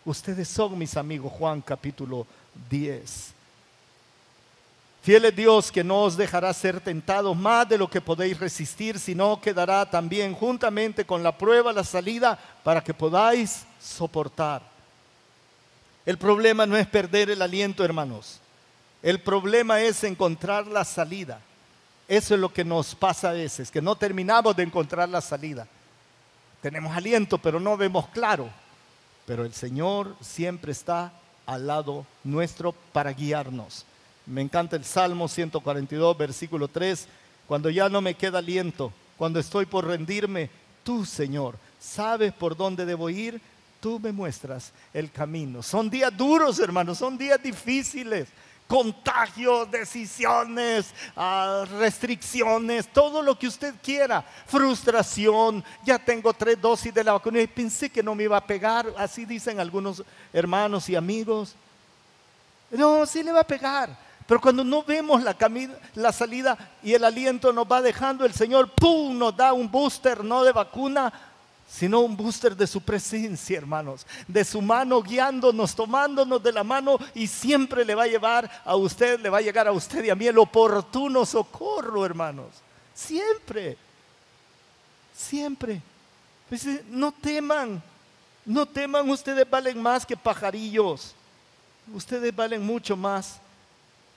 ustedes 0.05 0.47
son 0.47 0.77
mis 0.77 0.95
amigos, 0.97 1.31
Juan 1.33 1.61
capítulo 1.61 2.25
10. 2.69 3.33
Fiel 5.01 5.25
es 5.25 5.35
Dios 5.35 5.71
que 5.71 5.83
no 5.83 6.03
os 6.03 6.15
dejará 6.15 6.53
ser 6.53 6.79
tentados 6.79 7.35
más 7.35 7.67
de 7.67 7.77
lo 7.77 7.89
que 7.89 7.99
podéis 7.99 8.39
resistir, 8.39 8.99
sino 8.99 9.41
que 9.41 9.51
dará 9.51 9.89
también 9.89 10.35
juntamente 10.35 11.05
con 11.05 11.23
la 11.23 11.35
prueba 11.35 11.73
la 11.73 11.83
salida 11.83 12.37
para 12.63 12.83
que 12.83 12.93
podáis 12.93 13.65
soportar. 13.79 14.70
El 16.05 16.17
problema 16.17 16.65
no 16.65 16.77
es 16.77 16.87
perder 16.87 17.29
el 17.29 17.41
aliento, 17.41 17.83
hermanos. 17.85 18.39
El 19.03 19.19
problema 19.19 19.81
es 19.81 20.03
encontrar 20.03 20.67
la 20.67 20.85
salida. 20.85 21.39
Eso 22.07 22.33
es 22.33 22.39
lo 22.39 22.51
que 22.51 22.65
nos 22.65 22.93
pasa 22.93 23.29
a 23.29 23.33
veces, 23.33 23.71
que 23.71 23.81
no 23.81 23.95
terminamos 23.95 24.55
de 24.55 24.63
encontrar 24.63 25.07
la 25.09 25.21
salida. 25.21 25.67
Tenemos 26.61 26.95
aliento, 26.95 27.37
pero 27.37 27.59
no 27.59 27.77
vemos 27.77 28.07
claro. 28.09 28.49
Pero 29.25 29.45
el 29.45 29.53
Señor 29.53 30.15
siempre 30.21 30.71
está 30.71 31.13
al 31.45 31.67
lado 31.67 32.05
nuestro 32.23 32.73
para 32.91 33.13
guiarnos. 33.13 33.85
Me 34.25 34.41
encanta 34.41 34.75
el 34.75 34.85
Salmo 34.85 35.27
142, 35.27 36.17
versículo 36.17 36.67
3. 36.67 37.07
Cuando 37.47 37.69
ya 37.69 37.89
no 37.89 38.01
me 38.01 38.15
queda 38.15 38.39
aliento, 38.39 38.91
cuando 39.17 39.39
estoy 39.39 39.65
por 39.65 39.85
rendirme, 39.85 40.49
tú, 40.83 41.05
Señor, 41.05 41.57
sabes 41.79 42.33
por 42.33 42.55
dónde 42.55 42.85
debo 42.85 43.09
ir 43.09 43.41
tú 43.81 43.99
me 43.99 44.13
muestras 44.13 44.71
el 44.93 45.11
camino. 45.11 45.61
Son 45.61 45.89
días 45.89 46.15
duros, 46.15 46.59
hermanos, 46.59 46.99
son 46.99 47.17
días 47.17 47.41
difíciles. 47.41 48.29
Contagios, 48.67 49.69
decisiones, 49.69 50.93
ah, 51.17 51.65
restricciones, 51.77 52.87
todo 52.87 53.21
lo 53.21 53.37
que 53.37 53.47
usted 53.47 53.73
quiera. 53.83 54.21
Frustración, 54.45 55.61
ya 55.83 55.99
tengo 55.99 56.31
tres 56.31 56.61
dosis 56.61 56.93
de 56.93 57.03
la 57.03 57.11
vacuna 57.11 57.41
y 57.41 57.47
pensé 57.47 57.89
que 57.89 58.01
no 58.01 58.15
me 58.15 58.23
iba 58.23 58.37
a 58.37 58.47
pegar. 58.47 58.87
Así 58.97 59.25
dicen 59.25 59.59
algunos 59.59 60.01
hermanos 60.31 60.87
y 60.87 60.95
amigos. 60.95 61.55
No, 62.69 63.05
sí 63.05 63.23
le 63.23 63.33
va 63.33 63.41
a 63.41 63.47
pegar. 63.47 63.89
Pero 64.25 64.39
cuando 64.39 64.63
no 64.63 64.83
vemos 64.83 65.21
la, 65.95 66.13
salida 66.13 66.57
y 66.81 66.93
el 66.93 67.03
aliento 67.03 67.51
nos 67.51 67.69
va 67.69 67.81
dejando, 67.81 68.23
el 68.23 68.33
Señor, 68.33 68.69
¡pum!, 68.69 69.17
nos 69.17 69.35
da 69.35 69.51
un 69.51 69.69
booster, 69.69 70.23
no 70.23 70.45
de 70.45 70.53
vacuna, 70.53 71.11
sino 71.71 72.01
un 72.01 72.17
booster 72.17 72.55
de 72.55 72.67
su 72.67 72.81
presencia, 72.81 73.57
hermanos, 73.57 74.05
de 74.27 74.43
su 74.43 74.61
mano 74.61 75.01
guiándonos, 75.01 75.73
tomándonos 75.73 76.43
de 76.43 76.51
la 76.51 76.65
mano 76.65 76.97
y 77.15 77.27
siempre 77.27 77.85
le 77.85 77.95
va 77.95 78.03
a 78.03 78.07
llevar 78.07 78.61
a 78.65 78.75
usted, 78.75 79.21
le 79.21 79.29
va 79.29 79.37
a 79.37 79.41
llegar 79.41 79.69
a 79.69 79.71
usted 79.71 80.03
y 80.03 80.09
a 80.09 80.15
mí 80.15 80.27
el 80.27 80.37
oportuno 80.37 81.25
socorro, 81.25 82.05
hermanos. 82.05 82.49
Siempre, 82.93 83.77
siempre. 85.15 85.81
Pues, 86.49 86.65
eh, 86.67 86.83
no 86.89 87.13
teman, 87.13 87.81
no 88.45 88.65
teman, 88.65 89.09
ustedes 89.09 89.49
valen 89.49 89.81
más 89.81 90.05
que 90.05 90.17
pajarillos, 90.17 91.15
ustedes 91.93 92.35
valen 92.35 92.61
mucho 92.61 92.97
más. 92.97 93.39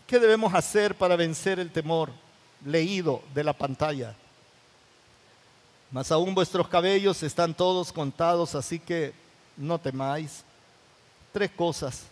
¿Qué 0.09 0.19
debemos 0.19 0.53
hacer 0.53 0.97
para 0.97 1.15
vencer 1.15 1.61
el 1.61 1.71
temor? 1.71 2.11
Leído 2.65 3.23
de 3.33 3.45
la 3.45 3.53
pantalla. 3.53 4.17
Mas 5.95 6.11
aún 6.11 6.35
vuestros 6.35 6.67
cabellos 6.67 7.23
están 7.23 7.55
todos 7.55 7.93
contados, 7.93 8.57
así 8.57 8.81
que 8.81 9.13
no 9.57 9.79
temáis. 9.79 10.43
Tres 11.33 11.53
cosas. 11.53 12.03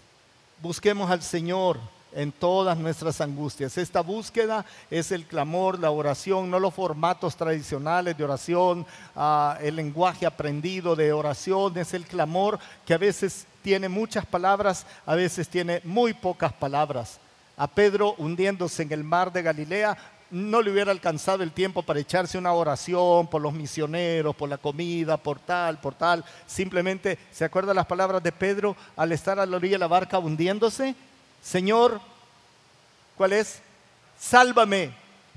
Busquemos 0.60 1.10
al 1.10 1.20
Señor 1.20 1.80
en 2.12 2.30
todas 2.30 2.78
nuestras 2.78 3.20
angustias. 3.20 3.76
Esta 3.76 4.00
búsqueda 4.00 4.64
es 4.88 5.10
el 5.10 5.26
clamor, 5.26 5.80
la 5.80 5.90
oración, 5.90 6.48
no 6.48 6.60
los 6.60 6.72
formatos 6.72 7.34
tradicionales 7.34 8.16
de 8.16 8.22
oración, 8.22 8.86
ah, 9.16 9.58
el 9.60 9.74
lenguaje 9.74 10.26
aprendido 10.26 10.94
de 10.94 11.12
oración, 11.12 11.76
es 11.76 11.92
el 11.92 12.06
clamor 12.06 12.60
que 12.86 12.94
a 12.94 12.98
veces 12.98 13.48
tiene 13.62 13.88
muchas 13.88 14.24
palabras, 14.24 14.86
a 15.04 15.16
veces 15.16 15.48
tiene 15.48 15.80
muy 15.82 16.14
pocas 16.14 16.52
palabras. 16.52 17.18
A 17.56 17.66
Pedro 17.66 18.14
hundiéndose 18.18 18.84
en 18.84 18.92
el 18.92 19.02
mar 19.02 19.32
de 19.32 19.42
Galilea, 19.42 19.98
no 20.32 20.62
le 20.62 20.70
hubiera 20.70 20.90
alcanzado 20.90 21.42
el 21.42 21.52
tiempo 21.52 21.82
para 21.82 22.00
echarse 22.00 22.38
una 22.38 22.54
oración 22.54 23.26
por 23.26 23.42
los 23.42 23.52
misioneros, 23.52 24.34
por 24.34 24.48
la 24.48 24.56
comida, 24.56 25.18
por 25.18 25.38
tal, 25.38 25.78
por 25.78 25.94
tal. 25.94 26.24
Simplemente, 26.46 27.18
¿se 27.30 27.44
acuerda 27.44 27.74
las 27.74 27.84
palabras 27.84 28.22
de 28.22 28.32
Pedro 28.32 28.74
al 28.96 29.12
estar 29.12 29.38
a 29.38 29.44
la 29.44 29.56
orilla 29.56 29.74
de 29.74 29.80
la 29.80 29.88
barca 29.88 30.18
hundiéndose? 30.18 30.94
Señor, 31.42 32.00
¿cuál 33.14 33.34
es? 33.34 33.60
Sálvame. 34.18 34.92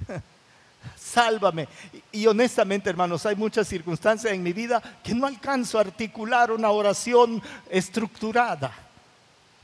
Sálvame. 0.95 1.67
Y, 2.13 2.25
honestamente, 2.25 2.89
hermanos, 2.89 3.25
hay 3.25 3.35
muchas 3.35 3.67
circunstancias 3.67 4.31
en 4.31 4.41
mi 4.41 4.53
vida 4.53 4.81
que 5.03 5.13
no 5.13 5.27
alcanzo 5.27 5.77
a 5.77 5.81
articular 5.81 6.53
una 6.53 6.69
oración 6.69 7.43
estructurada. 7.69 8.71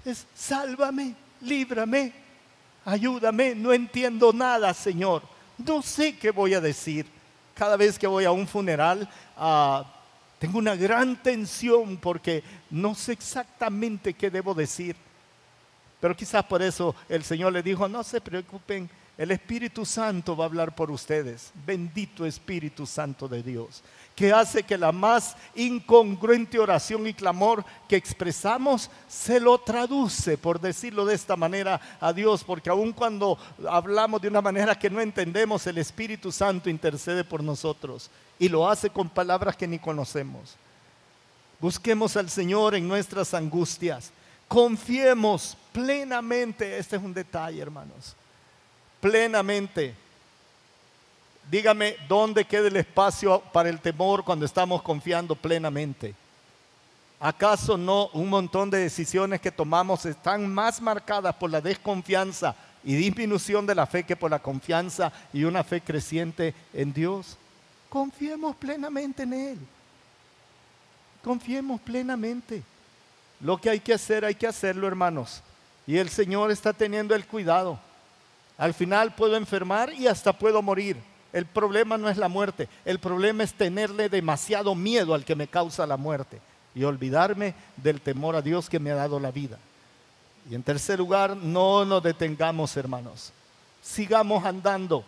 es 0.03 0.25
sálvame, 0.35 1.15
líbrame, 1.39 2.20
ayúdame, 2.85 3.55
no 3.55 3.73
entiendo 3.73 4.33
nada, 4.33 4.73
Señor. 4.73 5.23
No 5.57 5.81
sé 5.81 6.17
qué 6.17 6.31
voy 6.31 6.53
a 6.53 6.61
decir. 6.61 7.05
Cada 7.53 7.77
vez 7.77 7.99
que 7.99 8.07
voy 8.07 8.25
a 8.25 8.31
un 8.31 8.47
funeral, 8.47 9.07
ah, 9.37 9.85
tengo 10.39 10.57
una 10.57 10.75
gran 10.75 11.21
tensión 11.21 11.97
porque 11.97 12.43
no 12.69 12.95
sé 12.95 13.11
exactamente 13.11 14.13
qué 14.13 14.31
debo 14.31 14.53
decir. 14.53 14.95
Pero 15.99 16.15
quizás 16.15 16.43
por 16.45 16.63
eso 16.63 16.95
el 17.07 17.23
Señor 17.23 17.53
le 17.53 17.61
dijo, 17.61 17.87
no 17.87 18.03
se 18.03 18.19
preocupen, 18.19 18.89
el 19.17 19.29
Espíritu 19.29 19.85
Santo 19.85 20.35
va 20.35 20.45
a 20.45 20.47
hablar 20.47 20.73
por 20.73 20.89
ustedes. 20.89 21.51
Bendito 21.63 22.25
Espíritu 22.25 22.87
Santo 22.87 23.27
de 23.27 23.43
Dios, 23.43 23.83
que 24.21 24.31
hace 24.31 24.61
que 24.61 24.77
la 24.77 24.91
más 24.91 25.35
incongruente 25.55 26.59
oración 26.59 27.07
y 27.07 27.13
clamor 27.15 27.65
que 27.89 27.95
expresamos 27.95 28.91
se 29.07 29.39
lo 29.39 29.57
traduce, 29.57 30.37
por 30.37 30.61
decirlo 30.61 31.05
de 31.05 31.15
esta 31.15 31.35
manera, 31.35 31.81
a 31.99 32.13
Dios, 32.13 32.43
porque 32.43 32.69
aun 32.69 32.93
cuando 32.93 33.39
hablamos 33.67 34.21
de 34.21 34.27
una 34.27 34.39
manera 34.39 34.77
que 34.77 34.91
no 34.91 35.01
entendemos, 35.01 35.65
el 35.65 35.79
Espíritu 35.79 36.31
Santo 36.31 36.69
intercede 36.69 37.23
por 37.23 37.41
nosotros 37.41 38.11
y 38.37 38.47
lo 38.47 38.69
hace 38.69 38.91
con 38.91 39.09
palabras 39.09 39.57
que 39.57 39.67
ni 39.67 39.79
conocemos. 39.79 40.55
Busquemos 41.59 42.15
al 42.15 42.29
Señor 42.29 42.75
en 42.75 42.87
nuestras 42.87 43.33
angustias. 43.33 44.11
Confiemos 44.47 45.57
plenamente. 45.71 46.77
Este 46.77 46.95
es 46.95 47.01
un 47.01 47.15
detalle, 47.15 47.59
hermanos. 47.59 48.15
Plenamente. 48.99 49.95
Dígame 51.51 51.97
dónde 52.07 52.45
queda 52.45 52.69
el 52.69 52.77
espacio 52.77 53.41
para 53.51 53.67
el 53.67 53.81
temor 53.81 54.23
cuando 54.23 54.45
estamos 54.45 54.81
confiando 54.81 55.35
plenamente. 55.35 56.15
¿Acaso 57.19 57.77
no 57.77 58.07
un 58.13 58.29
montón 58.29 58.69
de 58.69 58.77
decisiones 58.77 59.41
que 59.41 59.51
tomamos 59.51 60.05
están 60.05 60.47
más 60.47 60.79
marcadas 60.79 61.35
por 61.35 61.49
la 61.49 61.59
desconfianza 61.59 62.55
y 62.85 62.95
disminución 62.95 63.65
de 63.65 63.75
la 63.75 63.85
fe 63.85 64.05
que 64.05 64.15
por 64.15 64.31
la 64.31 64.39
confianza 64.39 65.11
y 65.33 65.43
una 65.43 65.61
fe 65.61 65.81
creciente 65.81 66.55
en 66.73 66.93
Dios? 66.93 67.35
Confiemos 67.89 68.55
plenamente 68.55 69.23
en 69.23 69.33
Él. 69.33 69.57
Confiemos 71.21 71.81
plenamente. 71.81 72.63
Lo 73.41 73.59
que 73.59 73.69
hay 73.69 73.81
que 73.81 73.93
hacer, 73.93 74.23
hay 74.23 74.35
que 74.35 74.47
hacerlo, 74.47 74.87
hermanos. 74.87 75.43
Y 75.85 75.97
el 75.97 76.09
Señor 76.09 76.49
está 76.49 76.71
teniendo 76.71 77.13
el 77.13 77.27
cuidado. 77.27 77.77
Al 78.57 78.73
final 78.73 79.13
puedo 79.13 79.35
enfermar 79.35 79.93
y 79.93 80.07
hasta 80.07 80.31
puedo 80.31 80.61
morir. 80.61 81.10
El 81.33 81.45
problema 81.45 81.97
no 81.97 82.09
es 82.09 82.17
la 82.17 82.27
muerte, 82.27 82.67
el 82.85 82.99
problema 82.99 83.43
es 83.43 83.53
tenerle 83.53 84.09
demasiado 84.09 84.75
miedo 84.75 85.13
al 85.13 85.23
que 85.23 85.35
me 85.35 85.47
causa 85.47 85.87
la 85.87 85.97
muerte 85.97 86.39
y 86.75 86.83
olvidarme 86.83 87.53
del 87.77 88.01
temor 88.01 88.35
a 88.35 88.41
Dios 88.41 88.69
que 88.69 88.79
me 88.79 88.91
ha 88.91 88.95
dado 88.95 89.19
la 89.19 89.31
vida. 89.31 89.57
Y 90.49 90.55
en 90.55 90.63
tercer 90.63 90.99
lugar, 90.99 91.37
no 91.37 91.85
nos 91.85 92.03
detengamos, 92.03 92.75
hermanos. 92.75 93.31
Sigamos 93.81 94.43
andando 94.45 95.03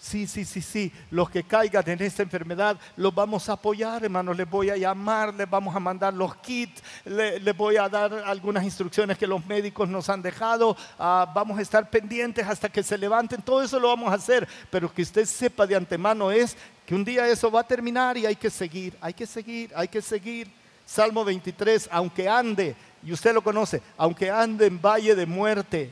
Sí, 0.00 0.26
sí, 0.26 0.46
sí, 0.46 0.62
sí. 0.62 0.90
Los 1.10 1.28
que 1.28 1.42
caigan 1.42 1.86
en 1.86 2.00
esta 2.00 2.22
enfermedad 2.22 2.78
los 2.96 3.14
vamos 3.14 3.50
a 3.50 3.52
apoyar, 3.52 4.02
hermanos. 4.02 4.34
Les 4.34 4.48
voy 4.48 4.70
a 4.70 4.76
llamar, 4.78 5.34
les 5.34 5.48
vamos 5.48 5.76
a 5.76 5.78
mandar 5.78 6.14
los 6.14 6.34
kits, 6.36 6.82
les, 7.04 7.54
voy 7.54 7.76
a 7.76 7.86
dar 7.86 8.14
algunas 8.14 8.64
instrucciones 8.64 9.18
que 9.18 9.26
los 9.26 9.44
médicos 9.44 9.90
nos 9.90 10.08
han 10.08 10.22
dejado. 10.22 10.74
Ah, 10.98 11.30
vamos 11.34 11.58
a 11.58 11.62
estar 11.62 11.90
pendientes 11.90 12.46
hasta 12.46 12.70
que 12.70 12.82
se 12.82 12.96
levanten. 12.96 13.42
Todo 13.42 13.62
eso 13.62 13.78
lo 13.78 13.88
vamos 13.88 14.10
a 14.10 14.14
hacer. 14.14 14.48
Pero 14.70 14.90
que 14.90 15.02
usted 15.02 15.26
sepa 15.26 15.66
de 15.66 15.76
antemano 15.76 16.30
es 16.30 16.56
que 16.86 16.94
un 16.94 17.04
día 17.04 17.28
eso 17.28 17.50
va 17.50 17.60
a 17.60 17.66
terminar 17.66 18.16
y 18.16 18.24
hay 18.24 18.36
que 18.36 18.48
seguir, 18.48 18.96
hay 19.02 19.12
que 19.12 19.26
seguir, 19.26 19.70
hay 19.76 19.88
que 19.88 20.00
seguir. 20.00 20.50
Salmo 20.86 21.26
23, 21.26 21.90
aunque 21.92 22.26
ande, 22.26 22.74
y 23.04 23.12
usted 23.12 23.34
lo 23.34 23.42
conoce, 23.42 23.82
aunque 23.98 24.30
ande 24.30 24.66
en 24.66 24.80
valle 24.80 25.14
de 25.14 25.26
muerte, 25.26 25.90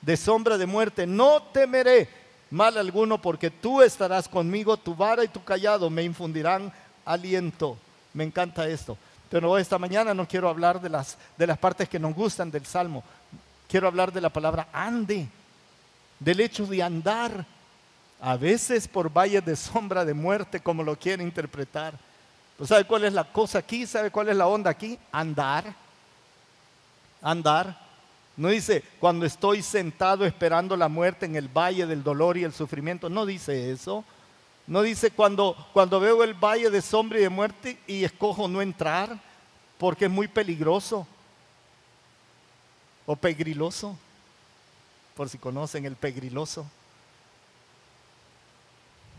de 0.00 0.16
sombra 0.16 0.56
de 0.56 0.66
muerte, 0.66 1.06
no 1.06 1.42
temeré 1.42 2.23
mal 2.50 2.76
alguno, 2.78 3.20
porque 3.20 3.50
tú 3.50 3.82
estarás 3.82 4.28
conmigo, 4.28 4.76
tu 4.76 4.94
vara 4.94 5.24
y 5.24 5.28
tu 5.28 5.42
callado 5.42 5.90
me 5.90 6.02
infundirán 6.02 6.72
aliento. 7.04 7.76
Me 8.12 8.24
encanta 8.24 8.68
esto. 8.68 8.96
Pero 9.30 9.58
esta 9.58 9.78
mañana 9.78 10.14
no 10.14 10.28
quiero 10.28 10.48
hablar 10.48 10.80
de 10.80 10.88
las, 10.88 11.18
de 11.36 11.46
las 11.46 11.58
partes 11.58 11.88
que 11.88 11.98
nos 11.98 12.14
gustan 12.14 12.50
del 12.50 12.64
Salmo. 12.66 13.02
Quiero 13.68 13.88
hablar 13.88 14.12
de 14.12 14.20
la 14.20 14.28
palabra 14.28 14.68
ande, 14.72 15.26
del 16.20 16.40
hecho 16.40 16.66
de 16.66 16.82
andar, 16.82 17.44
a 18.20 18.36
veces 18.36 18.86
por 18.86 19.12
valles 19.12 19.44
de 19.44 19.56
sombra 19.56 20.04
de 20.04 20.14
muerte, 20.14 20.60
como 20.60 20.82
lo 20.82 20.96
quiere 20.96 21.22
interpretar. 21.22 21.94
Pues 22.56 22.68
¿Sabe 22.68 22.84
cuál 22.84 23.04
es 23.04 23.12
la 23.12 23.24
cosa 23.24 23.58
aquí? 23.58 23.86
¿Sabe 23.86 24.10
cuál 24.10 24.28
es 24.28 24.36
la 24.36 24.46
onda 24.46 24.70
aquí? 24.70 24.98
Andar. 25.10 25.74
Andar. 27.20 27.83
No 28.36 28.48
dice 28.48 28.82
cuando 28.98 29.26
estoy 29.26 29.62
sentado 29.62 30.26
esperando 30.26 30.76
la 30.76 30.88
muerte 30.88 31.26
en 31.26 31.36
el 31.36 31.48
valle 31.48 31.86
del 31.86 32.02
dolor 32.02 32.36
y 32.36 32.44
el 32.44 32.52
sufrimiento. 32.52 33.08
No 33.08 33.26
dice 33.26 33.70
eso. 33.70 34.04
No 34.66 34.82
dice 34.82 35.10
cuando, 35.10 35.56
cuando 35.72 36.00
veo 36.00 36.24
el 36.24 36.34
valle 36.34 36.70
de 36.70 36.82
sombra 36.82 37.18
y 37.18 37.22
de 37.22 37.28
muerte 37.28 37.78
y 37.86 38.02
escojo 38.02 38.48
no 38.48 38.62
entrar 38.62 39.20
porque 39.78 40.06
es 40.06 40.10
muy 40.10 40.26
peligroso 40.26 41.06
o 43.06 43.14
pegriloso. 43.14 43.96
Por 45.14 45.28
si 45.28 45.38
conocen 45.38 45.84
el 45.84 45.94
pegriloso. 45.94 46.66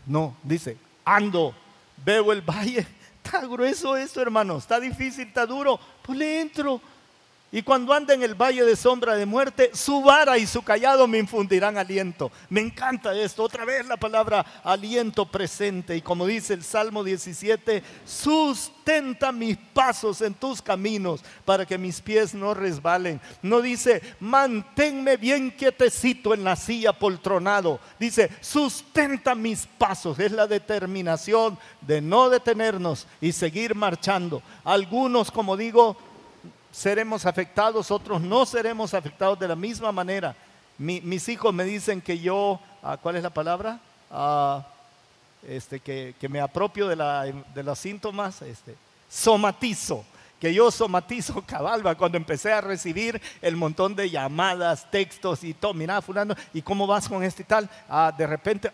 No, 0.04 0.36
dice, 0.42 0.76
ando, 1.04 1.54
veo 2.04 2.32
el 2.32 2.42
valle. 2.42 2.86
Está 3.24 3.40
grueso 3.46 3.96
eso, 3.96 4.20
hermano. 4.20 4.58
Está 4.58 4.78
difícil, 4.78 5.26
está 5.26 5.46
duro. 5.46 5.80
Pues 6.02 6.16
le 6.16 6.40
entro 6.40 6.80
y 7.56 7.62
cuando 7.62 7.94
ande 7.94 8.12
en 8.12 8.22
el 8.22 8.34
valle 8.34 8.66
de 8.66 8.76
sombra 8.76 9.14
de 9.14 9.24
muerte, 9.24 9.70
su 9.72 10.02
vara 10.02 10.36
y 10.36 10.46
su 10.46 10.60
callado 10.60 11.08
me 11.08 11.16
infundirán 11.16 11.78
aliento. 11.78 12.30
Me 12.50 12.60
encanta 12.60 13.18
esto. 13.18 13.42
Otra 13.42 13.64
vez 13.64 13.86
la 13.86 13.96
palabra 13.96 14.44
aliento 14.62 15.24
presente. 15.24 15.96
Y 15.96 16.02
como 16.02 16.26
dice 16.26 16.52
el 16.52 16.62
Salmo 16.62 17.02
17, 17.02 17.82
sustenta 18.04 19.32
mis 19.32 19.56
pasos 19.56 20.20
en 20.20 20.34
tus 20.34 20.60
caminos 20.60 21.24
para 21.46 21.64
que 21.64 21.78
mis 21.78 22.02
pies 22.02 22.34
no 22.34 22.52
resbalen. 22.52 23.22
No 23.40 23.62
dice, 23.62 24.02
manténme 24.20 25.16
bien 25.16 25.50
quietecito 25.50 26.34
en 26.34 26.44
la 26.44 26.56
silla 26.56 26.92
poltronado. 26.92 27.80
Dice, 27.98 28.30
sustenta 28.42 29.34
mis 29.34 29.66
pasos. 29.78 30.18
Es 30.18 30.30
la 30.30 30.46
determinación 30.46 31.58
de 31.80 32.02
no 32.02 32.28
detenernos 32.28 33.06
y 33.18 33.32
seguir 33.32 33.74
marchando. 33.74 34.42
Algunos, 34.62 35.30
como 35.30 35.56
digo, 35.56 35.96
seremos 36.76 37.24
afectados, 37.24 37.90
otros 37.90 38.20
no 38.20 38.44
seremos 38.44 38.92
afectados 38.92 39.38
de 39.38 39.48
la 39.48 39.56
misma 39.56 39.90
manera. 39.92 40.36
mis 40.76 41.26
hijos 41.30 41.54
me 41.54 41.64
dicen 41.64 42.02
que 42.02 42.18
yo, 42.18 42.60
ah, 42.82 42.98
¿cuál 43.00 43.16
es 43.16 43.22
la 43.22 43.30
palabra? 43.30 43.80
Ah, 44.10 44.66
este, 45.48 45.80
que, 45.80 46.14
me 46.28 46.38
apropio 46.38 46.86
de, 46.86 46.96
la, 46.96 47.24
de 47.24 47.62
los 47.62 47.78
síntomas, 47.78 48.42
este, 48.42 48.76
somatizo 49.08 50.04
que 50.38 50.52
yo 50.52 50.70
somatizo 50.70 51.42
cabalba 51.46 51.94
cuando 51.94 52.18
empecé 52.18 52.52
a 52.52 52.60
recibir 52.60 53.22
el 53.40 53.56
montón 53.56 53.96
de 53.96 54.10
llamadas, 54.10 54.90
textos 54.90 55.42
y 55.44 55.54
todo, 55.54 55.72
mira 55.72 56.02
fulano, 56.02 56.34
¿y 56.52 56.60
cómo 56.60 56.86
vas 56.86 57.08
con 57.08 57.24
este 57.24 57.40
y 57.40 57.46
tal? 57.46 57.70
Ah, 57.88 58.12
de 58.14 58.26
repente, 58.26 58.70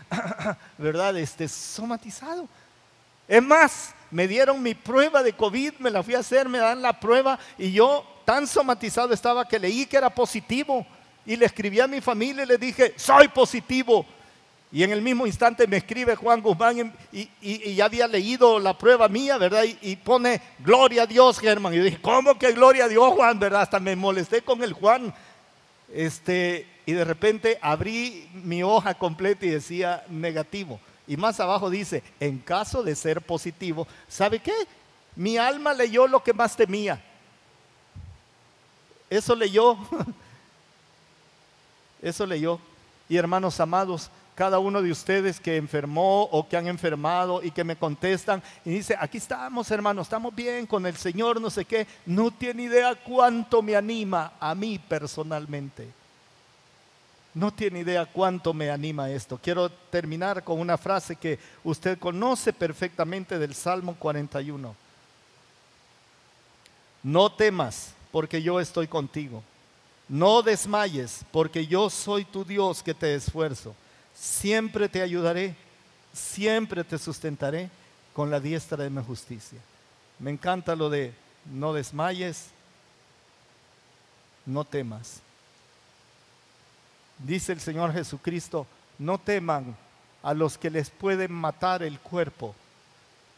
¿verdad? 0.78 1.18
Este, 1.18 1.48
somatizado. 1.48 2.48
Es 3.28 3.42
más, 3.42 3.94
me 4.16 4.26
dieron 4.26 4.62
mi 4.62 4.72
prueba 4.72 5.22
de 5.22 5.34
COVID, 5.34 5.74
me 5.78 5.90
la 5.90 6.02
fui 6.02 6.14
a 6.14 6.20
hacer, 6.20 6.48
me 6.48 6.56
dan 6.56 6.80
la 6.80 6.98
prueba 6.98 7.38
y 7.58 7.70
yo 7.70 8.02
tan 8.24 8.46
somatizado 8.46 9.12
estaba 9.12 9.46
que 9.46 9.58
leí 9.58 9.84
que 9.84 9.98
era 9.98 10.08
positivo 10.08 10.86
y 11.26 11.36
le 11.36 11.44
escribí 11.44 11.80
a 11.80 11.86
mi 11.86 12.00
familia 12.00 12.44
y 12.44 12.46
le 12.46 12.56
dije, 12.56 12.94
soy 12.96 13.28
positivo. 13.28 14.06
Y 14.72 14.82
en 14.82 14.92
el 14.92 15.02
mismo 15.02 15.26
instante 15.26 15.66
me 15.66 15.76
escribe 15.76 16.16
Juan 16.16 16.40
Guzmán 16.40 16.94
y, 17.12 17.74
ya 17.74 17.84
había 17.84 18.08
leído 18.08 18.58
la 18.58 18.78
prueba 18.78 19.06
mía, 19.06 19.36
¿verdad? 19.36 19.64
Y, 19.82 19.96
pone, 19.96 20.40
gloria 20.60 21.02
a 21.02 21.06
Dios, 21.06 21.38
Germán. 21.38 21.74
Y 21.74 21.76
yo 21.76 21.84
dije, 21.84 22.00
¿cómo 22.00 22.38
que 22.38 22.52
gloria 22.52 22.86
a 22.86 22.88
Dios, 22.88 23.12
Juan? 23.12 23.38
¿Verdad? 23.38 23.60
Hasta 23.60 23.80
me 23.80 23.96
molesté 23.96 24.40
con 24.40 24.62
el 24.62 24.72
Juan. 24.72 25.12
Este, 25.92 26.66
y 26.86 26.92
de 26.92 27.04
repente 27.04 27.58
abrí 27.60 28.30
mi 28.32 28.62
hoja 28.62 28.94
completa 28.94 29.44
y 29.44 29.50
decía 29.50 30.04
negativo. 30.08 30.80
Y 31.06 31.16
más 31.16 31.38
abajo 31.40 31.70
dice, 31.70 32.02
en 32.18 32.38
caso 32.38 32.82
de 32.82 32.96
ser 32.96 33.22
positivo, 33.22 33.86
¿sabe 34.08 34.40
qué? 34.40 34.54
Mi 35.14 35.38
alma 35.38 35.72
leyó 35.72 36.06
lo 36.06 36.22
que 36.22 36.32
más 36.32 36.56
temía. 36.56 37.02
Eso 39.08 39.34
leyó. 39.34 39.76
Eso 42.02 42.26
leyó. 42.26 42.60
Y 43.08 43.16
hermanos 43.16 43.58
amados, 43.60 44.10
cada 44.34 44.58
uno 44.58 44.82
de 44.82 44.90
ustedes 44.90 45.40
que 45.40 45.56
enfermó 45.56 46.24
o 46.24 46.46
que 46.46 46.56
han 46.56 46.66
enfermado 46.66 47.42
y 47.42 47.50
que 47.50 47.64
me 47.64 47.76
contestan 47.76 48.42
y 48.64 48.70
dice, 48.70 48.96
aquí 49.00 49.16
estamos 49.16 49.70
hermanos, 49.70 50.06
estamos 50.06 50.34
bien 50.34 50.66
con 50.66 50.84
el 50.86 50.96
Señor, 50.96 51.40
no 51.40 51.48
sé 51.48 51.64
qué, 51.64 51.86
no 52.04 52.30
tiene 52.30 52.64
idea 52.64 52.94
cuánto 52.94 53.62
me 53.62 53.74
anima 53.74 54.32
a 54.38 54.54
mí 54.54 54.78
personalmente. 54.78 55.88
No 57.36 57.52
tiene 57.52 57.80
idea 57.80 58.06
cuánto 58.06 58.54
me 58.54 58.70
anima 58.70 59.10
esto. 59.10 59.38
Quiero 59.38 59.68
terminar 59.68 60.42
con 60.42 60.58
una 60.58 60.78
frase 60.78 61.16
que 61.16 61.38
usted 61.64 61.98
conoce 61.98 62.50
perfectamente 62.50 63.38
del 63.38 63.54
Salmo 63.54 63.94
41. 63.94 64.74
No 67.02 67.30
temas, 67.30 67.92
porque 68.10 68.40
yo 68.40 68.58
estoy 68.58 68.86
contigo. 68.86 69.42
No 70.08 70.40
desmayes, 70.40 71.26
porque 71.30 71.66
yo 71.66 71.90
soy 71.90 72.24
tu 72.24 72.42
Dios 72.42 72.82
que 72.82 72.94
te 72.94 73.14
esfuerzo. 73.14 73.74
Siempre 74.14 74.88
te 74.88 75.02
ayudaré, 75.02 75.54
siempre 76.14 76.84
te 76.84 76.96
sustentaré 76.96 77.68
con 78.14 78.30
la 78.30 78.40
diestra 78.40 78.82
de 78.82 78.88
mi 78.88 79.04
justicia. 79.04 79.58
Me 80.18 80.30
encanta 80.30 80.74
lo 80.74 80.88
de 80.88 81.12
no 81.44 81.74
desmayes, 81.74 82.46
no 84.46 84.64
temas. 84.64 85.20
Dice 87.18 87.52
el 87.52 87.60
Señor 87.60 87.92
Jesucristo, 87.92 88.66
no 88.98 89.18
teman 89.18 89.76
a 90.22 90.34
los 90.34 90.58
que 90.58 90.70
les 90.70 90.90
pueden 90.90 91.32
matar 91.32 91.82
el 91.82 91.98
cuerpo, 91.98 92.54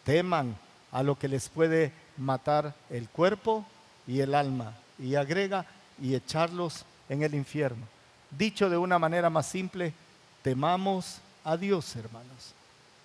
teman 0.05 0.57
a 0.91 1.03
lo 1.03 1.19
que 1.19 1.29
les 1.29 1.49
puede 1.49 1.93
matar 2.17 2.75
el 2.91 3.09
cuerpo 3.09 3.65
y 4.07 4.21
el 4.21 4.35
alma. 4.35 4.75
Y 4.99 5.15
agrega, 5.15 5.65
y 6.01 6.15
echarlos 6.15 6.85
en 7.09 7.23
el 7.23 7.35
infierno. 7.35 7.87
Dicho 8.31 8.69
de 8.69 8.77
una 8.77 8.99
manera 8.99 9.31
más 9.31 9.47
simple, 9.47 9.93
temamos 10.43 11.21
a 11.45 11.57
Dios, 11.57 11.97
hermanos, 11.97 12.55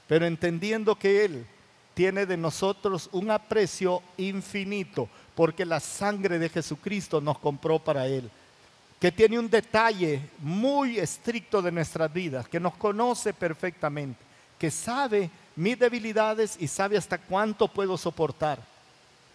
pero 0.08 0.26
entendiendo 0.26 0.96
que 0.96 1.26
Él 1.26 1.46
tiene 1.94 2.26
de 2.26 2.38
nosotros 2.38 3.10
un 3.12 3.32
aprecio 3.32 4.02
infinito, 4.18 5.08
porque 5.36 5.66
la 5.66 5.80
sangre 5.80 6.40
de 6.40 6.50
Jesucristo 6.50 7.22
nos 7.22 7.38
compró 7.40 7.80
para 7.80 8.08
Él, 8.08 8.30
que 9.04 9.12
tiene 9.12 9.38
un 9.38 9.50
detalle 9.50 10.22
muy 10.40 10.98
estricto 10.98 11.62
de 11.62 11.74
nuestras 11.74 12.14
vidas, 12.14 12.48
que 12.48 12.58
nos 12.58 12.74
conoce 12.76 13.34
perfectamente, 13.34 14.24
que 14.58 14.72
sabe 14.72 15.30
mis 15.58 15.78
debilidades 15.78 16.56
y 16.58 16.70
sabe 16.70 16.96
hasta 16.96 17.18
cuánto 17.18 17.68
puedo 17.68 17.98
soportar, 17.98 18.60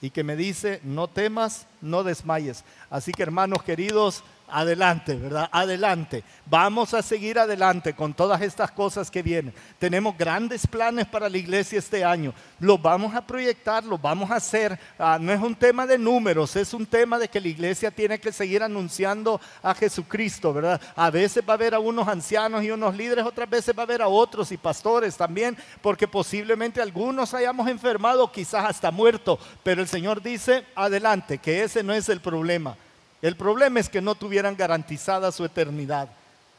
y 0.00 0.08
que 0.08 0.24
me 0.24 0.36
dice, 0.36 0.80
no 0.84 1.06
temas, 1.06 1.66
no 1.82 2.02
desmayes. 2.02 2.64
Así 2.88 3.12
que 3.12 3.22
hermanos 3.22 3.62
queridos, 3.62 4.24
adelante, 4.50 5.14
¿verdad? 5.14 5.48
Adelante. 5.52 6.24
Vamos 6.46 6.94
a 6.94 7.02
seguir 7.02 7.38
adelante 7.38 7.94
con 7.94 8.14
todas 8.14 8.40
estas 8.40 8.70
cosas 8.70 9.10
que 9.10 9.22
vienen. 9.22 9.54
Tenemos 9.78 10.16
grandes 10.16 10.66
planes 10.66 11.06
para 11.06 11.28
la 11.28 11.38
iglesia 11.38 11.78
este 11.78 12.04
año. 12.04 12.32
Los 12.58 12.80
vamos 12.80 13.14
a 13.14 13.26
proyectar, 13.26 13.84
los 13.84 14.00
vamos 14.00 14.30
a 14.30 14.36
hacer. 14.36 14.78
Ah, 14.98 15.18
no 15.20 15.32
es 15.32 15.40
un 15.40 15.54
tema 15.54 15.86
de 15.86 15.98
números, 15.98 16.56
es 16.56 16.72
un 16.74 16.86
tema 16.86 17.18
de 17.18 17.28
que 17.28 17.40
la 17.40 17.48
iglesia 17.48 17.90
tiene 17.90 18.18
que 18.18 18.32
seguir 18.32 18.62
anunciando 18.62 19.40
a 19.62 19.74
Jesucristo, 19.74 20.52
¿verdad? 20.52 20.80
A 20.96 21.10
veces 21.10 21.44
va 21.46 21.52
a 21.52 21.56
haber 21.56 21.74
a 21.74 21.80
unos 21.80 22.08
ancianos 22.08 22.62
y 22.62 22.70
unos 22.70 22.96
líderes, 22.96 23.24
otras 23.24 23.48
veces 23.48 23.76
va 23.76 23.82
a 23.82 23.84
haber 23.84 24.02
a 24.02 24.08
otros 24.08 24.50
y 24.52 24.56
pastores 24.56 25.16
también, 25.16 25.56
porque 25.82 26.08
posiblemente 26.08 26.80
algunos 26.80 27.34
hayamos 27.34 27.68
enfermado, 27.68 28.30
quizás 28.32 28.64
hasta 28.64 28.90
muerto. 28.90 29.38
Pero 29.62 29.82
el 29.82 29.88
Señor 29.88 30.22
dice, 30.22 30.64
adelante, 30.74 31.38
que 31.38 31.62
ese 31.62 31.82
no 31.82 31.92
es 31.92 32.08
el 32.08 32.20
problema. 32.20 32.76
El 33.20 33.36
problema 33.36 33.80
es 33.80 33.88
que 33.88 34.00
no 34.00 34.14
tuvieran 34.14 34.56
garantizada 34.56 35.32
su 35.32 35.44
eternidad. 35.44 36.08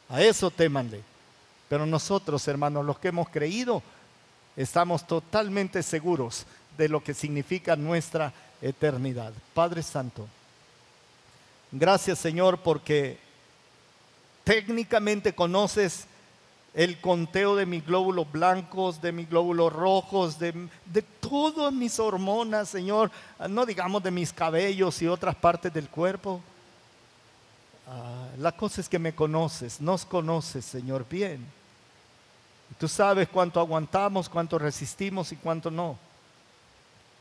A 0.10 0.22
eso 0.22 0.50
témanle. 0.52 1.02
Pero 1.70 1.86
nosotros, 1.86 2.48
hermanos, 2.48 2.86
los 2.86 3.00
que 3.00 3.10
hemos 3.10 3.30
creído, 3.30 3.84
estamos 4.58 5.06
totalmente 5.06 5.84
seguros 5.84 6.46
de 6.78 6.90
lo 6.90 7.04
que 7.04 7.14
significa 7.14 7.76
nuestra 7.76 8.34
eternidad. 8.62 9.34
Padre 9.54 9.84
Santo, 9.84 10.28
gracias 11.72 12.20
Señor 12.20 12.60
porque 12.60 13.18
técnicamente 14.44 15.34
conoces 15.34 16.06
el 16.74 17.00
conteo 17.02 17.56
de 17.56 17.66
mis 17.66 17.86
glóbulos 17.86 18.32
blancos, 18.32 19.02
de 19.02 19.12
mis 19.12 19.30
glóbulos 19.30 19.74
rojos, 19.74 20.38
de, 20.38 20.68
de, 20.86 21.02
todas 21.02 21.74
mis 21.74 22.00
hormonas, 22.00 22.70
Señor, 22.70 23.12
no 23.50 23.66
digamos 23.66 24.04
de 24.04 24.12
mis 24.12 24.32
cabellos 24.32 25.02
y 25.02 25.08
otras 25.08 25.36
partes 25.36 25.74
del 25.74 25.90
cuerpo. 25.90 26.42
Ah, 27.88 28.28
la 28.38 28.52
cosa 28.52 28.82
es 28.82 28.90
que 28.90 29.00
me 29.00 29.16
conoces, 29.16 29.82
nos 29.82 30.06
conoces, 30.06 30.64
Señor, 30.64 31.06
bien. 31.10 31.46
Tú 32.78 32.88
sabes 32.88 33.28
cuánto 33.28 33.60
aguantamos, 33.60 34.30
cuánto 34.30 34.60
resistimos 34.60 35.32
y 35.32 35.38
cuánto 35.38 35.72
no. 35.72 35.98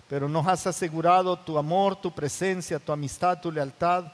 Pero 0.09 0.29
nos 0.29 0.47
has 0.47 0.67
asegurado 0.67 1.39
tu 1.39 1.59
amor, 1.59 1.97
tu 1.97 2.13
presencia, 2.13 2.79
tu 2.79 2.93
amistad, 2.93 3.41
tu 3.41 3.51
lealtad 3.51 4.05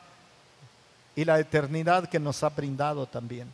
y 1.16 1.24
la 1.24 1.38
eternidad 1.38 2.08
que 2.08 2.20
nos 2.20 2.42
ha 2.42 2.50
brindado 2.50 3.06
también. 3.06 3.52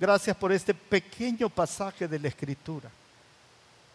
Gracias 0.00 0.34
por 0.34 0.50
este 0.50 0.72
pequeño 0.72 1.50
pasaje 1.50 2.08
de 2.08 2.18
la 2.18 2.28
Escritura. 2.28 2.88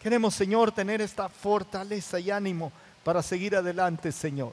Queremos, 0.00 0.36
Señor, 0.36 0.70
tener 0.70 1.00
esta 1.00 1.28
fortaleza 1.28 2.20
y 2.20 2.30
ánimo 2.30 2.70
para 3.02 3.24
seguir 3.24 3.56
adelante, 3.56 4.12
Señor. 4.12 4.52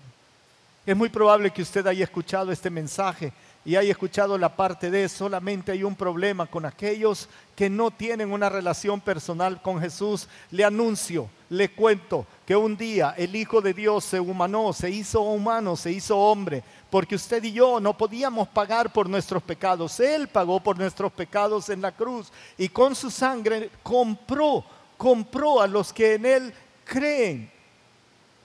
Es 0.83 0.97
muy 0.97 1.09
probable 1.09 1.51
que 1.51 1.61
usted 1.61 1.85
haya 1.85 2.05
escuchado 2.05 2.51
este 2.51 2.71
mensaje 2.71 3.31
y 3.65 3.75
haya 3.77 3.91
escuchado 3.91 4.37
la 4.37 4.55
parte 4.55 4.91
de 4.91 5.07
solamente 5.07 5.71
hay 5.71 5.83
un 5.83 5.95
problema 5.95 6.45
con 6.47 6.65
aquellos 6.65 7.29
que 7.55 7.69
no 7.69 7.91
tienen 7.91 8.31
una 8.31 8.49
relación 8.49 8.99
personal 8.99 9.61
con 9.61 9.79
Jesús. 9.79 10.27
Le 10.51 10.65
anuncio, 10.65 11.29
le 11.49 11.69
cuento 11.69 12.25
que 12.45 12.55
un 12.55 12.75
día 12.75 13.13
el 13.17 13.35
Hijo 13.35 13.61
de 13.61 13.73
Dios 13.73 14.03
se 14.03 14.19
humanó, 14.19 14.73
se 14.73 14.89
hizo 14.89 15.21
humano, 15.21 15.77
se 15.77 15.91
hizo 15.91 16.17
hombre, 16.17 16.61
porque 16.89 17.15
usted 17.15 17.41
y 17.43 17.53
yo 17.53 17.79
no 17.79 17.97
podíamos 17.97 18.49
pagar 18.49 18.91
por 18.91 19.09
nuestros 19.09 19.41
pecados. 19.41 19.99
Él 19.99 20.27
pagó 20.27 20.59
por 20.59 20.77
nuestros 20.77 21.11
pecados 21.13 21.69
en 21.69 21.81
la 21.81 21.91
cruz 21.91 22.31
y 22.57 22.67
con 22.67 22.95
su 22.95 23.09
sangre 23.09 23.69
compró, 23.81 24.65
compró 24.97 25.61
a 25.61 25.67
los 25.67 25.93
que 25.93 26.15
en 26.15 26.25
Él 26.25 26.53
creen. 26.83 27.49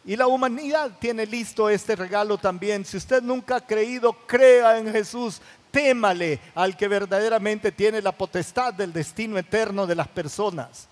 Y 0.09 0.17
la 0.17 0.27
humanidad 0.27 0.93
tiene 0.99 1.27
listo 1.27 1.69
este 1.69 1.95
regalo 1.95 2.39
también. 2.39 2.83
Si 2.83 2.97
usted 2.97 3.23
nunca 3.23 3.57
ha 3.57 3.61
creído, 3.61 4.15
crea 4.27 4.79
en 4.79 4.91
Jesús. 4.91 5.39
Témale 5.71 6.41
al 6.55 6.79
que 6.79 6.89
verdaderamente 6.89 7.71
tiene 7.71 8.01
la 8.01 8.13
potestad 8.13 8.73
del 8.73 8.91
destino 8.91 9.37
eterno 9.37 9.87
de 9.87 9.95
las 9.95 10.09
personas. 10.09 10.89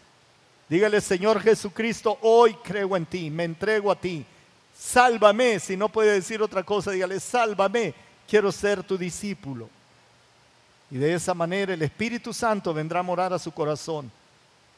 Dígale, 0.69 1.01
Señor 1.01 1.41
Jesucristo, 1.41 2.19
hoy 2.21 2.59
creo 2.63 2.95
en 2.95 3.07
ti, 3.07 3.31
me 3.31 3.45
entrego 3.45 3.91
a 3.91 3.99
ti. 3.99 4.23
Sálvame, 4.79 5.61
si 5.61 5.79
no 5.79 5.89
puede 5.89 6.13
decir 6.13 6.43
otra 6.43 6.63
cosa, 6.63 6.91
dígale, 6.91 7.19
sálvame, 7.19 7.95
quiero 8.29 8.53
ser 8.53 8.83
tu 8.83 8.99
discípulo. 8.99 9.71
Y 10.91 10.99
de 10.99 11.15
esa 11.15 11.33
manera 11.33 11.73
el 11.73 11.81
Espíritu 11.81 12.35
Santo 12.35 12.75
vendrá 12.75 13.01
a 13.01 13.03
morar 13.03 13.33
a 13.33 13.39
su 13.39 13.51
corazón. 13.51 14.13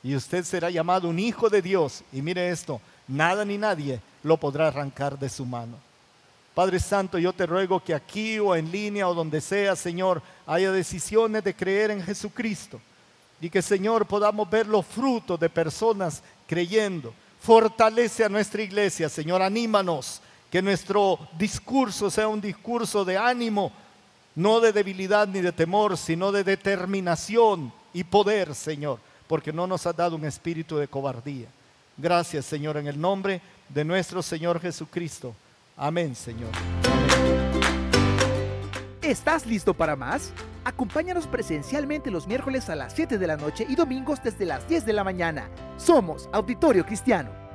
Y 0.00 0.14
usted 0.14 0.44
será 0.44 0.70
llamado 0.70 1.08
un 1.08 1.18
hijo 1.18 1.50
de 1.50 1.60
Dios. 1.60 2.04
Y 2.12 2.22
mire 2.22 2.50
esto, 2.50 2.80
nada 3.08 3.44
ni 3.44 3.58
nadie 3.58 4.00
lo 4.22 4.36
podrá 4.36 4.68
arrancar 4.68 5.18
de 5.18 5.28
su 5.28 5.44
mano. 5.44 5.76
Padre 6.54 6.80
Santo, 6.80 7.18
yo 7.18 7.32
te 7.32 7.46
ruego 7.46 7.78
que 7.78 7.94
aquí 7.94 8.38
o 8.38 8.54
en 8.56 8.72
línea 8.72 9.08
o 9.08 9.14
donde 9.14 9.40
sea, 9.40 9.76
Señor, 9.76 10.20
haya 10.44 10.72
decisiones 10.72 11.44
de 11.44 11.54
creer 11.54 11.92
en 11.92 12.02
Jesucristo. 12.02 12.80
Y 13.40 13.48
que, 13.48 13.62
Señor, 13.62 14.06
podamos 14.06 14.50
ver 14.50 14.66
los 14.66 14.84
frutos 14.84 15.38
de 15.38 15.48
personas 15.48 16.20
creyendo. 16.48 17.14
Fortalece 17.40 18.24
a 18.24 18.28
nuestra 18.28 18.62
iglesia, 18.62 19.08
Señor, 19.08 19.40
anímanos. 19.40 20.20
Que 20.50 20.60
nuestro 20.60 21.20
discurso 21.38 22.10
sea 22.10 22.26
un 22.26 22.40
discurso 22.40 23.04
de 23.04 23.16
ánimo, 23.16 23.70
no 24.34 24.58
de 24.58 24.72
debilidad 24.72 25.28
ni 25.28 25.40
de 25.40 25.52
temor, 25.52 25.96
sino 25.96 26.32
de 26.32 26.42
determinación 26.42 27.72
y 27.92 28.02
poder, 28.02 28.54
Señor, 28.56 28.98
porque 29.28 29.52
no 29.52 29.66
nos 29.66 29.86
ha 29.86 29.92
dado 29.92 30.16
un 30.16 30.24
espíritu 30.24 30.76
de 30.76 30.88
cobardía. 30.88 31.46
Gracias, 31.98 32.46
Señor, 32.46 32.76
en 32.76 32.86
el 32.86 33.00
nombre 33.00 33.40
de 33.68 33.84
nuestro 33.84 34.22
Señor 34.22 34.60
Jesucristo. 34.60 35.34
Amén, 35.76 36.14
Señor. 36.14 36.50
¿Estás 39.02 39.46
listo 39.46 39.74
para 39.74 39.96
más? 39.96 40.32
Acompáñanos 40.64 41.26
presencialmente 41.26 42.10
los 42.10 42.26
miércoles 42.26 42.68
a 42.68 42.76
las 42.76 42.92
7 42.94 43.18
de 43.18 43.26
la 43.26 43.36
noche 43.36 43.66
y 43.68 43.74
domingos 43.74 44.22
desde 44.22 44.44
las 44.44 44.68
10 44.68 44.86
de 44.86 44.92
la 44.92 45.02
mañana. 45.02 45.48
Somos 45.76 46.28
Auditorio 46.32 46.86
Cristiano. 46.86 47.47